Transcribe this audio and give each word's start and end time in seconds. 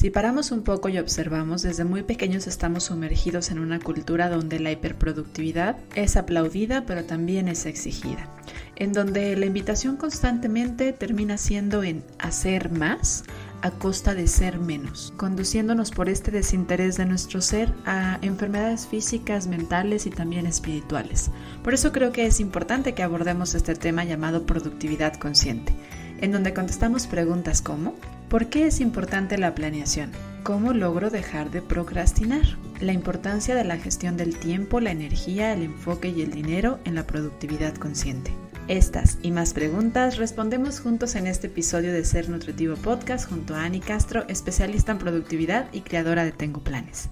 Si 0.00 0.08
paramos 0.08 0.50
un 0.50 0.62
poco 0.62 0.88
y 0.88 0.96
observamos, 0.96 1.60
desde 1.60 1.84
muy 1.84 2.02
pequeños 2.02 2.46
estamos 2.46 2.84
sumergidos 2.84 3.50
en 3.50 3.58
una 3.58 3.78
cultura 3.78 4.30
donde 4.30 4.58
la 4.58 4.72
hiperproductividad 4.72 5.76
es 5.94 6.16
aplaudida 6.16 6.86
pero 6.86 7.04
también 7.04 7.48
es 7.48 7.66
exigida, 7.66 8.34
en 8.76 8.94
donde 8.94 9.36
la 9.36 9.44
invitación 9.44 9.98
constantemente 9.98 10.94
termina 10.94 11.36
siendo 11.36 11.82
en 11.82 12.02
hacer 12.18 12.72
más 12.72 13.24
a 13.60 13.72
costa 13.72 14.14
de 14.14 14.26
ser 14.26 14.58
menos, 14.58 15.12
conduciéndonos 15.18 15.90
por 15.90 16.08
este 16.08 16.30
desinterés 16.30 16.96
de 16.96 17.04
nuestro 17.04 17.42
ser 17.42 17.74
a 17.84 18.18
enfermedades 18.22 18.86
físicas, 18.86 19.48
mentales 19.48 20.06
y 20.06 20.10
también 20.10 20.46
espirituales. 20.46 21.30
Por 21.62 21.74
eso 21.74 21.92
creo 21.92 22.10
que 22.10 22.24
es 22.24 22.40
importante 22.40 22.94
que 22.94 23.02
abordemos 23.02 23.54
este 23.54 23.74
tema 23.74 24.04
llamado 24.04 24.46
productividad 24.46 25.16
consciente, 25.16 25.74
en 26.22 26.32
donde 26.32 26.54
contestamos 26.54 27.06
preguntas 27.06 27.60
como 27.60 27.96
¿por 28.30 28.46
qué 28.46 28.66
es 28.68 28.80
importante 28.80 29.36
la 29.36 29.54
planeación? 29.54 30.12
¿Cómo 30.44 30.72
logro 30.72 31.10
dejar 31.10 31.50
de 31.50 31.60
procrastinar? 31.60 32.44
La 32.80 32.92
importancia 32.92 33.54
de 33.54 33.64
la 33.64 33.76
gestión 33.76 34.16
del 34.16 34.38
tiempo, 34.38 34.80
la 34.80 34.92
energía, 34.92 35.52
el 35.52 35.64
enfoque 35.64 36.08
y 36.08 36.22
el 36.22 36.30
dinero 36.30 36.78
en 36.84 36.94
la 36.94 37.06
productividad 37.06 37.74
consciente. 37.74 38.32
Estas 38.68 39.18
y 39.20 39.32
más 39.32 39.52
preguntas 39.52 40.16
respondemos 40.16 40.78
juntos 40.78 41.16
en 41.16 41.26
este 41.26 41.48
episodio 41.48 41.92
de 41.92 42.04
Ser 42.04 42.28
Nutritivo 42.28 42.76
Podcast 42.76 43.28
junto 43.28 43.56
a 43.56 43.64
Ani 43.64 43.80
Castro, 43.80 44.24
especialista 44.28 44.92
en 44.92 44.98
productividad 44.98 45.66
y 45.72 45.80
creadora 45.80 46.24
de 46.24 46.30
Tengo 46.30 46.60
Planes. 46.60 47.08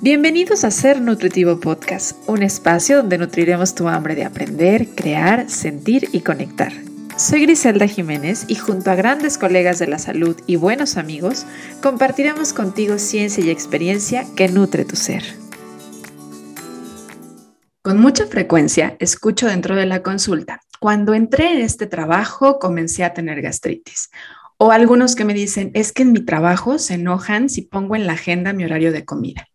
Bienvenidos 0.00 0.64
a 0.64 0.72
Ser 0.72 1.00
Nutritivo 1.00 1.60
Podcast, 1.60 2.16
un 2.28 2.42
espacio 2.42 2.96
donde 2.96 3.16
nutriremos 3.16 3.76
tu 3.76 3.86
hambre 3.88 4.16
de 4.16 4.24
aprender, 4.24 4.88
crear, 4.88 5.48
sentir 5.48 6.08
y 6.12 6.20
conectar. 6.20 6.72
Soy 7.16 7.40
Griselda 7.40 7.88
Jiménez 7.88 8.44
y 8.46 8.56
junto 8.56 8.90
a 8.90 8.94
grandes 8.94 9.38
colegas 9.38 9.78
de 9.78 9.86
la 9.86 9.98
salud 9.98 10.36
y 10.46 10.56
buenos 10.56 10.98
amigos, 10.98 11.46
compartiremos 11.82 12.52
contigo 12.52 12.98
ciencia 12.98 13.42
y 13.42 13.48
experiencia 13.48 14.26
que 14.36 14.48
nutre 14.48 14.84
tu 14.84 14.96
ser. 14.96 15.22
Con 17.80 17.98
mucha 18.00 18.26
frecuencia 18.26 18.98
escucho 19.00 19.46
dentro 19.46 19.76
de 19.76 19.86
la 19.86 20.02
consulta, 20.02 20.60
cuando 20.78 21.14
entré 21.14 21.54
en 21.54 21.62
este 21.62 21.86
trabajo 21.86 22.58
comencé 22.58 23.02
a 23.02 23.14
tener 23.14 23.40
gastritis. 23.40 24.10
O 24.58 24.70
algunos 24.70 25.16
que 25.16 25.24
me 25.24 25.32
dicen, 25.32 25.70
es 25.72 25.92
que 25.92 26.02
en 26.02 26.12
mi 26.12 26.20
trabajo 26.20 26.78
se 26.78 26.94
enojan 26.94 27.48
si 27.48 27.62
pongo 27.62 27.96
en 27.96 28.06
la 28.06 28.12
agenda 28.12 28.52
mi 28.52 28.64
horario 28.64 28.92
de 28.92 29.06
comida. 29.06 29.48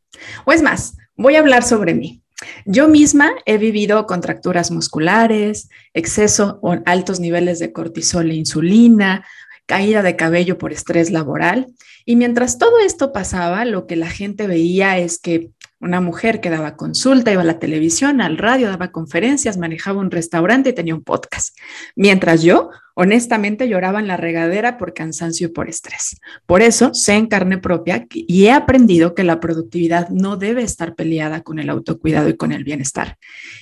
O 0.45 0.51
es 0.51 0.63
más, 0.63 0.97
voy 1.15 1.35
a 1.35 1.39
hablar 1.39 1.61
sobre 1.61 1.93
mí. 1.93 2.23
Yo 2.65 2.87
misma 2.87 3.31
he 3.45 3.57
vivido 3.57 4.05
contracturas 4.05 4.71
musculares, 4.71 5.69
exceso 5.93 6.59
o 6.61 6.75
altos 6.85 7.19
niveles 7.19 7.59
de 7.59 7.71
cortisol 7.71 8.31
e 8.31 8.35
insulina, 8.35 9.25
caída 9.65 10.01
de 10.01 10.15
cabello 10.15 10.57
por 10.57 10.73
estrés 10.73 11.11
laboral. 11.11 11.67
Y 12.05 12.15
mientras 12.15 12.57
todo 12.57 12.79
esto 12.79 13.13
pasaba, 13.13 13.63
lo 13.65 13.87
que 13.87 13.95
la 13.95 14.09
gente 14.09 14.47
veía 14.47 14.97
es 14.97 15.19
que 15.19 15.51
una 15.81 15.99
mujer 15.99 16.41
que 16.41 16.49
daba 16.49 16.75
consulta, 16.75 17.31
iba 17.31 17.41
a 17.41 17.45
la 17.45 17.59
televisión, 17.59 18.21
al 18.21 18.37
radio, 18.37 18.69
daba 18.69 18.91
conferencias, 18.91 19.57
manejaba 19.57 19.99
un 19.99 20.11
restaurante 20.11 20.69
y 20.69 20.73
tenía 20.73 20.95
un 20.95 21.03
podcast. 21.03 21.57
Mientras 21.95 22.43
yo, 22.43 22.69
honestamente, 22.93 23.67
lloraba 23.67 23.99
en 23.99 24.07
la 24.07 24.15
regadera 24.15 24.77
por 24.77 24.93
cansancio 24.93 25.47
y 25.47 25.51
por 25.51 25.69
estrés. 25.69 26.17
Por 26.45 26.61
eso 26.61 26.93
sé 26.93 27.13
en 27.13 27.25
carne 27.25 27.57
propia 27.57 28.05
y 28.11 28.45
he 28.45 28.51
aprendido 28.51 29.15
que 29.15 29.23
la 29.23 29.39
productividad 29.39 30.09
no 30.09 30.37
debe 30.37 30.61
estar 30.61 30.93
peleada 30.93 31.41
con 31.41 31.57
el 31.57 31.69
autocuidado 31.69 32.29
y 32.29 32.37
con 32.37 32.51
el 32.51 32.63
bienestar. 32.63 33.17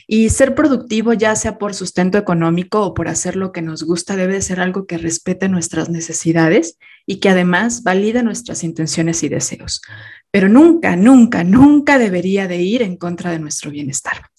Y 0.05 0.29
ser 0.29 0.55
productivo, 0.55 1.13
ya 1.13 1.35
sea 1.35 1.57
por 1.57 1.73
sustento 1.73 2.17
económico 2.17 2.81
o 2.81 2.93
por 2.93 3.07
hacer 3.07 3.37
lo 3.37 3.53
que 3.53 3.61
nos 3.61 3.83
gusta, 3.83 4.17
debe 4.17 4.41
ser 4.41 4.59
algo 4.59 4.85
que 4.85 4.97
respete 4.97 5.47
nuestras 5.47 5.89
necesidades 5.89 6.77
y 7.05 7.21
que 7.21 7.29
además 7.29 7.83
valide 7.83 8.23
nuestras 8.23 8.63
intenciones 8.63 9.23
y 9.23 9.29
deseos 9.29 9.81
pero 10.31 10.49
nunca, 10.49 10.95
nunca, 10.95 11.44
nunca 11.44 11.97
debería 11.97 12.47
de 12.47 12.58
ir 12.58 12.81
en 12.81 12.97
contra 12.97 13.31
de 13.31 13.39
nuestro 13.39 13.72
bienestar. 13.72 14.30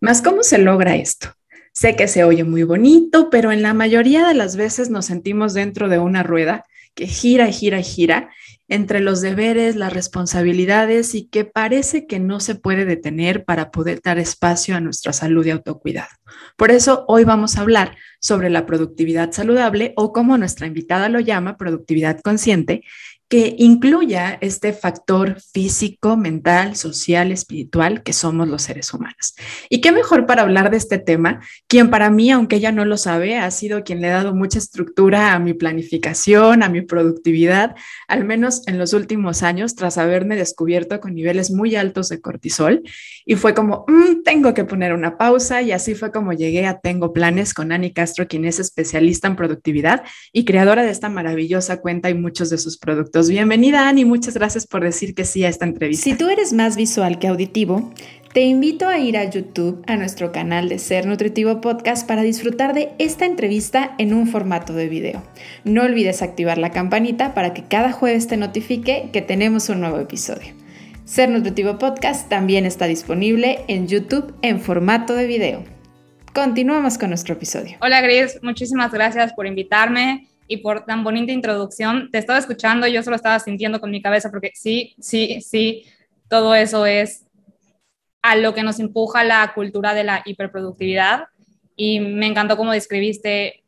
Más, 0.00 0.22
¿cómo 0.22 0.42
se 0.42 0.58
logra 0.58 0.96
esto? 0.96 1.28
Sé 1.72 1.96
que 1.96 2.08
se 2.08 2.24
oye 2.24 2.44
muy 2.44 2.62
bonito, 2.62 3.30
pero 3.30 3.50
en 3.50 3.62
la 3.62 3.74
mayoría 3.74 4.26
de 4.28 4.34
las 4.34 4.56
veces 4.56 4.90
nos 4.90 5.06
sentimos 5.06 5.54
dentro 5.54 5.88
de 5.88 5.98
una 5.98 6.22
rueda 6.22 6.64
que 6.94 7.06
gira 7.06 7.48
y 7.48 7.52
gira 7.52 7.80
y 7.80 7.84
gira 7.84 8.30
entre 8.68 9.00
los 9.00 9.20
deberes, 9.20 9.76
las 9.76 9.92
responsabilidades 9.92 11.14
y 11.14 11.26
que 11.26 11.44
parece 11.44 12.06
que 12.06 12.18
no 12.18 12.40
se 12.40 12.54
puede 12.54 12.84
detener 12.86 13.44
para 13.44 13.70
poder 13.70 14.00
dar 14.02 14.18
espacio 14.18 14.74
a 14.74 14.80
nuestra 14.80 15.12
salud 15.12 15.44
y 15.44 15.50
autocuidado. 15.50 16.08
Por 16.56 16.70
eso 16.70 17.04
hoy 17.08 17.24
vamos 17.24 17.56
a 17.56 17.60
hablar 17.60 17.96
sobre 18.20 18.48
la 18.48 18.64
productividad 18.64 19.32
saludable 19.32 19.92
o 19.96 20.12
como 20.12 20.38
nuestra 20.38 20.66
invitada 20.66 21.08
lo 21.08 21.20
llama, 21.20 21.58
productividad 21.58 22.20
consciente, 22.20 22.82
que 23.28 23.56
incluya 23.58 24.36
este 24.40 24.72
factor 24.72 25.40
físico, 25.40 26.16
mental, 26.16 26.76
social, 26.76 27.32
espiritual 27.32 28.02
que 28.02 28.12
somos 28.12 28.48
los 28.48 28.62
seres 28.62 28.92
humanos. 28.92 29.34
Y 29.70 29.80
qué 29.80 29.92
mejor 29.92 30.26
para 30.26 30.42
hablar 30.42 30.70
de 30.70 30.76
este 30.76 30.98
tema, 30.98 31.40
quien 31.66 31.90
para 31.90 32.10
mí, 32.10 32.30
aunque 32.30 32.56
ella 32.56 32.70
no 32.70 32.84
lo 32.84 32.96
sabe, 32.96 33.38
ha 33.38 33.50
sido 33.50 33.82
quien 33.82 34.00
le 34.00 34.08
ha 34.08 34.16
dado 34.16 34.34
mucha 34.34 34.58
estructura 34.58 35.32
a 35.32 35.38
mi 35.38 35.54
planificación, 35.54 36.62
a 36.62 36.68
mi 36.68 36.82
productividad, 36.82 37.74
al 38.08 38.24
menos 38.24 38.66
en 38.68 38.78
los 38.78 38.92
últimos 38.92 39.42
años, 39.42 39.74
tras 39.74 39.96
haberme 39.96 40.36
descubierto 40.36 41.00
con 41.00 41.14
niveles 41.14 41.50
muy 41.50 41.76
altos 41.76 42.10
de 42.10 42.20
cortisol. 42.20 42.82
Y 43.24 43.36
fue 43.36 43.54
como, 43.54 43.84
mm, 43.88 44.22
tengo 44.22 44.52
que 44.52 44.64
poner 44.64 44.92
una 44.92 45.16
pausa 45.16 45.62
y 45.62 45.72
así 45.72 45.94
fue 45.94 46.12
como 46.12 46.34
llegué 46.34 46.66
a 46.66 46.78
Tengo 46.80 47.12
Planes 47.12 47.54
con 47.54 47.72
Ani 47.72 47.92
Castro, 47.92 48.28
quien 48.28 48.44
es 48.44 48.58
especialista 48.58 49.28
en 49.28 49.36
productividad 49.36 50.04
y 50.32 50.44
creadora 50.44 50.82
de 50.82 50.90
esta 50.90 51.08
maravillosa 51.08 51.80
cuenta 51.80 52.10
y 52.10 52.14
muchos 52.14 52.50
de 52.50 52.58
sus 52.58 52.78
productos 52.78 53.13
Bienvenida, 53.14 53.88
Ani, 53.88 54.04
muchas 54.04 54.34
gracias 54.34 54.66
por 54.66 54.82
decir 54.82 55.14
que 55.14 55.24
sí 55.24 55.44
a 55.44 55.48
esta 55.48 55.64
entrevista. 55.64 56.02
Si 56.02 56.16
tú 56.16 56.28
eres 56.28 56.52
más 56.52 56.76
visual 56.76 57.20
que 57.20 57.28
auditivo, 57.28 57.92
te 58.32 58.40
invito 58.40 58.88
a 58.88 58.98
ir 58.98 59.16
a 59.16 59.30
YouTube, 59.30 59.84
a 59.86 59.94
nuestro 59.96 60.32
canal 60.32 60.68
de 60.68 60.80
Ser 60.80 61.06
Nutritivo 61.06 61.60
Podcast, 61.60 62.08
para 62.08 62.22
disfrutar 62.22 62.74
de 62.74 62.90
esta 62.98 63.24
entrevista 63.24 63.94
en 63.98 64.14
un 64.14 64.26
formato 64.26 64.72
de 64.72 64.88
video. 64.88 65.22
No 65.62 65.82
olvides 65.82 66.22
activar 66.22 66.58
la 66.58 66.72
campanita 66.72 67.34
para 67.34 67.54
que 67.54 67.62
cada 67.62 67.92
jueves 67.92 68.26
te 68.26 68.36
notifique 68.36 69.10
que 69.12 69.22
tenemos 69.22 69.68
un 69.68 69.80
nuevo 69.80 70.00
episodio. 70.00 70.52
Ser 71.04 71.30
Nutritivo 71.30 71.78
Podcast 71.78 72.28
también 72.28 72.66
está 72.66 72.86
disponible 72.86 73.60
en 73.68 73.86
YouTube 73.86 74.34
en 74.42 74.58
formato 74.58 75.14
de 75.14 75.28
video. 75.28 75.64
Continuamos 76.34 76.98
con 76.98 77.10
nuestro 77.10 77.34
episodio. 77.34 77.76
Hola 77.80 78.00
Gris, 78.00 78.40
muchísimas 78.42 78.90
gracias 78.90 79.32
por 79.34 79.46
invitarme 79.46 80.26
y 80.48 80.58
por 80.58 80.84
tan 80.84 81.04
bonita 81.04 81.32
introducción. 81.32 82.10
Te 82.10 82.18
estaba 82.18 82.38
escuchando, 82.38 82.86
yo 82.86 83.02
solo 83.02 83.16
estaba 83.16 83.38
sintiendo 83.38 83.80
con 83.80 83.90
mi 83.90 84.02
cabeza 84.02 84.30
porque 84.30 84.52
sí, 84.54 84.94
sí, 84.98 85.40
sí, 85.40 85.86
todo 86.28 86.54
eso 86.54 86.86
es 86.86 87.24
a 88.22 88.36
lo 88.36 88.54
que 88.54 88.62
nos 88.62 88.80
empuja 88.80 89.22
la 89.24 89.52
cultura 89.54 89.94
de 89.94 90.04
la 90.04 90.22
hiperproductividad 90.24 91.26
y 91.76 92.00
me 92.00 92.26
encantó 92.26 92.56
cómo 92.56 92.72
describiste, 92.72 93.64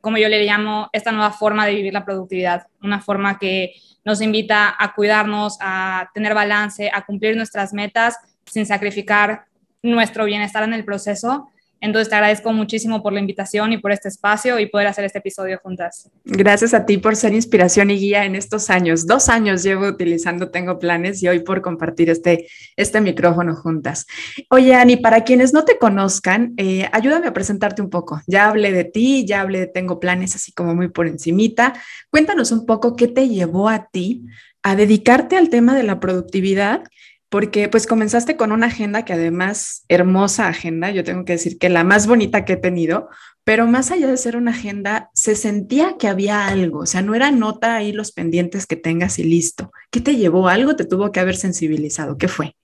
como 0.00 0.18
yo 0.18 0.28
le 0.28 0.44
llamo, 0.44 0.88
esta 0.92 1.12
nueva 1.12 1.30
forma 1.30 1.66
de 1.66 1.74
vivir 1.74 1.92
la 1.92 2.04
productividad, 2.04 2.66
una 2.82 3.00
forma 3.00 3.38
que 3.38 3.74
nos 4.04 4.20
invita 4.20 4.74
a 4.76 4.94
cuidarnos, 4.94 5.56
a 5.60 6.10
tener 6.14 6.34
balance, 6.34 6.90
a 6.92 7.04
cumplir 7.04 7.36
nuestras 7.36 7.72
metas 7.72 8.16
sin 8.46 8.66
sacrificar 8.66 9.44
nuestro 9.82 10.24
bienestar 10.24 10.64
en 10.64 10.74
el 10.74 10.84
proceso 10.84 11.48
entonces 11.82 12.08
te 12.08 12.14
agradezco 12.14 12.52
muchísimo 12.52 13.02
por 13.02 13.12
la 13.12 13.18
invitación 13.18 13.72
y 13.72 13.78
por 13.78 13.90
este 13.90 14.08
espacio 14.08 14.60
y 14.60 14.66
poder 14.66 14.86
hacer 14.86 15.04
este 15.04 15.18
episodio 15.18 15.58
juntas. 15.60 16.08
Gracias 16.24 16.74
a 16.74 16.86
ti 16.86 16.96
por 16.96 17.16
ser 17.16 17.34
inspiración 17.34 17.90
y 17.90 17.98
guía 17.98 18.24
en 18.24 18.36
estos 18.36 18.70
años. 18.70 19.04
Dos 19.04 19.28
años 19.28 19.64
llevo 19.64 19.88
utilizando 19.88 20.50
Tengo 20.50 20.78
Planes 20.78 21.20
y 21.24 21.28
hoy 21.28 21.40
por 21.40 21.60
compartir 21.60 22.08
este, 22.08 22.46
este 22.76 23.00
micrófono 23.00 23.56
juntas. 23.56 24.06
Oye, 24.48 24.76
Ani, 24.76 24.96
para 24.96 25.24
quienes 25.24 25.52
no 25.52 25.64
te 25.64 25.76
conozcan, 25.76 26.54
eh, 26.56 26.88
ayúdame 26.92 27.26
a 27.26 27.34
presentarte 27.34 27.82
un 27.82 27.90
poco. 27.90 28.22
Ya 28.28 28.48
hablé 28.48 28.70
de 28.70 28.84
ti, 28.84 29.26
ya 29.26 29.40
hablé 29.40 29.58
de 29.58 29.66
Tengo 29.66 29.98
Planes 29.98 30.36
así 30.36 30.52
como 30.52 30.76
muy 30.76 30.88
por 30.88 31.08
encimita. 31.08 31.74
Cuéntanos 32.10 32.52
un 32.52 32.64
poco 32.64 32.94
qué 32.94 33.08
te 33.08 33.28
llevó 33.28 33.68
a 33.68 33.88
ti 33.88 34.24
a 34.62 34.76
dedicarte 34.76 35.36
al 35.36 35.48
tema 35.48 35.74
de 35.74 35.82
la 35.82 35.98
productividad 35.98 36.84
porque 37.32 37.66
pues 37.70 37.86
comenzaste 37.86 38.36
con 38.36 38.52
una 38.52 38.66
agenda 38.66 39.06
que 39.06 39.14
además, 39.14 39.86
hermosa 39.88 40.48
agenda, 40.48 40.90
yo 40.90 41.02
tengo 41.02 41.24
que 41.24 41.32
decir 41.32 41.56
que 41.56 41.70
la 41.70 41.82
más 41.82 42.06
bonita 42.06 42.44
que 42.44 42.52
he 42.52 42.56
tenido, 42.58 43.08
pero 43.42 43.66
más 43.66 43.90
allá 43.90 44.06
de 44.06 44.18
ser 44.18 44.36
una 44.36 44.50
agenda, 44.50 45.08
se 45.14 45.34
sentía 45.34 45.96
que 45.98 46.08
había 46.08 46.46
algo, 46.46 46.80
o 46.80 46.86
sea, 46.86 47.00
no 47.00 47.14
era 47.14 47.30
nota 47.30 47.74
ahí 47.74 47.92
los 47.92 48.12
pendientes 48.12 48.66
que 48.66 48.76
tengas 48.76 49.18
y 49.18 49.24
listo. 49.24 49.72
¿Qué 49.90 50.02
te 50.02 50.16
llevó? 50.16 50.46
Algo 50.46 50.76
te 50.76 50.84
tuvo 50.84 51.10
que 51.10 51.20
haber 51.20 51.36
sensibilizado. 51.36 52.18
¿Qué 52.18 52.28
fue? 52.28 52.54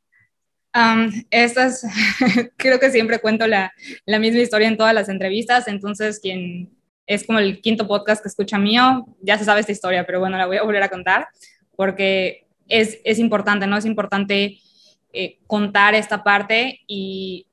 estas, 1.31 1.87
creo 2.59 2.79
que 2.79 2.91
siempre 2.91 3.21
cuento 3.21 3.47
la, 3.47 3.73
la 4.05 4.19
misma 4.19 4.41
historia 4.41 4.69
en 4.69 4.77
todas 4.77 4.93
las 4.93 5.09
entrevistas, 5.09 5.67
entonces 5.67 6.21
quien 6.21 6.77
es 7.07 7.25
como 7.25 7.39
el 7.39 7.63
quinto 7.63 7.89
podcast 7.89 8.21
que 8.21 8.29
escucha 8.29 8.59
mío, 8.59 9.07
ya 9.23 9.39
se 9.39 9.47
sabe 9.47 9.61
esta 9.61 9.73
historia, 9.73 10.05
pero 10.05 10.21
bueno, 10.21 10.37
la 10.37 10.45
voy 10.45 10.59
a 10.59 10.63
volver 10.63 10.83
a 10.83 10.91
contar 10.91 11.29
porque 11.75 12.48
es, 12.69 13.19
importante, 13.19 13.67
¿no? 13.67 13.77
Es 13.77 13.85
importante 13.85 14.59
eh, 15.13 15.39
contar 15.47 15.95
esta 15.95 16.23
parte 16.23 16.81
y 16.87 17.47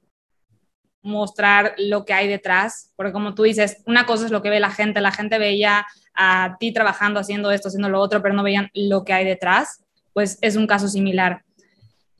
mostrar 1.01 1.75
lo 1.77 2.03
que 2.03 2.13
hay 2.13 2.27
detrás, 2.27 2.91
porque 2.95 3.13
como 3.13 3.35
tú 3.35 3.43
dices, 3.43 3.83
una 3.85 4.05
cosa 4.05 4.25
es 4.25 4.31
lo 4.31 4.41
que 4.41 4.49
ve 4.49 4.59
la 4.59 4.71
gente, 4.71 5.01
la 5.01 5.11
gente 5.11 5.37
veía 5.37 5.85
a 6.15 6.57
ti 6.59 6.71
trabajando, 6.71 7.19
haciendo 7.19 7.51
esto, 7.51 7.67
haciendo 7.67 7.89
lo 7.89 7.99
otro, 7.99 8.21
pero 8.21 8.33
no 8.33 8.43
veían 8.43 8.69
lo 8.73 9.03
que 9.03 9.13
hay 9.13 9.25
detrás, 9.25 9.83
pues 10.13 10.39
es 10.41 10.55
un 10.55 10.65
caso 10.65 10.87
similar. 10.87 11.43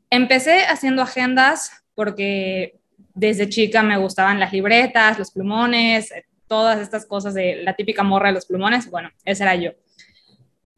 Empecé 0.09 0.65
haciendo 0.65 1.01
agendas 1.01 1.83
porque 1.95 2.79
desde 3.13 3.49
chica 3.49 3.81
me 3.81 3.97
gustaban 3.97 4.39
las 4.39 4.53
libretas, 4.53 5.17
los 5.17 5.31
plumones, 5.31 6.13
todas 6.47 6.79
estas 6.79 7.05
cosas 7.05 7.33
de 7.33 7.63
la 7.63 7.73
típica 7.73 8.03
morra 8.03 8.27
de 8.27 8.33
los 8.33 8.45
plumones. 8.45 8.89
Bueno, 8.91 9.09
esa 9.23 9.45
era 9.45 9.55
yo. 9.55 9.71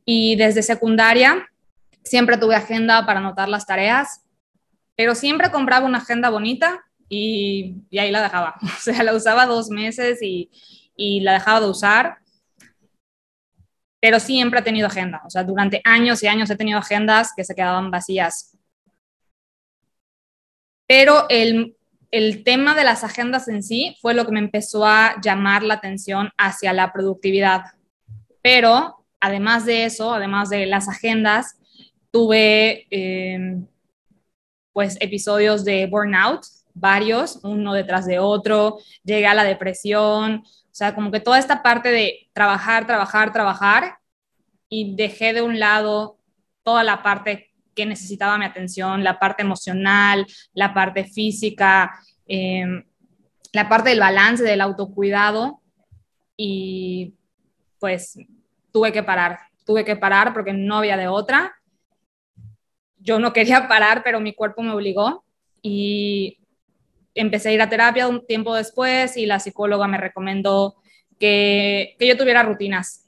Y 0.06 0.36
desde 0.38 0.64
secundaria 0.64 1.50
siempre 2.08 2.38
tuve 2.38 2.56
agenda 2.56 3.06
para 3.06 3.20
anotar 3.20 3.50
las 3.50 3.66
tareas, 3.66 4.24
pero 4.96 5.14
siempre 5.16 5.52
compraba 5.52 5.86
una 5.86 6.00
agenda 6.00 6.30
bonita 6.30 6.84
y, 7.10 7.76
ahí 7.98 8.12
la 8.12 8.22
dejaba. 8.22 8.56
O 8.62 8.80
sea, 8.82 9.04
la 9.04 9.14
usaba 9.14 9.46
dos 9.46 9.70
meses 9.70 10.22
y, 10.22 10.50
y 10.96 11.22
la 11.22 11.34
dejaba 11.34 11.62
de 11.62 11.70
usar. 11.70 12.18
Pero 14.00 14.20
siempre 14.20 14.60
he 14.60 14.64
tenido 14.64 14.88
agenda. 14.88 15.22
O 15.26 15.30
sea, 15.30 15.44
durante 15.44 15.82
años 15.84 16.22
y 16.24 16.28
años 16.28 16.50
he 16.50 16.56
tenido 16.56 16.80
agendas 16.80 17.32
que 17.36 17.44
se 17.44 17.56
quedaban 17.56 17.92
vacías. 17.92 18.58
Pero 20.88 21.26
el, 21.30 21.76
el 22.12 22.44
tema 22.44 22.74
de 22.76 22.84
las 22.84 23.04
agendas 23.04 23.48
en 23.48 23.64
sí 23.64 23.98
fue 24.02 24.14
lo 24.14 24.26
que 24.26 24.32
me 24.32 24.40
empezó 24.40 24.86
a 24.86 25.20
llamar 25.22 25.64
la 25.64 25.76
atención 25.76 26.32
hacia 26.38 26.74
la 26.74 26.94
productividad. 26.94 27.64
Pero 28.42 29.06
además 29.20 29.66
de 29.66 29.86
eso, 29.86 30.14
además 30.14 30.50
de 30.50 30.66
las 30.66 30.88
agendas, 30.88 31.58
tuve 32.18 32.88
eh, 32.90 33.62
pues 34.74 34.98
episodios 35.00 35.64
de 35.64 35.86
burnout, 35.86 36.42
varios, 36.74 37.40
uno 37.44 37.74
detrás 37.74 38.08
de 38.08 38.18
otro, 38.18 38.80
llegué 39.04 39.28
a 39.28 39.36
la 39.36 39.44
depresión, 39.44 40.42
o 40.44 40.70
sea, 40.72 40.96
como 40.96 41.12
que 41.12 41.20
toda 41.20 41.38
esta 41.38 41.62
parte 41.62 41.90
de 41.90 42.28
trabajar, 42.34 42.88
trabajar, 42.88 43.32
trabajar, 43.32 44.00
y 44.68 44.96
dejé 44.96 45.34
de 45.34 45.44
un 45.44 45.60
lado 45.60 46.18
toda 46.64 46.84
la 46.84 47.04
parte 47.04 47.54
que 47.76 47.86
necesitaba 47.86 48.40
mi 48.40 48.46
atención, 48.46 49.04
la 49.04 49.20
parte 49.20 49.44
emocional, 49.44 50.26
la 50.56 50.74
parte 50.74 51.04
física, 51.04 52.00
em, 52.26 52.84
la 53.54 53.70
parte 53.70 53.92
del 53.92 54.00
balance, 54.00 54.44
del 54.44 54.62
autocuidado, 54.62 55.62
y 56.36 57.14
pues 57.80 58.18
tuve 58.72 58.92
que 58.92 59.04
parar, 59.04 59.38
tuve 59.68 59.86
que 59.86 59.96
parar 59.96 60.34
porque 60.34 60.54
no 60.54 60.78
había 60.78 60.98
de 60.98 61.08
otra. 61.08 61.54
Yo 63.08 63.20
no 63.20 63.32
quería 63.32 63.68
parar, 63.70 64.04
pero 64.04 64.20
mi 64.20 64.34
cuerpo 64.34 64.62
me 64.62 64.74
obligó 64.74 65.24
y 65.62 66.38
empecé 67.16 67.50
a 67.50 67.54
ir 67.54 67.62
a 67.62 67.70
terapia 67.70 68.08
un 68.08 68.28
tiempo 68.28 68.54
después 68.54 69.18
y 69.18 69.26
la 69.26 69.40
psicóloga 69.40 69.88
me 69.88 69.98
recomendó 69.98 70.76
que, 71.20 71.96
que 71.98 72.08
yo 72.08 72.18
tuviera 72.18 72.44
rutinas, 72.44 73.06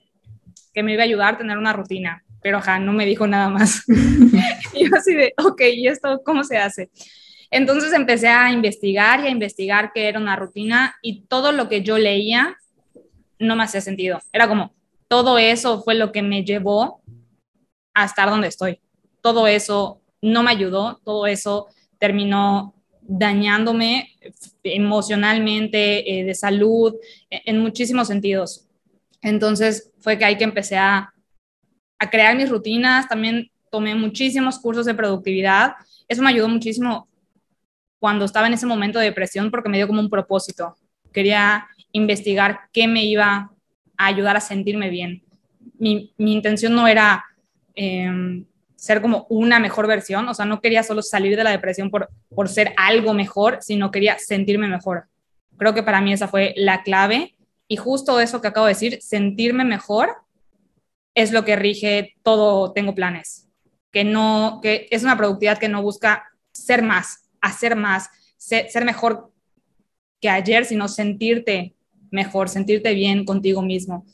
que 0.74 0.82
me 0.82 0.94
iba 0.94 1.04
a 1.04 1.06
ayudar 1.06 1.36
a 1.36 1.38
tener 1.38 1.58
una 1.58 1.74
rutina, 1.74 2.24
pero 2.42 2.58
ajá, 2.58 2.80
no 2.80 2.94
me 2.94 3.06
dijo 3.06 3.28
nada 3.28 3.50
más. 3.50 3.84
y 4.74 4.90
yo 4.90 4.96
así 4.96 5.14
de, 5.14 5.34
ok, 5.38 5.62
¿y 5.74 5.88
esto 5.88 6.22
cómo 6.26 6.44
se 6.44 6.58
hace? 6.58 6.90
Entonces 7.52 7.94
empecé 7.94 8.30
a 8.30 8.52
investigar 8.52 9.20
y 9.24 9.28
a 9.28 9.32
investigar 9.32 9.92
qué 9.94 10.08
era 10.08 10.20
una 10.20 10.36
rutina 10.36 10.96
y 11.02 11.26
todo 11.26 11.52
lo 11.52 11.68
que 11.68 11.82
yo 11.84 11.98
leía 11.98 12.58
no 13.40 13.56
me 13.56 13.64
hacía 13.64 13.82
sentido. 13.82 14.20
Era 14.32 14.48
como, 14.48 14.74
todo 15.08 15.38
eso 15.38 15.82
fue 15.82 15.96
lo 15.96 16.12
que 16.12 16.22
me 16.22 16.44
llevó 16.44 17.02
a 17.94 18.06
estar 18.06 18.30
donde 18.30 18.48
estoy. 18.48 18.80
Todo 19.22 19.48
eso 19.48 20.02
no 20.22 20.44
me 20.44 20.52
ayudó, 20.52 21.00
todo 21.04 21.28
eso 21.28 21.68
terminó 21.98 22.74
dañándome 23.02 24.16
emocionalmente, 24.64 26.20
eh, 26.20 26.24
de 26.24 26.36
salud, 26.36 26.96
e, 27.30 27.42
en 27.46 27.60
muchísimos 27.60 28.08
sentidos. 28.08 28.68
Entonces 29.22 29.92
fue 30.00 30.18
que 30.18 30.26
ahí 30.26 30.38
que 30.38 30.44
empecé 30.44 30.78
a, 30.78 31.14
a 31.98 32.10
crear 32.10 32.36
mis 32.36 32.50
rutinas, 32.50 33.08
también 33.08 33.52
tomé 33.72 33.96
muchísimos 33.96 34.60
cursos 34.60 34.86
de 34.86 34.94
productividad. 34.94 35.74
Eso 36.08 36.22
me 36.22 36.30
ayudó 36.30 36.48
muchísimo 36.48 37.08
cuando 38.00 38.26
estaba 38.26 38.48
en 38.48 38.54
ese 38.54 38.66
momento 38.66 39.00
de 39.00 39.06
depresión 39.06 39.52
porque 39.52 39.70
me 39.70 39.78
dio 39.78 39.88
como 39.88 40.02
un 40.02 40.10
propósito. 40.10 40.76
Quería 41.12 41.68
investigar 41.92 42.62
qué 42.72 42.88
me 42.88 43.04
iba 43.06 43.52
a 43.98 44.06
ayudar 44.06 44.38
a 44.38 44.42
sentirme 44.42 44.90
bien. 44.90 45.24
Mi, 45.78 46.14
mi 46.18 46.34
intención 46.34 46.74
no 46.74 46.88
era 46.88 47.26
em, 47.76 48.46
ser 48.80 49.02
como 49.02 49.28
una 49.30 49.60
mejor 49.60 49.88
versión, 49.88 50.28
o 50.30 50.34
sea, 50.34 50.46
no 50.46 50.62
quería 50.62 50.84
solo 50.84 51.02
salir 51.02 51.36
de 51.36 51.44
la 51.44 51.52
depresión 51.52 51.92
por, 51.92 52.10
por 52.34 52.48
ser 52.48 52.74
algo 52.78 53.14
mejor, 53.14 53.60
sino 53.62 53.92
quería 53.92 54.18
sentirme 54.18 54.70
mejor. 54.70 55.08
Creo 55.58 55.74
que 55.74 55.84
para 55.84 56.00
mí 56.00 56.14
esa 56.14 56.30
fue 56.30 56.54
la 56.56 56.82
clave 56.84 57.36
y 57.68 57.76
justo 57.76 58.22
eso 58.22 58.42
que 58.42 58.48
acabo 58.48 58.68
de 58.68 58.74
decir, 58.74 59.02
sentirme 59.02 59.66
mejor, 59.66 60.16
es 61.14 61.34
lo 61.34 61.44
que 61.44 61.58
rige 61.58 62.16
todo 62.24 62.72
Tengo 62.72 62.96
Planes, 62.96 63.50
que 63.92 64.06
no, 64.06 64.60
que 64.64 64.88
es 64.92 65.04
una 65.04 65.18
productividad 65.18 65.58
que 65.58 65.68
no 65.68 65.82
busca 65.82 66.32
ser 66.54 66.82
más, 66.82 67.30
hacer 67.42 67.76
más, 67.76 68.10
ser, 68.38 68.70
ser 68.70 68.86
mejor 68.86 69.32
que 70.22 70.30
ayer, 70.30 70.64
sino 70.64 70.88
sentirte 70.88 71.76
mejor, 72.12 72.48
sentirte 72.48 72.94
bien 72.94 73.26
contigo 73.26 73.62
mismo. 73.62 74.06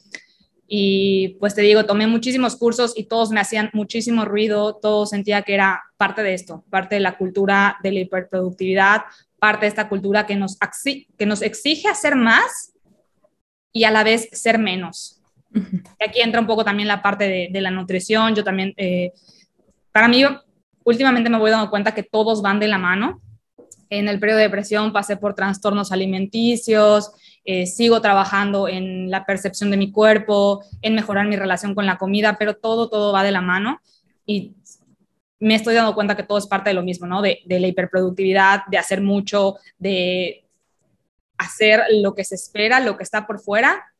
Y 0.67 1.37
pues 1.39 1.53
te 1.53 1.61
digo, 1.61 1.85
tomé 1.85 2.07
muchísimos 2.07 2.55
cursos 2.55 2.93
y 2.95 3.03
todos 3.03 3.29
me 3.29 3.39
hacían 3.39 3.69
muchísimo 3.73 4.25
ruido, 4.25 4.75
todo 4.75 5.05
sentía 5.05 5.43
que 5.43 5.53
era 5.53 5.83
parte 5.97 6.23
de 6.23 6.33
esto, 6.33 6.63
parte 6.69 6.95
de 6.95 7.01
la 7.01 7.17
cultura 7.17 7.77
de 7.83 7.91
la 7.91 7.99
hiperproductividad, 7.99 9.03
parte 9.39 9.65
de 9.65 9.69
esta 9.69 9.87
cultura 9.87 10.25
que 10.25 10.35
nos, 10.35 10.57
que 11.17 11.25
nos 11.25 11.41
exige 11.43 11.87
hacer 11.87 12.15
más 12.15 12.73
y 13.71 13.83
a 13.83 13.91
la 13.91 14.03
vez 14.03 14.27
ser 14.31 14.57
menos. 14.57 15.21
Y 15.53 16.03
aquí 16.03 16.21
entra 16.21 16.41
un 16.41 16.47
poco 16.47 16.65
también 16.65 16.87
la 16.87 17.01
parte 17.01 17.27
de, 17.27 17.49
de 17.51 17.61
la 17.61 17.71
nutrición. 17.71 18.33
Yo 18.35 18.43
también, 18.43 18.73
eh, 18.77 19.11
para 19.91 20.07
mí, 20.07 20.23
últimamente 20.83 21.29
me 21.29 21.37
voy 21.37 21.51
dando 21.51 21.69
cuenta 21.69 21.93
que 21.93 22.03
todos 22.03 22.41
van 22.41 22.59
de 22.59 22.67
la 22.67 22.77
mano. 22.77 23.21
En 23.89 24.07
el 24.07 24.19
periodo 24.19 24.39
de 24.39 24.45
depresión 24.45 24.91
pasé 24.91 25.15
por 25.15 25.35
trastornos 25.35 25.91
alimenticios, 25.91 27.11
eh, 27.45 27.67
sigo 27.67 28.01
trabajando 28.01 28.67
en 28.67 29.11
la 29.11 29.25
percepción 29.25 29.69
de 29.69 29.77
mi 29.77 29.91
cuerpo, 29.91 30.63
en 30.81 30.95
mejorar 30.95 31.27
mi 31.27 31.35
relación 31.35 31.75
con 31.75 31.85
la 31.85 31.97
comida, 31.97 32.37
pero 32.39 32.55
todo, 32.55 32.89
todo 32.89 33.13
va 33.13 33.23
de 33.23 33.31
la 33.31 33.41
mano 33.41 33.79
y 34.25 34.55
me 35.39 35.55
estoy 35.55 35.75
dando 35.75 35.93
cuenta 35.93 36.15
que 36.15 36.23
todo 36.23 36.39
es 36.39 36.47
parte 36.47 36.71
de 36.71 36.73
lo 36.73 36.81
mismo, 36.81 37.05
¿no? 37.05 37.21
De, 37.21 37.41
de 37.45 37.59
la 37.59 37.67
hiperproductividad, 37.67 38.61
de 38.67 38.77
hacer 38.79 39.01
mucho, 39.01 39.57
de 39.77 40.45
hacer 41.37 41.83
lo 42.01 42.15
que 42.15 42.23
se 42.23 42.35
espera, 42.35 42.79
lo 42.79 42.97
que 42.97 43.03
está 43.03 43.27
por 43.27 43.39
fuera, 43.39 43.93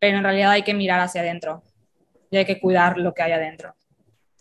pero 0.00 0.18
en 0.18 0.24
realidad 0.24 0.50
hay 0.50 0.62
que 0.62 0.74
mirar 0.74 1.00
hacia 1.00 1.20
adentro 1.20 1.62
y 2.30 2.38
hay 2.38 2.44
que 2.44 2.60
cuidar 2.60 2.98
lo 2.98 3.14
que 3.14 3.22
hay 3.22 3.32
adentro. 3.32 3.74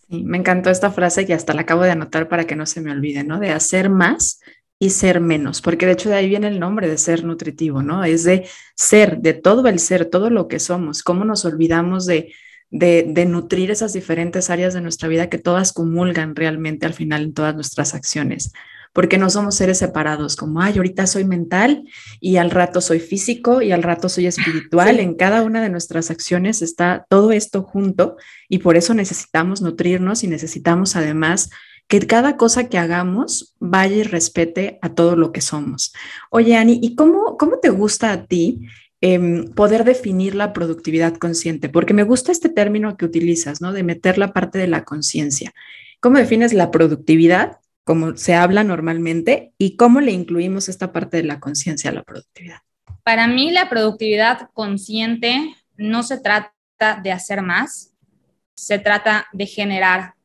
Sí, 0.09 0.23
me 0.23 0.37
encantó 0.37 0.69
esta 0.69 0.89
frase 0.89 1.25
y 1.27 1.33
hasta 1.33 1.53
la 1.53 1.61
acabo 1.61 1.83
de 1.83 1.91
anotar 1.91 2.29
para 2.29 2.45
que 2.45 2.55
no 2.55 2.65
se 2.65 2.81
me 2.81 2.91
olvide, 2.91 3.23
¿no? 3.23 3.39
De 3.39 3.51
hacer 3.51 3.89
más 3.89 4.39
y 4.79 4.91
ser 4.91 5.19
menos, 5.19 5.61
porque 5.61 5.85
de 5.85 5.93
hecho 5.93 6.09
de 6.09 6.15
ahí 6.15 6.29
viene 6.29 6.47
el 6.47 6.59
nombre 6.59 6.87
de 6.87 6.97
ser 6.97 7.23
nutritivo, 7.23 7.81
¿no? 7.81 8.03
Es 8.03 8.23
de 8.23 8.47
ser, 8.75 9.19
de 9.19 9.33
todo 9.33 9.67
el 9.67 9.79
ser, 9.79 10.05
todo 10.05 10.29
lo 10.29 10.47
que 10.47 10.59
somos, 10.59 11.01
cómo 11.01 11.25
nos 11.25 11.45
olvidamos 11.45 12.05
de, 12.05 12.33
de, 12.69 13.05
de, 13.07 13.25
nutrir 13.25 13.71
esas 13.71 13.93
diferentes 13.93 14.49
áreas 14.49 14.73
de 14.73 14.81
nuestra 14.81 15.07
vida 15.09 15.29
que 15.29 15.39
todas 15.39 15.73
comulgan 15.73 16.35
realmente 16.35 16.85
al 16.85 16.93
final 16.93 17.23
en 17.23 17.33
todas 17.33 17.55
nuestras 17.55 17.95
acciones, 17.95 18.51
porque 18.93 19.17
no 19.17 19.31
somos 19.31 19.55
seres 19.55 19.79
separados, 19.79 20.35
como, 20.35 20.61
ay, 20.61 20.77
ahorita 20.77 21.07
soy 21.07 21.25
mental 21.25 21.83
y 22.19 22.37
al 22.37 22.51
rato 22.51 22.79
soy 22.79 22.99
físico 22.99 23.63
y 23.63 23.71
al 23.71 23.81
rato 23.81 24.09
soy 24.09 24.27
espiritual, 24.27 24.95
sí. 24.95 25.01
en 25.01 25.15
cada 25.15 25.41
una 25.41 25.61
de 25.61 25.69
nuestras 25.69 26.11
acciones 26.11 26.61
está 26.61 27.07
todo 27.09 27.31
esto 27.31 27.63
junto 27.63 28.17
y 28.47 28.59
por 28.59 28.77
eso 28.77 28.93
necesitamos 28.93 29.61
nutrirnos 29.61 30.23
y 30.23 30.27
necesitamos 30.27 30.95
además 30.95 31.49
que 31.87 32.05
cada 32.05 32.37
cosa 32.37 32.67
que 32.67 32.77
hagamos 32.77 33.55
vaya 33.59 33.95
y 33.95 34.03
respete 34.03 34.77
a 34.81 34.89
todo 34.89 35.15
lo 35.15 35.31
que 35.31 35.41
somos. 35.41 35.93
Oye, 36.29 36.57
Ani, 36.57 36.79
¿y 36.81 36.95
cómo, 36.95 37.37
cómo 37.37 37.59
te 37.59 37.69
gusta 37.69 38.11
a 38.11 38.25
ti 38.25 38.67
eh, 38.99 39.45
poder 39.55 39.83
definir 39.85 40.35
la 40.35 40.53
productividad 40.53 41.15
consciente? 41.15 41.69
Porque 41.69 41.93
me 41.93 42.03
gusta 42.03 42.31
este 42.31 42.49
término 42.49 42.97
que 42.97 43.05
utilizas, 43.05 43.61
¿no? 43.61 43.71
De 43.71 43.83
meter 43.83 44.17
la 44.17 44.33
parte 44.33 44.59
de 44.59 44.67
la 44.67 44.83
conciencia. 44.83 45.53
¿Cómo 46.01 46.17
defines 46.17 46.53
la 46.53 46.71
productividad, 46.71 47.59
como 47.85 48.17
se 48.17 48.35
habla 48.35 48.63
normalmente, 48.63 49.53
y 49.57 49.77
cómo 49.77 50.01
le 50.01 50.11
incluimos 50.11 50.67
esta 50.67 50.91
parte 50.91 51.17
de 51.17 51.23
la 51.23 51.39
conciencia 51.39 51.89
a 51.89 51.93
la 51.93 52.03
productividad? 52.03 52.59
Para 53.03 53.27
mí, 53.27 53.51
la 53.51 53.69
productividad 53.69 54.49
consciente 54.53 55.55
no 55.77 56.03
se 56.03 56.19
trata 56.19 56.99
de 57.01 57.13
hacer 57.13 57.41
más, 57.41 57.93
se 58.53 58.79
trata 58.79 59.27
de 59.31 59.45
generar 59.45 60.16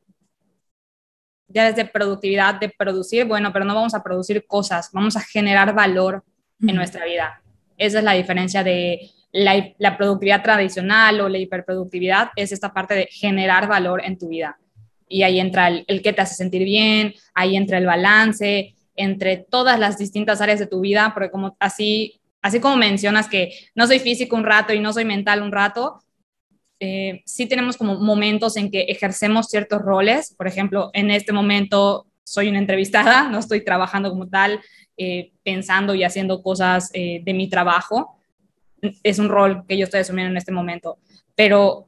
ya 1.53 1.65
desde 1.65 1.85
productividad, 1.85 2.55
de 2.55 2.69
producir, 2.69 3.25
bueno, 3.25 3.53
pero 3.53 3.65
no 3.65 3.75
vamos 3.75 3.93
a 3.93 4.03
producir 4.03 4.45
cosas, 4.47 4.89
vamos 4.91 5.15
a 5.15 5.21
generar 5.21 5.73
valor 5.73 6.23
en 6.61 6.69
uh 6.69 6.71
-huh. 6.71 6.75
nuestra 6.75 7.05
vida. 7.05 7.41
Esa 7.77 7.99
es 7.99 8.03
la 8.03 8.13
diferencia 8.13 8.63
de 8.63 9.09
la, 9.31 9.73
la, 9.77 9.97
productividad 9.97 10.43
tradicional 10.43 11.19
o 11.21 11.29
la 11.29 11.37
hiperproductividad, 11.37 12.29
es 12.35 12.51
esta 12.51 12.71
parte 12.73 12.93
de 12.93 13.07
generar 13.11 13.67
valor 13.67 14.01
en 14.03 14.17
tu 14.17 14.29
vida. 14.29 14.57
Y 15.07 15.23
ahí 15.23 15.39
entra 15.39 15.67
el, 15.67 15.85
el 15.87 16.01
que 16.01 16.13
te 16.13 16.21
hace 16.21 16.35
sentir 16.35 16.63
bien, 16.63 17.13
ahí 17.33 17.55
entra 17.55 17.77
el 17.77 17.85
balance, 17.85 18.75
entre 18.95 19.37
todas 19.37 19.79
las 19.79 19.97
distintas 19.97 20.41
áreas 20.41 20.59
de 20.59 20.67
tu 20.67 20.81
vida, 20.81 21.11
porque 21.13 21.31
como 21.31 21.55
así, 21.59 22.21
así 22.41 22.59
como 22.59 22.77
mencionas 22.77 23.27
que 23.27 23.51
no 23.75 23.87
soy 23.87 23.99
físico 23.99 24.35
un 24.35 24.43
rato 24.43 24.73
y 24.73 24.79
no 24.79 24.93
soy 24.93 25.05
mental 25.05 25.41
un 25.41 25.51
rato, 25.51 25.99
eh, 26.85 27.23
sí 27.25 27.45
tenemos 27.45 27.77
como 27.77 27.95
momentos 27.95 28.57
en 28.57 28.69
que 28.69 28.81
ejercemos 28.81 29.47
ciertos 29.47 29.81
roles. 29.81 30.35
Por 30.35 30.47
ejemplo, 30.47 30.91
en 30.91 31.11
este 31.11 31.31
momento 31.31 32.07
soy 32.25 32.49
una 32.49 32.59
entrevistada, 32.59 33.29
no 33.29 33.39
estoy 33.39 33.63
trabajando 33.63 34.09
como 34.09 34.27
tal, 34.27 34.59
eh, 34.97 35.31
pensando 35.45 35.95
y 35.95 36.03
haciendo 36.03 36.43
cosas 36.43 36.89
eh, 36.93 37.21
de 37.23 37.33
mi 37.33 37.49
trabajo. 37.49 38.19
Es 39.01 39.17
un 39.17 39.29
rol 39.29 39.63
que 39.65 39.77
yo 39.77 39.85
estoy 39.85 40.01
asumiendo 40.01 40.31
en 40.31 40.35
este 40.35 40.51
momento. 40.51 40.97
Pero 41.35 41.87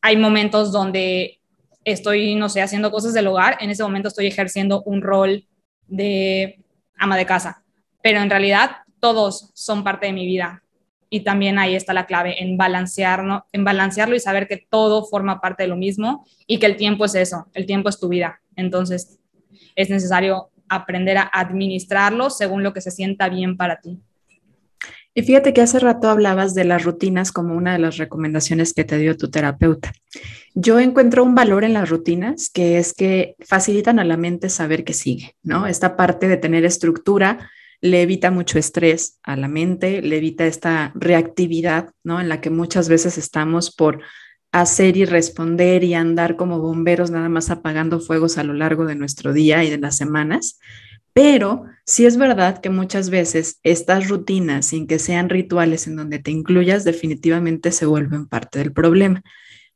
hay 0.00 0.16
momentos 0.16 0.72
donde 0.72 1.38
estoy, 1.84 2.34
no 2.34 2.48
sé, 2.48 2.62
haciendo 2.62 2.90
cosas 2.90 3.12
del 3.12 3.26
hogar. 3.26 3.58
En 3.60 3.68
ese 3.68 3.82
momento 3.82 4.08
estoy 4.08 4.26
ejerciendo 4.26 4.82
un 4.86 5.02
rol 5.02 5.44
de 5.86 6.64
ama 6.96 7.18
de 7.18 7.26
casa. 7.26 7.62
Pero 8.02 8.20
en 8.20 8.30
realidad 8.30 8.70
todos 9.00 9.50
son 9.52 9.84
parte 9.84 10.06
de 10.06 10.14
mi 10.14 10.24
vida 10.24 10.62
y 11.10 11.20
también 11.20 11.58
ahí 11.58 11.74
está 11.74 11.92
la 11.92 12.06
clave 12.06 12.42
en 12.42 12.56
balancearlo, 12.56 13.44
en 13.52 13.64
balancearlo 13.64 14.14
y 14.14 14.20
saber 14.20 14.46
que 14.46 14.64
todo 14.70 15.04
forma 15.04 15.40
parte 15.40 15.64
de 15.64 15.68
lo 15.68 15.76
mismo 15.76 16.24
y 16.46 16.58
que 16.58 16.66
el 16.66 16.76
tiempo 16.76 17.04
es 17.04 17.16
eso, 17.16 17.48
el 17.52 17.66
tiempo 17.66 17.88
es 17.88 17.98
tu 17.98 18.08
vida. 18.08 18.40
Entonces 18.56 19.18
es 19.74 19.90
necesario 19.90 20.50
aprender 20.68 21.18
a 21.18 21.28
administrarlo 21.32 22.30
según 22.30 22.62
lo 22.62 22.72
que 22.72 22.80
se 22.80 22.92
sienta 22.92 23.28
bien 23.28 23.56
para 23.56 23.80
ti. 23.80 24.00
Y 25.12 25.22
fíjate 25.22 25.52
que 25.52 25.60
hace 25.60 25.80
rato 25.80 26.08
hablabas 26.08 26.54
de 26.54 26.64
las 26.64 26.84
rutinas 26.84 27.32
como 27.32 27.56
una 27.56 27.72
de 27.72 27.80
las 27.80 27.96
recomendaciones 27.96 28.72
que 28.72 28.84
te 28.84 28.96
dio 28.96 29.16
tu 29.16 29.28
terapeuta. 29.28 29.92
Yo 30.54 30.78
encuentro 30.78 31.24
un 31.24 31.34
valor 31.34 31.64
en 31.64 31.72
las 31.72 31.90
rutinas 31.90 32.48
que 32.48 32.78
es 32.78 32.92
que 32.92 33.34
facilitan 33.40 33.98
a 33.98 34.04
la 34.04 34.16
mente 34.16 34.48
saber 34.48 34.84
que 34.84 34.92
sigue, 34.92 35.34
¿no? 35.42 35.66
Esta 35.66 35.96
parte 35.96 36.28
de 36.28 36.36
tener 36.36 36.64
estructura 36.64 37.50
le 37.80 38.02
evita 38.02 38.30
mucho 38.30 38.58
estrés 38.58 39.18
a 39.22 39.36
la 39.36 39.48
mente, 39.48 40.02
le 40.02 40.18
evita 40.18 40.46
esta 40.46 40.92
reactividad, 40.94 41.90
¿no? 42.04 42.20
En 42.20 42.28
la 42.28 42.40
que 42.40 42.50
muchas 42.50 42.88
veces 42.88 43.18
estamos 43.18 43.74
por 43.74 44.00
hacer 44.52 44.96
y 44.96 45.04
responder 45.04 45.84
y 45.84 45.94
andar 45.94 46.36
como 46.36 46.58
bomberos 46.58 47.10
nada 47.10 47.28
más 47.28 47.50
apagando 47.50 48.00
fuegos 48.00 48.36
a 48.36 48.44
lo 48.44 48.52
largo 48.52 48.84
de 48.84 48.96
nuestro 48.96 49.32
día 49.32 49.64
y 49.64 49.70
de 49.70 49.78
las 49.78 49.96
semanas. 49.96 50.58
Pero 51.12 51.64
sí 51.86 52.06
es 52.06 52.16
verdad 52.16 52.60
que 52.60 52.70
muchas 52.70 53.10
veces 53.10 53.58
estas 53.62 54.08
rutinas, 54.08 54.66
sin 54.66 54.86
que 54.86 54.98
sean 54.98 55.28
rituales 55.28 55.86
en 55.86 55.96
donde 55.96 56.18
te 56.18 56.30
incluyas, 56.30 56.84
definitivamente 56.84 57.72
se 57.72 57.86
vuelven 57.86 58.26
parte 58.26 58.58
del 58.58 58.72
problema. 58.72 59.22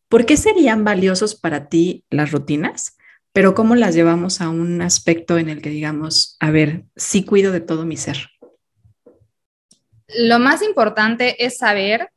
¿Por 0.09 0.27
qué 0.27 0.37
serían 0.37 0.85
valiosos 0.85 1.35
para 1.35 1.69
ti 1.69 2.05
las 2.11 2.31
rutinas? 2.31 2.94
Pero 3.35 3.53
¿cómo 3.53 3.75
las 3.75 3.97
llevamos 3.97 4.41
a 4.41 4.49
un 4.49 4.81
aspecto 4.81 5.39
en 5.39 5.49
el 5.49 5.61
que 5.61 5.69
digamos, 5.69 6.37
a 6.39 6.53
ver, 6.53 6.85
sí 6.95 7.25
cuido 7.25 7.51
de 7.51 7.61
todo 7.61 7.85
mi 7.85 7.97
ser? 7.97 8.31
Lo 10.07 10.39
más 10.39 10.63
importante 10.63 11.45
es 11.45 11.59
saber 11.59 12.11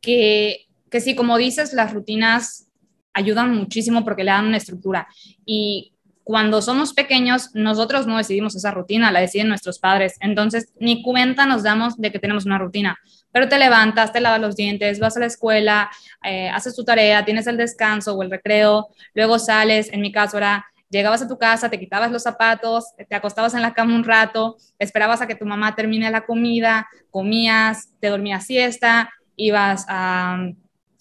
que, 0.00 0.68
que 0.92 1.00
sí, 1.00 1.16
como 1.16 1.36
dices, 1.36 1.72
las 1.72 1.92
rutinas 1.92 2.68
ayudan 3.14 3.52
muchísimo 3.52 4.04
porque 4.04 4.22
le 4.22 4.30
dan 4.30 4.46
una 4.46 4.58
estructura. 4.58 5.08
Y 5.44 5.95
cuando 6.26 6.60
somos 6.60 6.92
pequeños, 6.92 7.50
nosotros 7.54 8.08
no 8.08 8.16
decidimos 8.16 8.56
esa 8.56 8.72
rutina, 8.72 9.12
la 9.12 9.20
deciden 9.20 9.46
nuestros 9.46 9.78
padres. 9.78 10.16
Entonces, 10.18 10.72
ni 10.80 11.00
cuenta 11.02 11.46
nos 11.46 11.62
damos 11.62 11.96
de 11.98 12.10
que 12.10 12.18
tenemos 12.18 12.46
una 12.46 12.58
rutina 12.58 12.98
pero 13.36 13.50
te 13.50 13.58
levantas, 13.58 14.14
te 14.14 14.20
lavas 14.20 14.40
los 14.40 14.56
dientes, 14.56 14.98
vas 14.98 15.14
a 15.18 15.20
la 15.20 15.26
escuela, 15.26 15.90
eh, 16.24 16.48
haces 16.48 16.74
tu 16.74 16.84
tarea, 16.84 17.22
tienes 17.22 17.46
el 17.46 17.58
descanso 17.58 18.14
o 18.14 18.22
el 18.22 18.30
recreo, 18.30 18.88
luego 19.12 19.38
sales, 19.38 19.92
en 19.92 20.00
mi 20.00 20.10
caso 20.10 20.38
era, 20.38 20.64
llegabas 20.88 21.20
a 21.20 21.28
tu 21.28 21.36
casa, 21.36 21.68
te 21.68 21.78
quitabas 21.78 22.10
los 22.10 22.22
zapatos, 22.22 22.94
te 22.96 23.14
acostabas 23.14 23.52
en 23.52 23.60
la 23.60 23.74
cama 23.74 23.94
un 23.94 24.04
rato, 24.04 24.56
esperabas 24.78 25.20
a 25.20 25.26
que 25.26 25.34
tu 25.34 25.44
mamá 25.44 25.74
termine 25.74 26.10
la 26.10 26.24
comida, 26.24 26.88
comías, 27.10 27.90
te 28.00 28.08
dormías 28.08 28.46
siesta, 28.46 29.10
ibas 29.36 29.84
a, 29.86 30.38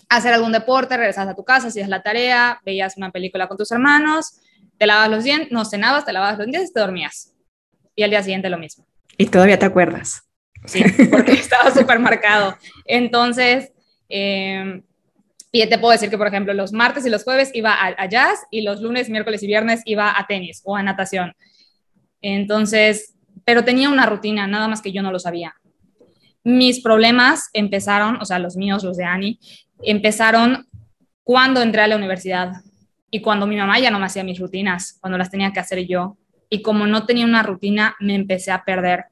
hacer 0.09 0.33
algún 0.33 0.51
deporte, 0.51 0.97
regresabas 0.97 1.31
a 1.31 1.35
tu 1.37 1.45
casa, 1.45 1.69
hacías 1.69 1.87
la 1.87 2.03
tarea, 2.03 2.59
veías 2.65 2.97
una 2.97 3.11
película 3.11 3.47
con 3.47 3.55
tus 3.55 3.71
hermanos, 3.71 4.41
te 4.77 4.85
lavabas 4.85 5.09
los 5.09 5.23
dientes, 5.23 5.51
no 5.51 5.65
cenabas, 5.65 6.05
te 6.05 6.13
lavabas 6.13 6.37
los 6.37 6.47
dientes 6.47 6.69
y 6.69 6.73
te 6.73 6.79
dormías. 6.79 7.33
Y 7.95 8.03
al 8.03 8.09
día 8.09 8.23
siguiente 8.23 8.49
lo 8.49 8.57
mismo. 8.57 8.85
¿Y 9.17 9.27
todavía 9.27 9.57
te 9.57 9.65
acuerdas? 9.65 10.23
Sí, 10.65 10.83
porque 11.09 11.31
estaba 11.33 11.71
súper 11.71 11.99
marcado. 11.99 12.57
Entonces, 12.85 13.71
eh, 14.09 14.81
y 15.55 15.65
te 15.67 15.77
puedo 15.77 15.93
decir 15.93 16.09
que, 16.09 16.17
por 16.17 16.27
ejemplo, 16.27 16.53
los 16.53 16.73
martes 16.73 17.05
y 17.05 17.09
los 17.09 17.23
jueves 17.23 17.49
iba 17.53 17.73
a, 17.81 18.09
jazz 18.09 18.39
y 18.51 18.61
los 18.61 18.81
lunes, 18.81 19.09
miércoles 19.09 19.41
y 19.41 19.47
viernes 19.47 19.81
iba 19.85 20.13
a 20.19 20.27
tenis 20.27 20.61
o 20.65 20.75
a 20.75 20.83
natación. 20.83 21.33
Entonces, 22.21 23.15
pero 23.45 23.63
tenía 23.63 23.89
una 23.89 24.05
rutina, 24.05 24.47
nada 24.47 24.67
más 24.67 24.81
que 24.81 24.91
yo 24.91 25.01
no 25.01 25.13
lo 25.13 25.19
sabía. 25.19 25.55
Mis 26.43 26.81
problemas 26.81 27.49
empezaron, 27.53 28.17
o 28.21 28.25
sea, 28.25 28.37
los 28.37 28.57
míos, 28.57 28.83
los 28.83 28.97
de 28.97 29.05
Annie, 29.05 29.39
empezaron 29.81 30.67
cuando 31.23 31.61
entré 31.61 31.83
a 31.83 31.87
la 31.87 31.95
universidad 31.95 32.51
y 33.09 33.21
cuando 33.21 33.47
mi 33.47 33.55
mamá 33.55 33.79
ya 33.79 33.91
no 33.91 33.99
me 33.99 34.05
hacía 34.05 34.23
mis 34.23 34.39
rutinas, 34.39 34.97
cuando 34.99 35.17
las 35.17 35.29
tenía 35.29 35.51
que 35.51 35.59
hacer 35.59 35.85
yo. 35.87 36.17
Y 36.49 36.61
como 36.61 36.85
no 36.85 37.05
tenía 37.05 37.25
una 37.25 37.43
rutina, 37.43 37.95
me 37.99 38.15
empecé 38.15 38.51
a 38.51 38.63
perder 38.63 39.05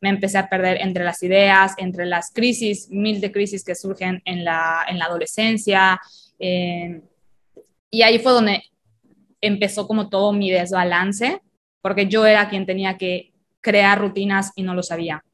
me 0.00 0.08
empecé 0.08 0.38
a 0.38 0.48
perder 0.48 0.78
entre 0.80 1.04
las 1.04 1.22
ideas, 1.22 1.74
entre 1.78 2.06
las 2.06 2.32
crisis, 2.32 2.88
mil 2.90 3.20
de 3.20 3.32
crisis 3.32 3.64
que 3.64 3.74
surgen 3.74 4.22
en 4.24 4.44
la, 4.44 4.82
adolescencia. 4.82 6.00
Eh, 6.38 7.00
y 7.90 8.02
ahí 8.02 8.18
fue 8.18 8.32
donde 8.32 8.62
empezó 9.40 9.86
como 9.86 10.08
todo 10.08 10.32
mi 10.32 10.50
desbalance, 10.50 11.40
porque 11.80 12.06
yo 12.06 12.26
era 12.26 12.48
quien 12.48 12.66
tenía 12.66 12.96
que 12.96 13.32
crear 13.60 14.00
rutinas 14.00 14.52
y 14.56 14.62
no 14.62 14.74
lo 14.74 14.82
sabía. 14.82 15.24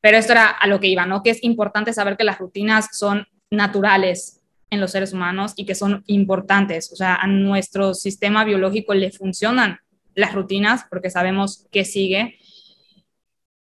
Pero 0.00 0.18
esto 0.18 0.32
era 0.32 0.46
a 0.48 0.66
lo 0.66 0.78
que 0.80 0.88
iba, 0.88 1.06
¿no? 1.06 1.22
Que 1.22 1.30
es 1.30 1.42
importante 1.42 1.92
saber 1.92 2.16
que 2.16 2.24
las 2.24 2.38
rutinas 2.38 2.88
son 2.92 3.26
naturales 3.50 4.35
en 4.70 4.80
los 4.80 4.92
seres 4.92 5.12
humanos 5.12 5.52
y 5.56 5.64
que 5.64 5.74
son 5.74 6.02
importantes. 6.06 6.92
O 6.92 6.96
sea, 6.96 7.16
a 7.16 7.26
nuestro 7.26 7.94
sistema 7.94 8.44
biológico 8.44 8.94
le 8.94 9.12
funcionan 9.12 9.78
las 10.14 10.34
rutinas 10.34 10.86
porque 10.90 11.10
sabemos 11.10 11.66
qué 11.70 11.84
sigue 11.84 12.38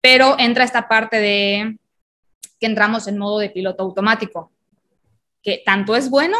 pero 0.04 0.36
entra 0.38 0.64
esta 0.64 0.86
parte 0.86 1.18
de 1.18 1.78
que 2.60 2.66
entramos 2.66 3.08
en 3.08 3.16
modo 3.16 3.38
de 3.38 3.48
piloto 3.48 3.82
automático, 3.82 4.52
que 5.42 5.62
tanto 5.64 5.96
es 5.96 6.10
bueno, 6.10 6.36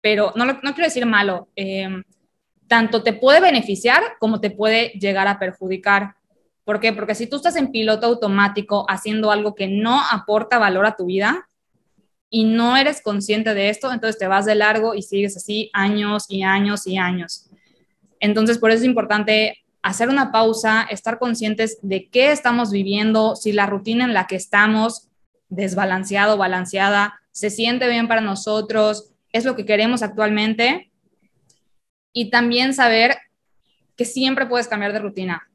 pero 0.00 0.32
no, 0.34 0.44
no 0.44 0.58
quiero 0.60 0.86
decir 0.86 1.06
malo, 1.06 1.50
em, 1.54 2.02
tanto 2.66 3.04
te 3.04 3.12
puede 3.12 3.40
beneficiar 3.40 4.02
como 4.18 4.40
te 4.40 4.50
puede 4.50 4.88
llegar 4.98 5.28
a 5.28 5.38
perjudicar. 5.38 6.16
¿Por 6.64 6.80
qué? 6.80 6.92
Porque 6.92 7.14
si 7.14 7.28
tú 7.28 7.36
estás 7.36 7.54
en 7.54 7.70
piloto 7.70 8.08
automático 8.08 8.86
haciendo 8.88 9.30
algo 9.30 9.54
que 9.54 9.68
no 9.68 10.00
aporta 10.10 10.58
valor 10.58 10.86
a 10.86 10.96
tu 10.96 11.06
vida 11.06 11.48
y 12.30 12.44
no 12.44 12.76
eres 12.76 13.02
consciente 13.02 13.54
de 13.54 13.68
esto, 13.68 13.92
entonces 13.92 14.18
te 14.18 14.28
vas 14.28 14.46
de 14.46 14.54
largo 14.54 14.94
y 14.94 15.02
sigues 15.02 15.36
así 15.36 15.68
años 15.72 16.26
y 16.28 16.44
años 16.44 16.86
y 16.86 16.96
años. 16.96 17.50
Entonces, 18.20 18.58
por 18.58 18.70
eso 18.70 18.80
es 18.80 18.84
importante 18.84 19.58
hacer 19.82 20.08
una 20.08 20.30
pausa, 20.30 20.86
estar 20.88 21.18
conscientes 21.18 21.78
de 21.82 22.08
qué 22.08 22.30
estamos 22.30 22.70
viviendo, 22.70 23.34
si 23.34 23.52
la 23.52 23.66
rutina 23.66 24.04
en 24.04 24.14
la 24.14 24.28
que 24.28 24.36
estamos, 24.36 25.08
desbalanceado, 25.48 26.36
balanceada, 26.36 27.20
se 27.32 27.50
siente 27.50 27.88
bien 27.88 28.06
para 28.06 28.20
nosotros, 28.20 29.10
es 29.32 29.44
lo 29.44 29.56
que 29.56 29.66
queremos 29.66 30.02
actualmente. 30.02 30.90
Y 32.12 32.30
también 32.30 32.74
saber 32.74 33.16
que 33.96 34.04
siempre 34.04 34.46
puedes 34.46 34.68
cambiar 34.68 34.92
de 34.92 35.00
rutina, 35.00 35.48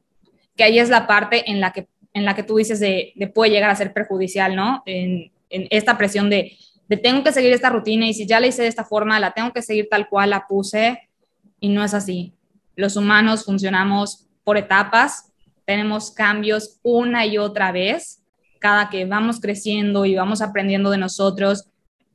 que 0.56 0.64
ahí 0.64 0.78
es 0.78 0.90
la 0.90 1.06
parte 1.06 1.50
en 1.50 1.60
la 1.60 1.72
que, 1.72 1.88
en 2.12 2.24
la 2.24 2.34
que 2.34 2.42
tú 2.42 2.56
dices 2.56 2.80
de, 2.80 3.14
puede 3.34 3.50
llegar 3.50 3.70
a 3.70 3.76
ser 3.76 3.92
perjudicial, 3.92 4.54
¿no? 4.56 4.82
En, 4.86 5.32
en 5.48 5.68
esta 5.70 5.96
presión 5.96 6.28
de, 6.28 6.56
de 6.88 6.96
tengo 6.96 7.24
que 7.24 7.32
seguir 7.32 7.52
esta 7.52 7.70
rutina 7.70 8.06
y 8.06 8.14
si 8.14 8.26
ya 8.26 8.40
la 8.40 8.46
hice 8.46 8.62
de 8.62 8.68
esta 8.68 8.84
forma, 8.84 9.18
la 9.20 9.32
tengo 9.32 9.52
que 9.52 9.62
seguir 9.62 9.88
tal 9.90 10.08
cual 10.08 10.30
la 10.30 10.46
puse 10.46 11.08
y 11.60 11.68
no 11.68 11.82
es 11.84 11.94
así 11.94 12.36
los 12.76 12.96
humanos 12.96 13.44
funcionamos 13.44 14.28
por 14.44 14.56
etapas, 14.56 15.32
tenemos 15.64 16.12
cambios 16.12 16.78
una 16.82 17.26
y 17.26 17.38
otra 17.38 17.72
vez, 17.72 18.22
cada 18.60 18.88
que 18.90 19.04
vamos 19.06 19.40
creciendo 19.40 20.04
y 20.04 20.14
vamos 20.14 20.40
aprendiendo 20.42 20.90
de 20.90 20.98
nosotros, 20.98 21.68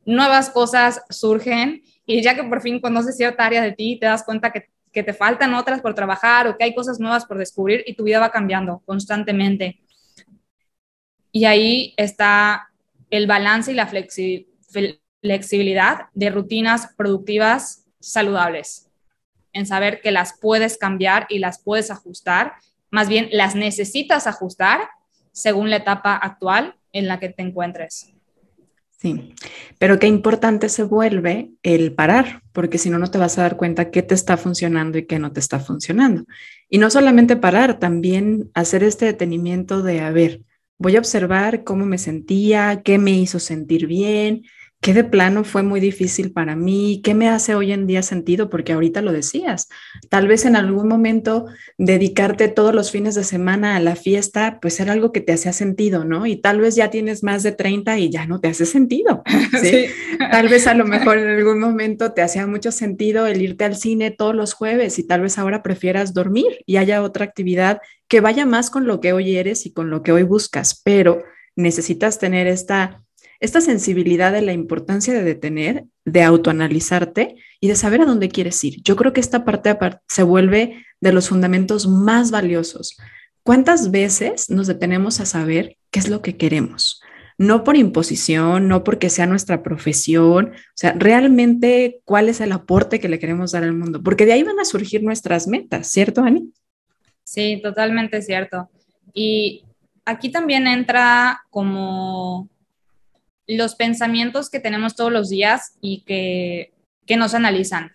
nuevas 0.05 0.49
cosas 0.49 1.01
surgen 1.09 1.81
y 2.05 2.21
ya 2.21 2.35
que 2.35 2.43
por 2.43 2.61
fin 2.61 2.79
conoces 2.79 3.17
cierta 3.17 3.45
área 3.45 3.61
de 3.61 3.73
ti, 3.73 3.97
te 3.99 4.05
das 4.05 4.23
cuenta 4.23 4.51
que, 4.51 4.69
te 4.93 5.13
faltan 5.13 5.53
otras 5.53 5.79
por 5.79 5.95
trabajar 5.95 6.47
o 6.47 6.57
que 6.57 6.65
hay 6.65 6.75
cosas 6.75 6.99
nuevas 6.99 7.25
por 7.25 7.37
descubrir 7.37 7.81
y 7.87 7.95
tu 7.95 8.03
vida 8.03 8.19
va 8.19 8.29
cambiando 8.29 8.81
constantemente. 8.85 9.79
Y 11.31 11.45
ahí 11.45 11.93
está 11.95 12.67
el 13.09 13.25
balance 13.25 13.71
y 13.71 13.75
la 13.75 13.87
flexibilidad 13.87 14.50
de 14.73 16.29
rutinas 16.29 16.93
productivas 16.97 17.85
saludables 17.99 18.89
en 19.53 19.65
saber 19.65 20.01
que 20.01 20.11
las 20.11 20.37
puedes 20.39 20.77
cambiar 20.77 21.27
y 21.29 21.39
las 21.39 21.61
puedes 21.61 21.91
ajustar, 21.91 22.53
más 22.89 23.09
bien 23.09 23.29
las 23.31 23.55
necesitas 23.55 24.27
ajustar 24.27 24.89
según 25.31 25.69
la 25.69 25.77
etapa 25.77 26.15
actual 26.15 26.75
en 26.93 27.07
la 27.07 27.19
que 27.19 27.29
te 27.29 27.41
encuentres. 27.41 28.13
Sí, 29.01 29.33
pero 29.79 29.97
qué 29.97 30.05
importante 30.05 30.69
se 30.69 30.83
vuelve 30.83 31.49
el 31.63 31.93
parar, 31.93 32.43
porque 32.51 32.77
si 32.77 32.91
no, 32.91 32.99
no 32.99 33.09
te 33.09 33.17
vas 33.17 33.39
a 33.39 33.41
dar 33.41 33.57
cuenta 33.57 33.89
qué 33.89 34.03
te 34.03 34.13
está 34.13 34.37
funcionando 34.37 34.99
y 34.99 35.07
qué 35.07 35.17
no 35.17 35.31
te 35.31 35.39
está 35.39 35.59
funcionando. 35.59 36.25
Y 36.69 36.77
no 36.77 36.91
solamente 36.91 37.35
parar, 37.35 37.79
también 37.79 38.51
hacer 38.53 38.83
este 38.83 39.05
detenimiento 39.05 39.81
de, 39.81 40.01
a 40.01 40.11
ver, 40.11 40.41
voy 40.77 40.97
a 40.97 40.99
observar 40.99 41.63
cómo 41.63 41.85
me 41.87 41.97
sentía, 41.97 42.83
qué 42.83 42.99
me 42.99 43.11
hizo 43.11 43.39
sentir 43.39 43.87
bien, 43.87 44.43
qué 44.81 44.95
de 44.95 45.03
plano 45.03 45.43
fue 45.43 45.61
muy 45.61 45.79
difícil 45.79 46.33
para 46.33 46.55
mí, 46.55 47.01
qué 47.03 47.13
me 47.13 47.29
hace 47.29 47.53
hoy 47.53 47.71
en 47.71 47.85
día 47.85 48.01
sentido, 48.01 48.50
porque 48.50 48.73
ahorita 48.73 49.01
lo 49.03 49.13
decías, 49.13 49.69
tal 50.09 50.27
vez 50.27 50.45
en 50.45 50.55
algún 50.55 50.88
momento 50.88 51.45
dedicarte 51.77 52.47
todos 52.47 52.73
los 52.73 52.89
fines 52.89 53.13
de 53.13 53.23
semana 53.23 53.75
a 53.75 53.79
la 53.79 53.95
fiesta, 53.95 54.57
pues 54.59 54.79
era 54.79 54.93
algo 54.93 55.11
que 55.11 55.21
te 55.21 55.33
hacía 55.33 55.53
sentido, 55.53 56.03
¿no? 56.03 56.25
Y 56.25 56.35
tal 56.35 56.59
vez 56.59 56.75
ya 56.75 56.89
tienes 56.89 57.23
más 57.23 57.43
de 57.43 57.51
30 57.51 58.00
y 58.00 58.09
ya 58.09 58.25
no 58.25 58.41
te 58.41 58.47
hace 58.47 58.65
sentido, 58.65 59.21
¿sí? 59.61 59.85
Tal 60.31 60.50
vez 60.50 60.65
a 60.65 60.73
lo 60.73 60.85
mejor 60.88 61.19
en 61.19 61.29
algún 61.29 61.59
momento 61.59 62.13
te 62.13 62.23
hacía 62.23 62.47
mucho 62.47 62.71
sentido 62.71 63.27
el 63.27 63.39
irte 63.39 63.65
al 63.65 63.75
cine 63.75 64.09
todos 64.09 64.33
los 64.33 64.53
jueves 64.53 64.97
y 64.97 65.05
tal 65.05 65.21
vez 65.21 65.38
ahora 65.38 65.61
prefieras 65.61 66.15
dormir 66.15 66.63
y 66.65 66.77
haya 66.77 67.03
otra 67.03 67.23
actividad 67.23 67.81
que 68.07 68.19
vaya 68.19 68.47
más 68.47 68.71
con 68.71 68.88
lo 68.88 69.00
que 69.00 69.13
hoy 69.13 69.38
eres 69.38 69.67
y 69.67 69.73
con 69.73 69.91
lo 69.91 70.01
que 70.01 70.11
hoy 70.11 70.23
buscas, 70.23 70.81
pero 70.83 71.23
necesitas 71.55 72.17
tener 72.17 72.47
esta 72.47 73.03
esta 73.41 73.60
sensibilidad 73.60 74.31
de 74.31 74.43
la 74.43 74.53
importancia 74.53 75.13
de 75.13 75.24
detener, 75.24 75.86
de 76.05 76.21
autoanalizarte 76.21 77.36
y 77.60 77.67
de 77.67 77.75
saber 77.75 78.01
a 78.01 78.05
dónde 78.05 78.29
quieres 78.29 78.63
ir. 78.63 78.81
Yo 78.83 78.95
creo 78.95 79.13
que 79.13 79.19
esta 79.19 79.43
parte 79.43 79.75
se 80.07 80.24
vuelve 80.24 80.86
de 81.01 81.12
los 81.12 81.27
fundamentos 81.27 81.88
más 81.88 82.29
valiosos. 82.29 82.98
¿Cuántas 83.43 83.89
veces 83.89 84.51
nos 84.51 84.67
detenemos 84.67 85.19
a 85.19 85.25
saber 85.25 85.75
qué 85.89 86.00
es 86.00 86.07
lo 86.07 86.21
que 86.21 86.38
queremos? 86.38 87.01
No 87.39 87.63
por 87.63 87.75
imposición, 87.75 88.67
no 88.67 88.83
porque 88.83 89.10
sea 89.10 89.25
nuestra 89.25 89.63
profesión, 89.63 90.51
o 90.53 90.75
sea, 90.75 90.93
realmente 90.95 92.01
cuál 92.05 92.29
es 92.29 92.41
el 92.41 92.51
aporte 92.51 93.00
que 93.00 93.10
le 93.10 93.17
queremos 93.17 93.53
dar 93.53 93.63
al 93.63 93.74
mundo, 93.74 94.03
porque 94.03 94.27
de 94.27 94.33
ahí 94.33 94.43
van 94.43 94.60
a 94.60 94.65
surgir 94.65 95.01
nuestras 95.01 95.48
metas, 95.48 95.88
¿cierto, 95.88 96.21
Ani? 96.21 96.53
Sí, 97.24 97.60
totalmente 97.63 98.21
cierto. 98.21 98.69
Y 99.15 99.63
aquí 100.05 100.29
también 100.29 100.67
entra 100.67 101.41
como 101.50 102.50
los 103.48 103.75
pensamientos 103.75 104.50
que 104.50 104.60
tenemos 104.60 104.95
todos 104.95 105.12
los 105.12 105.29
días 105.29 105.77
y 105.81 106.01
que, 106.01 106.74
que 107.05 107.17
nos 107.17 107.33
analizan. 107.33 107.91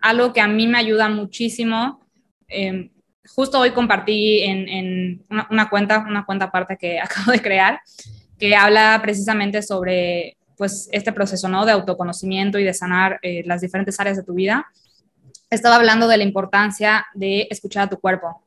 Algo 0.00 0.32
que 0.32 0.40
a 0.40 0.48
mí 0.48 0.66
me 0.66 0.78
ayuda 0.78 1.08
muchísimo. 1.08 2.00
Em, 2.48 2.90
justo 3.34 3.58
hoy 3.58 3.72
compartí 3.72 4.42
en, 4.42 5.24
una, 5.50 5.68
cuenta, 5.68 6.04
una 6.08 6.24
cuenta 6.24 6.46
aparte 6.46 6.76
que 6.76 7.00
acabo 7.00 7.32
de 7.32 7.42
crear, 7.42 7.80
que 8.38 8.54
habla 8.54 8.98
precisamente 9.02 9.62
sobre 9.62 10.36
pues 10.56 10.88
este 10.90 11.12
proceso 11.12 11.48
¿no? 11.48 11.66
de 11.66 11.72
autoconocimiento 11.72 12.58
y 12.58 12.64
de 12.64 12.72
sanar 12.72 13.18
eh, 13.22 13.42
las 13.44 13.60
diferentes 13.60 14.00
áreas 14.00 14.16
de 14.16 14.22
tu 14.22 14.34
vida. 14.34 14.66
Estaba 15.50 15.76
hablando 15.76 16.08
de 16.08 16.16
la 16.16 16.24
importancia 16.24 17.06
de 17.14 17.46
escuchar 17.50 17.84
a 17.84 17.90
tu 17.90 18.00
cuerpo. 18.00 18.42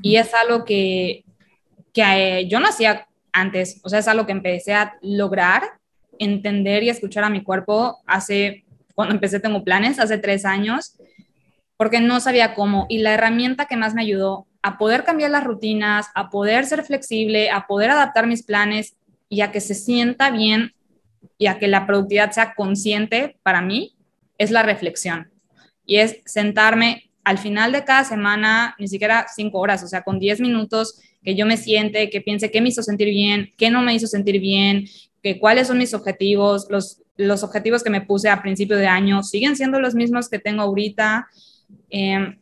Y 0.00 0.16
es 0.16 0.32
algo 0.32 0.64
que, 0.64 1.24
que 1.92 2.02
eh, 2.02 2.48
yo 2.48 2.60
no 2.60 2.68
hacía 2.68 3.06
antes. 3.32 3.80
O 3.82 3.88
sea, 3.88 3.98
es 3.98 4.08
algo 4.08 4.26
que 4.26 4.32
empecé 4.32 4.74
a 4.74 4.96
lograr, 5.02 5.62
entender 6.18 6.82
y 6.82 6.88
escuchar 6.88 7.24
a 7.24 7.30
mi 7.30 7.42
cuerpo 7.42 7.98
hace, 8.06 8.64
cuando 8.94 9.14
empecé 9.14 9.40
tengo 9.40 9.64
planes, 9.64 9.98
hace 9.98 10.18
tres 10.18 10.44
años, 10.44 10.96
porque 11.76 12.00
no 12.00 12.20
sabía 12.20 12.54
cómo. 12.54 12.86
Y 12.88 12.98
la 12.98 13.14
herramienta 13.14 13.66
que 13.66 13.76
más 13.76 13.94
me 13.94 14.02
ayudó 14.02 14.46
a 14.62 14.78
poder 14.78 15.04
cambiar 15.04 15.30
las 15.30 15.44
rutinas, 15.44 16.06
a 16.14 16.30
poder 16.30 16.66
ser 16.66 16.84
flexible, 16.84 17.50
a 17.50 17.66
poder 17.66 17.90
adaptar 17.90 18.26
mis 18.26 18.44
planes 18.44 18.94
y 19.28 19.40
a 19.40 19.50
que 19.50 19.60
se 19.60 19.74
sienta 19.74 20.30
bien 20.30 20.72
y 21.38 21.46
a 21.46 21.58
que 21.58 21.66
la 21.66 21.86
productividad 21.86 22.30
sea 22.30 22.54
consciente 22.54 23.38
para 23.42 23.60
mí, 23.60 23.96
es 24.38 24.50
la 24.50 24.62
reflexión. 24.62 25.30
Y 25.84 25.96
es 25.96 26.18
sentarme 26.24 27.10
al 27.24 27.38
final 27.38 27.72
de 27.72 27.84
cada 27.84 28.04
semana, 28.04 28.74
ni 28.78 28.88
siquiera 28.88 29.26
cinco 29.32 29.58
horas, 29.58 29.82
o 29.82 29.88
sea, 29.88 30.02
con 30.02 30.18
diez 30.18 30.40
minutos, 30.40 31.00
que 31.22 31.34
yo 31.34 31.46
me 31.46 31.56
siente, 31.56 32.10
que 32.10 32.20
piense 32.20 32.50
qué 32.50 32.60
me 32.60 32.68
hizo 32.68 32.82
sentir 32.82 33.08
bien, 33.08 33.50
qué 33.56 33.70
no 33.70 33.82
me 33.82 33.94
hizo 33.94 34.06
sentir 34.06 34.40
bien, 34.40 34.86
que 35.22 35.38
cuáles 35.38 35.68
son 35.68 35.78
mis 35.78 35.94
objetivos, 35.94 36.66
los, 36.68 37.02
los 37.16 37.42
objetivos 37.44 37.82
que 37.82 37.90
me 37.90 38.00
puse 38.00 38.28
a 38.28 38.42
principio 38.42 38.76
de 38.76 38.86
año 38.86 39.22
siguen 39.22 39.56
siendo 39.56 39.80
los 39.80 39.94
mismos 39.94 40.28
que 40.28 40.38
tengo 40.38 40.62
ahorita. 40.62 41.28
Em, 41.90 42.38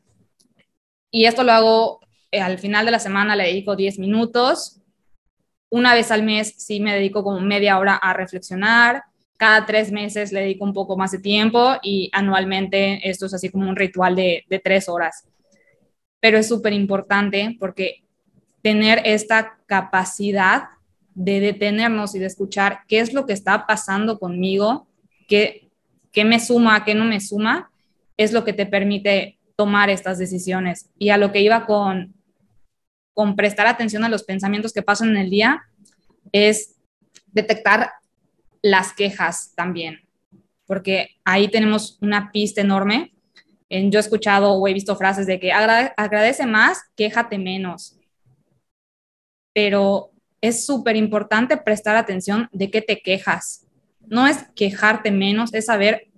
y 1.10 1.26
esto 1.26 1.44
lo 1.44 1.52
hago 1.52 2.00
eh, 2.30 2.40
al 2.40 2.58
final 2.58 2.86
de 2.86 2.92
la 2.92 2.98
semana, 2.98 3.36
le 3.36 3.44
dedico 3.44 3.76
10 3.76 3.98
minutos. 3.98 4.80
Una 5.68 5.94
vez 5.94 6.10
al 6.10 6.22
mes 6.22 6.54
sí 6.56 6.80
me 6.80 6.94
dedico 6.94 7.22
como 7.22 7.40
media 7.40 7.78
hora 7.78 7.96
a 7.96 8.14
reflexionar. 8.14 9.02
Cada 9.36 9.66
tres 9.66 9.92
meses 9.92 10.32
le 10.32 10.40
dedico 10.40 10.64
un 10.64 10.72
poco 10.72 10.96
más 10.96 11.12
de 11.12 11.18
tiempo 11.18 11.76
y 11.82 12.10
anualmente 12.12 13.08
esto 13.08 13.26
es 13.26 13.34
así 13.34 13.48
como 13.50 13.68
un 13.68 13.76
ritual 13.76 14.16
de, 14.16 14.44
de 14.48 14.58
tres 14.58 14.88
horas. 14.88 15.26
Pero 16.20 16.38
es 16.38 16.48
súper 16.48 16.72
importante 16.72 17.56
porque 17.58 18.04
tener 18.62 19.02
esta 19.04 19.58
capacidad 19.66 20.64
de 21.14 21.40
detenernos 21.40 22.14
y 22.14 22.18
de 22.18 22.26
escuchar 22.26 22.80
qué 22.88 23.00
es 23.00 23.12
lo 23.12 23.26
que 23.26 23.32
está 23.32 23.66
pasando 23.66 24.18
conmigo, 24.18 24.86
qué, 25.28 25.70
qué 26.12 26.24
me 26.24 26.40
suma, 26.40 26.84
qué 26.84 26.94
no 26.94 27.04
me 27.04 27.20
suma, 27.20 27.70
es 28.16 28.32
lo 28.32 28.44
que 28.44 28.52
te 28.52 28.66
permite 28.66 29.38
tomar 29.56 29.90
estas 29.90 30.18
decisiones. 30.18 30.90
Y 30.98 31.10
a 31.10 31.16
lo 31.16 31.32
que 31.32 31.40
iba 31.40 31.66
con, 31.66 32.14
con 33.14 33.36
prestar 33.36 33.66
atención 33.66 34.04
a 34.04 34.08
los 34.08 34.24
pensamientos 34.24 34.72
que 34.72 34.82
pasan 34.82 35.10
en 35.10 35.16
el 35.16 35.30
día, 35.30 35.62
es 36.32 36.76
detectar 37.26 37.90
las 38.62 38.92
quejas 38.92 39.52
también, 39.54 40.00
porque 40.66 41.16
ahí 41.24 41.48
tenemos 41.48 41.98
una 42.00 42.30
pista 42.30 42.60
enorme. 42.60 43.12
Yo 43.68 43.98
he 43.98 44.00
escuchado 44.00 44.52
o 44.52 44.68
he 44.68 44.74
visto 44.74 44.96
frases 44.96 45.26
de 45.26 45.40
que 45.40 45.52
agradece 45.52 46.44
más, 46.44 46.82
quéjate 46.96 47.38
menos 47.38 47.99
pero 49.52 50.10
es 50.40 50.64
súper 50.64 50.96
importante 50.96 51.56
prestar 51.56 51.96
atención 51.96 52.48
de 52.52 52.70
qué 52.70 52.82
te 52.82 53.00
quejas. 53.00 53.66
No 54.06 54.26
es 54.26 54.38
quejarte 54.54 55.10
menos, 55.10 55.52
es 55.52 55.66
saber 55.66 56.08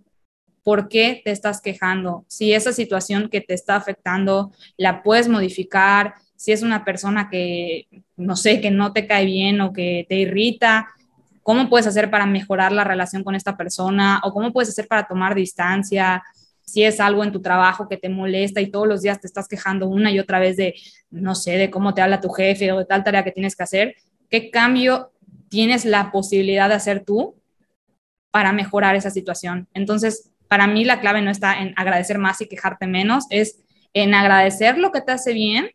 por 0.62 0.88
qué 0.88 1.20
te 1.24 1.32
estás 1.32 1.60
quejando. 1.60 2.24
Si 2.28 2.52
esa 2.52 2.72
situación 2.72 3.28
que 3.28 3.40
te 3.40 3.54
está 3.54 3.76
afectando 3.76 4.52
la 4.76 5.02
puedes 5.02 5.28
modificar, 5.28 6.14
si 6.36 6.52
es 6.52 6.62
una 6.62 6.84
persona 6.84 7.28
que, 7.30 7.86
no 8.16 8.36
sé, 8.36 8.60
que 8.60 8.70
no 8.70 8.92
te 8.92 9.06
cae 9.06 9.26
bien 9.26 9.60
o 9.60 9.72
que 9.72 10.06
te 10.08 10.16
irrita, 10.16 10.88
¿cómo 11.42 11.68
puedes 11.68 11.86
hacer 11.86 12.10
para 12.10 12.26
mejorar 12.26 12.72
la 12.72 12.84
relación 12.84 13.24
con 13.24 13.34
esta 13.34 13.56
persona? 13.56 14.20
¿O 14.24 14.32
cómo 14.32 14.52
puedes 14.52 14.68
hacer 14.68 14.86
para 14.86 15.06
tomar 15.06 15.34
distancia? 15.34 16.22
Si 16.72 16.84
es 16.84 17.00
algo 17.00 17.22
en 17.22 17.32
tu 17.32 17.42
trabajo 17.42 17.86
que 17.86 17.98
te 17.98 18.08
molesta 18.08 18.62
y 18.62 18.70
todos 18.70 18.88
los 18.88 19.02
días 19.02 19.20
te 19.20 19.26
estás 19.26 19.46
quejando 19.46 19.88
una 19.88 20.10
y 20.10 20.18
otra 20.18 20.38
vez 20.38 20.56
de, 20.56 20.74
no 21.10 21.34
sé, 21.34 21.58
de 21.58 21.68
cómo 21.70 21.92
te 21.92 22.00
habla 22.00 22.22
tu 22.22 22.30
jefe 22.30 22.72
o 22.72 22.78
de 22.78 22.86
tal 22.86 23.04
tarea 23.04 23.24
que 23.24 23.30
tienes 23.30 23.54
que 23.54 23.62
hacer, 23.62 23.96
¿qué 24.30 24.50
cambio 24.50 25.12
tienes 25.50 25.84
la 25.84 26.10
posibilidad 26.10 26.70
de 26.70 26.76
hacer 26.76 27.04
tú 27.04 27.36
para 28.30 28.54
mejorar 28.54 28.96
esa 28.96 29.10
situación? 29.10 29.68
Entonces, 29.74 30.30
para 30.48 30.66
mí 30.66 30.86
la 30.86 30.98
clave 31.00 31.20
no 31.20 31.30
está 31.30 31.60
en 31.60 31.74
agradecer 31.76 32.16
más 32.16 32.40
y 32.40 32.48
quejarte 32.48 32.86
menos, 32.86 33.26
es 33.28 33.58
en 33.92 34.14
agradecer 34.14 34.78
lo 34.78 34.92
que 34.92 35.02
te 35.02 35.12
hace 35.12 35.34
bien 35.34 35.72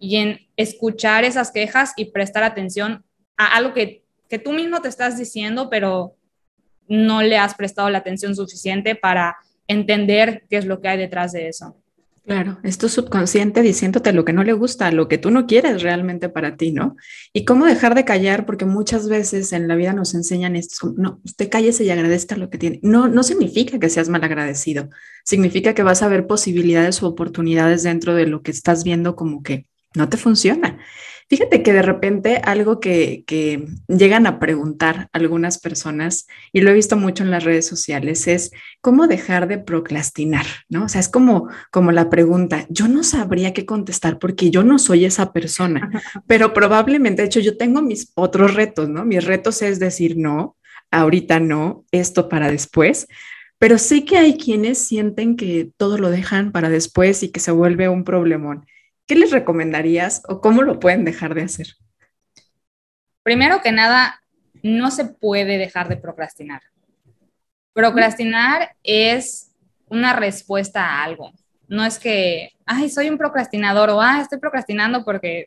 y 0.00 0.16
en 0.16 0.40
escuchar 0.56 1.22
esas 1.22 1.52
quejas 1.52 1.92
y 1.96 2.06
prestar 2.06 2.42
atención 2.42 3.04
a 3.36 3.54
algo 3.56 3.74
que, 3.74 4.02
que 4.28 4.40
tú 4.40 4.50
mismo 4.50 4.80
te 4.80 4.88
estás 4.88 5.16
diciendo, 5.16 5.70
pero 5.70 6.16
no 6.88 7.22
le 7.22 7.38
has 7.38 7.54
prestado 7.54 7.90
la 7.90 7.98
atención 7.98 8.34
suficiente 8.34 8.96
para 8.96 9.36
entender 9.68 10.44
qué 10.48 10.56
es 10.56 10.66
lo 10.66 10.80
que 10.80 10.88
hay 10.88 10.98
detrás 10.98 11.32
de 11.32 11.48
eso. 11.48 11.76
Claro, 12.24 12.58
es 12.62 12.76
subconsciente 12.76 13.62
diciéndote 13.62 14.12
lo 14.12 14.24
que 14.24 14.32
no 14.32 14.44
le 14.44 14.52
gusta, 14.52 14.92
lo 14.92 15.08
que 15.08 15.18
tú 15.18 15.32
no 15.32 15.48
quieres 15.48 15.82
realmente 15.82 16.28
para 16.28 16.56
ti, 16.56 16.70
¿no? 16.70 16.96
Y 17.32 17.44
cómo 17.44 17.66
dejar 17.66 17.96
de 17.96 18.04
callar, 18.04 18.46
porque 18.46 18.64
muchas 18.64 19.08
veces 19.08 19.52
en 19.52 19.66
la 19.66 19.74
vida 19.74 19.92
nos 19.92 20.14
enseñan 20.14 20.54
esto, 20.54 20.94
no, 20.96 21.20
usted 21.24 21.48
cállese 21.50 21.82
y 21.82 21.90
agradezca 21.90 22.36
lo 22.36 22.48
que 22.48 22.58
tiene. 22.58 22.78
No, 22.84 23.08
no 23.08 23.24
significa 23.24 23.80
que 23.80 23.88
seas 23.88 24.08
mal 24.08 24.22
agradecido, 24.22 24.88
significa 25.24 25.74
que 25.74 25.82
vas 25.82 26.02
a 26.02 26.08
ver 26.08 26.28
posibilidades 26.28 27.02
o 27.02 27.08
oportunidades 27.08 27.82
dentro 27.82 28.14
de 28.14 28.26
lo 28.26 28.42
que 28.42 28.52
estás 28.52 28.84
viendo 28.84 29.16
como 29.16 29.42
que 29.42 29.66
no 29.96 30.08
te 30.08 30.16
funciona. 30.16 30.78
Fíjate 31.32 31.62
que 31.62 31.72
de 31.72 31.80
repente 31.80 32.42
algo 32.44 32.78
que, 32.78 33.24
llegan 33.88 34.26
a 34.26 34.38
preguntar 34.38 35.08
algunas 35.14 35.58
personas, 35.58 36.26
y 36.52 36.60
lo 36.60 36.68
he 36.68 36.74
visto 36.74 36.98
mucho 36.98 37.22
en 37.22 37.30
las 37.30 37.42
redes 37.42 37.66
sociales, 37.66 38.28
es 38.28 38.50
cómo 38.82 39.06
dejar 39.06 39.48
de 39.48 39.56
procrastinar, 39.56 40.44
¿no? 40.68 40.84
O 40.84 40.88
sea, 40.90 41.00
es 41.00 41.08
como, 41.08 41.48
como 41.70 41.90
la 41.90 42.10
pregunta, 42.10 42.66
yo 42.68 42.86
no 42.86 43.02
sabría 43.02 43.54
qué 43.54 43.64
contestar 43.64 44.18
porque 44.18 44.50
yo 44.50 44.62
no 44.62 44.78
soy 44.78 45.06
esa 45.06 45.32
persona, 45.32 46.02
pero 46.26 46.52
probablemente, 46.52 47.22
de 47.22 47.28
hecho, 47.28 47.40
yo 47.40 47.56
tengo 47.56 47.80
mis 47.80 48.12
otros 48.14 48.52
retos, 48.52 48.90
¿no? 48.90 49.06
Mis 49.06 49.24
retos 49.24 49.62
es 49.62 49.78
decir, 49.78 50.18
no, 50.18 50.58
ahorita 50.90 51.40
no, 51.40 51.86
esto 51.92 52.28
para 52.28 52.50
después, 52.50 53.08
pero 53.58 53.78
sí 53.78 54.04
que 54.04 54.18
hay 54.18 54.36
quienes 54.36 54.76
sienten 54.76 55.36
que 55.36 55.70
todo 55.78 55.96
lo 55.96 56.10
dejan 56.10 56.52
para 56.52 56.68
después 56.68 57.22
y 57.22 57.30
que 57.30 57.40
se 57.40 57.52
vuelve 57.52 57.88
un 57.88 58.04
problemón. 58.04 58.66
¿Qué 59.06 59.14
les 59.14 59.30
recomendarías 59.30 60.22
o 60.28 60.40
cómo 60.40 60.62
lo 60.62 60.80
pueden 60.80 61.04
dejar 61.04 61.34
de 61.34 61.42
hacer? 61.42 61.68
Primero 63.22 63.62
que 63.62 63.72
nada, 63.72 64.22
no 64.62 64.90
se 64.90 65.04
puede 65.04 65.58
dejar 65.58 65.88
de 65.88 65.96
procrastinar. 65.96 66.62
Procrastinar 67.72 68.76
es 68.82 69.52
una 69.86 70.14
respuesta 70.14 70.84
a 70.84 71.04
algo. 71.04 71.32
No 71.68 71.84
es 71.84 71.98
que, 71.98 72.50
ay, 72.66 72.90
soy 72.90 73.08
un 73.08 73.18
procrastinador 73.18 73.90
o, 73.90 74.00
ah, 74.00 74.20
estoy 74.20 74.38
procrastinando 74.38 75.04
porque 75.04 75.46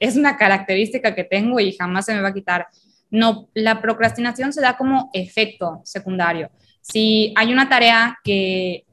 es 0.00 0.16
una 0.16 0.36
característica 0.36 1.14
que 1.14 1.24
tengo 1.24 1.60
y 1.60 1.76
jamás 1.76 2.06
se 2.06 2.14
me 2.14 2.20
va 2.20 2.28
a 2.28 2.34
quitar. 2.34 2.66
No, 3.10 3.48
la 3.54 3.80
procrastinación 3.80 4.52
se 4.52 4.60
da 4.60 4.76
como 4.76 5.10
efecto 5.12 5.80
secundario. 5.84 6.50
Si 6.80 7.32
hay 7.36 7.52
una 7.52 7.68
tarea 7.68 8.18
que 8.24 8.84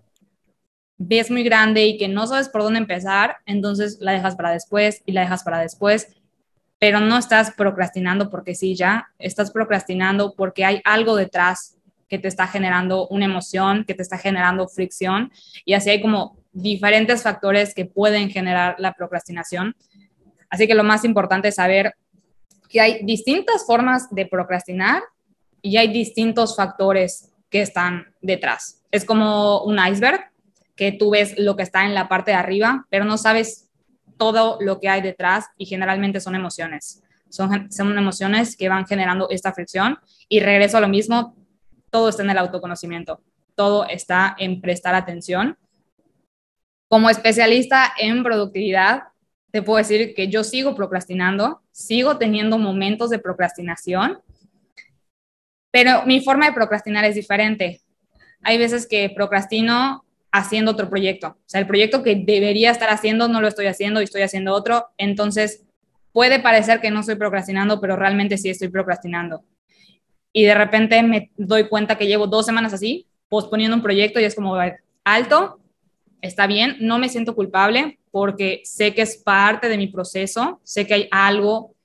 ves 1.00 1.32
muy 1.32 1.44
grande 1.44 1.86
y 1.86 1.98
que 1.98 2.10
no 2.10 2.28
sabes 2.28 2.50
por 2.50 2.62
dónde 2.62 2.80
empezar, 2.80 3.38
entonces 3.46 3.98
la 4.02 4.12
dejas 4.12 4.36
para 4.36 4.52
después 4.52 5.02
y 5.06 5.14
la 5.14 5.22
dejas 5.22 5.44
para 5.44 5.60
después, 5.60 6.10
pero 6.78 7.00
no 7.00 7.18
estás 7.18 7.52
procrastinando 7.52 8.30
porque 8.30 8.54
sí, 8.54 8.76
ya 8.76 9.10
estás 9.18 9.50
procrastinando 9.52 10.36
porque 10.36 10.66
hay 10.66 10.82
algo 10.84 11.16
detrás 11.16 11.78
que 12.10 12.20
te 12.20 12.28
está 12.28 12.48
generando 12.48 13.08
una 13.08 13.26
emoción, 13.26 13.86
que 13.86 13.94
te 13.94 14.02
está 14.02 14.18
generando 14.18 14.68
fricción 14.68 15.32
y 15.64 15.74
así 15.74 15.90
hay 15.90 16.02
como 16.02 16.38
diferentes 16.52 17.24
factores 17.24 17.74
que 17.74 17.86
pueden 17.86 18.30
generar 18.30 18.76
la 18.78 18.94
procrastinación. 18.94 19.76
Así 20.50 20.68
que 20.68 20.76
lo 20.76 20.84
más 20.84 21.06
importante 21.06 21.48
es 21.48 21.56
saber 21.56 21.94
que 22.68 22.82
hay 22.82 23.06
distintas 23.06 23.66
formas 23.66 24.14
de 24.14 24.26
procrastinar 24.26 25.02
y 25.62 25.78
hay 25.78 25.94
distintos 25.94 26.58
factores 26.58 27.32
que 27.50 27.62
están 27.62 28.08
detrás. 28.22 28.82
Es 28.92 29.06
como 29.06 29.64
un 29.64 29.80
iceberg 29.80 30.30
que 30.80 30.94
tú 30.94 31.10
ves 31.10 31.38
lo 31.38 31.58
que 31.58 31.64
está 31.64 31.84
en 31.84 31.94
la 31.94 32.08
parte 32.08 32.32
de 32.32 32.38
arriba, 32.38 32.88
pero 32.90 33.04
no 33.04 33.18
sabes 33.18 33.70
todo 34.18 34.58
lo 34.62 34.80
que 34.80 34.88
hay 34.88 35.02
detrás 35.02 35.48
y 35.58 35.66
generalmente 35.66 36.22
son 36.22 36.36
emociones. 36.36 37.04
Son, 37.28 37.70
son 37.70 37.98
emociones 37.98 38.56
que 38.56 38.70
van 38.70 38.88
generando 38.88 39.30
esta 39.30 39.52
fricción 39.52 40.00
y 40.30 40.40
regreso 40.40 40.78
a 40.78 40.82
lo 40.82 40.88
mismo, 40.88 41.36
todo 41.90 42.08
está 42.08 42.24
en 42.24 42.30
el 42.30 42.38
autoconocimiento, 42.38 43.22
todo 43.56 43.90
está 43.90 44.38
en 44.40 44.62
prestar 44.62 44.96
atención. 44.96 45.58
Como 46.88 47.10
especialista 47.10 47.92
en 47.98 48.24
productividad, 48.24 49.04
te 49.52 49.62
puedo 49.62 49.80
decir 49.80 50.14
que 50.16 50.30
yo 50.30 50.46
sigo 50.46 50.76
procrastinando, 50.76 51.62
sigo 51.72 52.18
teniendo 52.18 52.58
momentos 52.58 53.10
de 53.10 53.20
procrastinación, 53.20 54.22
pero 55.72 56.06
mi 56.06 56.22
forma 56.22 56.46
de 56.46 56.54
procrastinar 56.54 57.04
es 57.04 57.16
diferente. 57.16 57.82
Hay 58.44 58.58
veces 58.58 58.88
que 58.88 59.10
procrastino 59.14 60.06
haciendo 60.32 60.72
otro 60.72 60.90
proyecto. 60.90 61.28
O 61.28 61.44
sea, 61.46 61.60
el 61.62 61.68
proyecto 61.68 62.04
que 62.04 62.16
debería 62.16 62.72
estar 62.72 62.90
haciendo 62.90 63.28
no 63.28 63.42
lo 63.42 63.48
estoy 63.48 63.66
haciendo 63.68 64.02
y 64.02 64.06
estoy 64.06 64.22
haciendo 64.22 64.54
otro. 64.54 64.88
Entonces, 64.98 65.66
puede 66.12 66.40
parecer 66.40 66.82
que 66.82 66.92
no 66.92 67.00
estoy 67.00 67.16
procrastinando, 67.16 67.82
pero 67.82 67.96
realmente 67.96 68.38
sí 68.38 68.50
estoy 68.50 68.70
procrastinando. 68.70 69.44
Y 70.32 70.44
de 70.44 70.56
repente 70.56 71.02
me 71.04 71.32
doy 71.38 71.68
cuenta 71.68 71.98
que 71.98 72.08
llevo 72.08 72.28
dos 72.28 72.46
semanas 72.46 72.74
así, 72.74 73.08
posponiendo 73.28 73.76
un 73.76 73.84
proyecto 73.84 74.20
y 74.20 74.26
es 74.26 74.36
como, 74.36 74.56
alto, 75.04 75.60
está 76.22 76.48
bien, 76.48 76.78
no 76.80 77.00
me 77.00 77.10
siento 77.10 77.36
culpable 77.36 78.00
porque 78.12 78.62
sé 78.64 78.94
que 78.94 79.02
es 79.02 79.18
parte 79.18 79.70
de 79.70 79.78
mi 79.78 79.88
proceso, 79.88 80.60
sé 80.64 80.86
que 80.86 80.94
hay 80.94 81.08
algo 81.12 81.76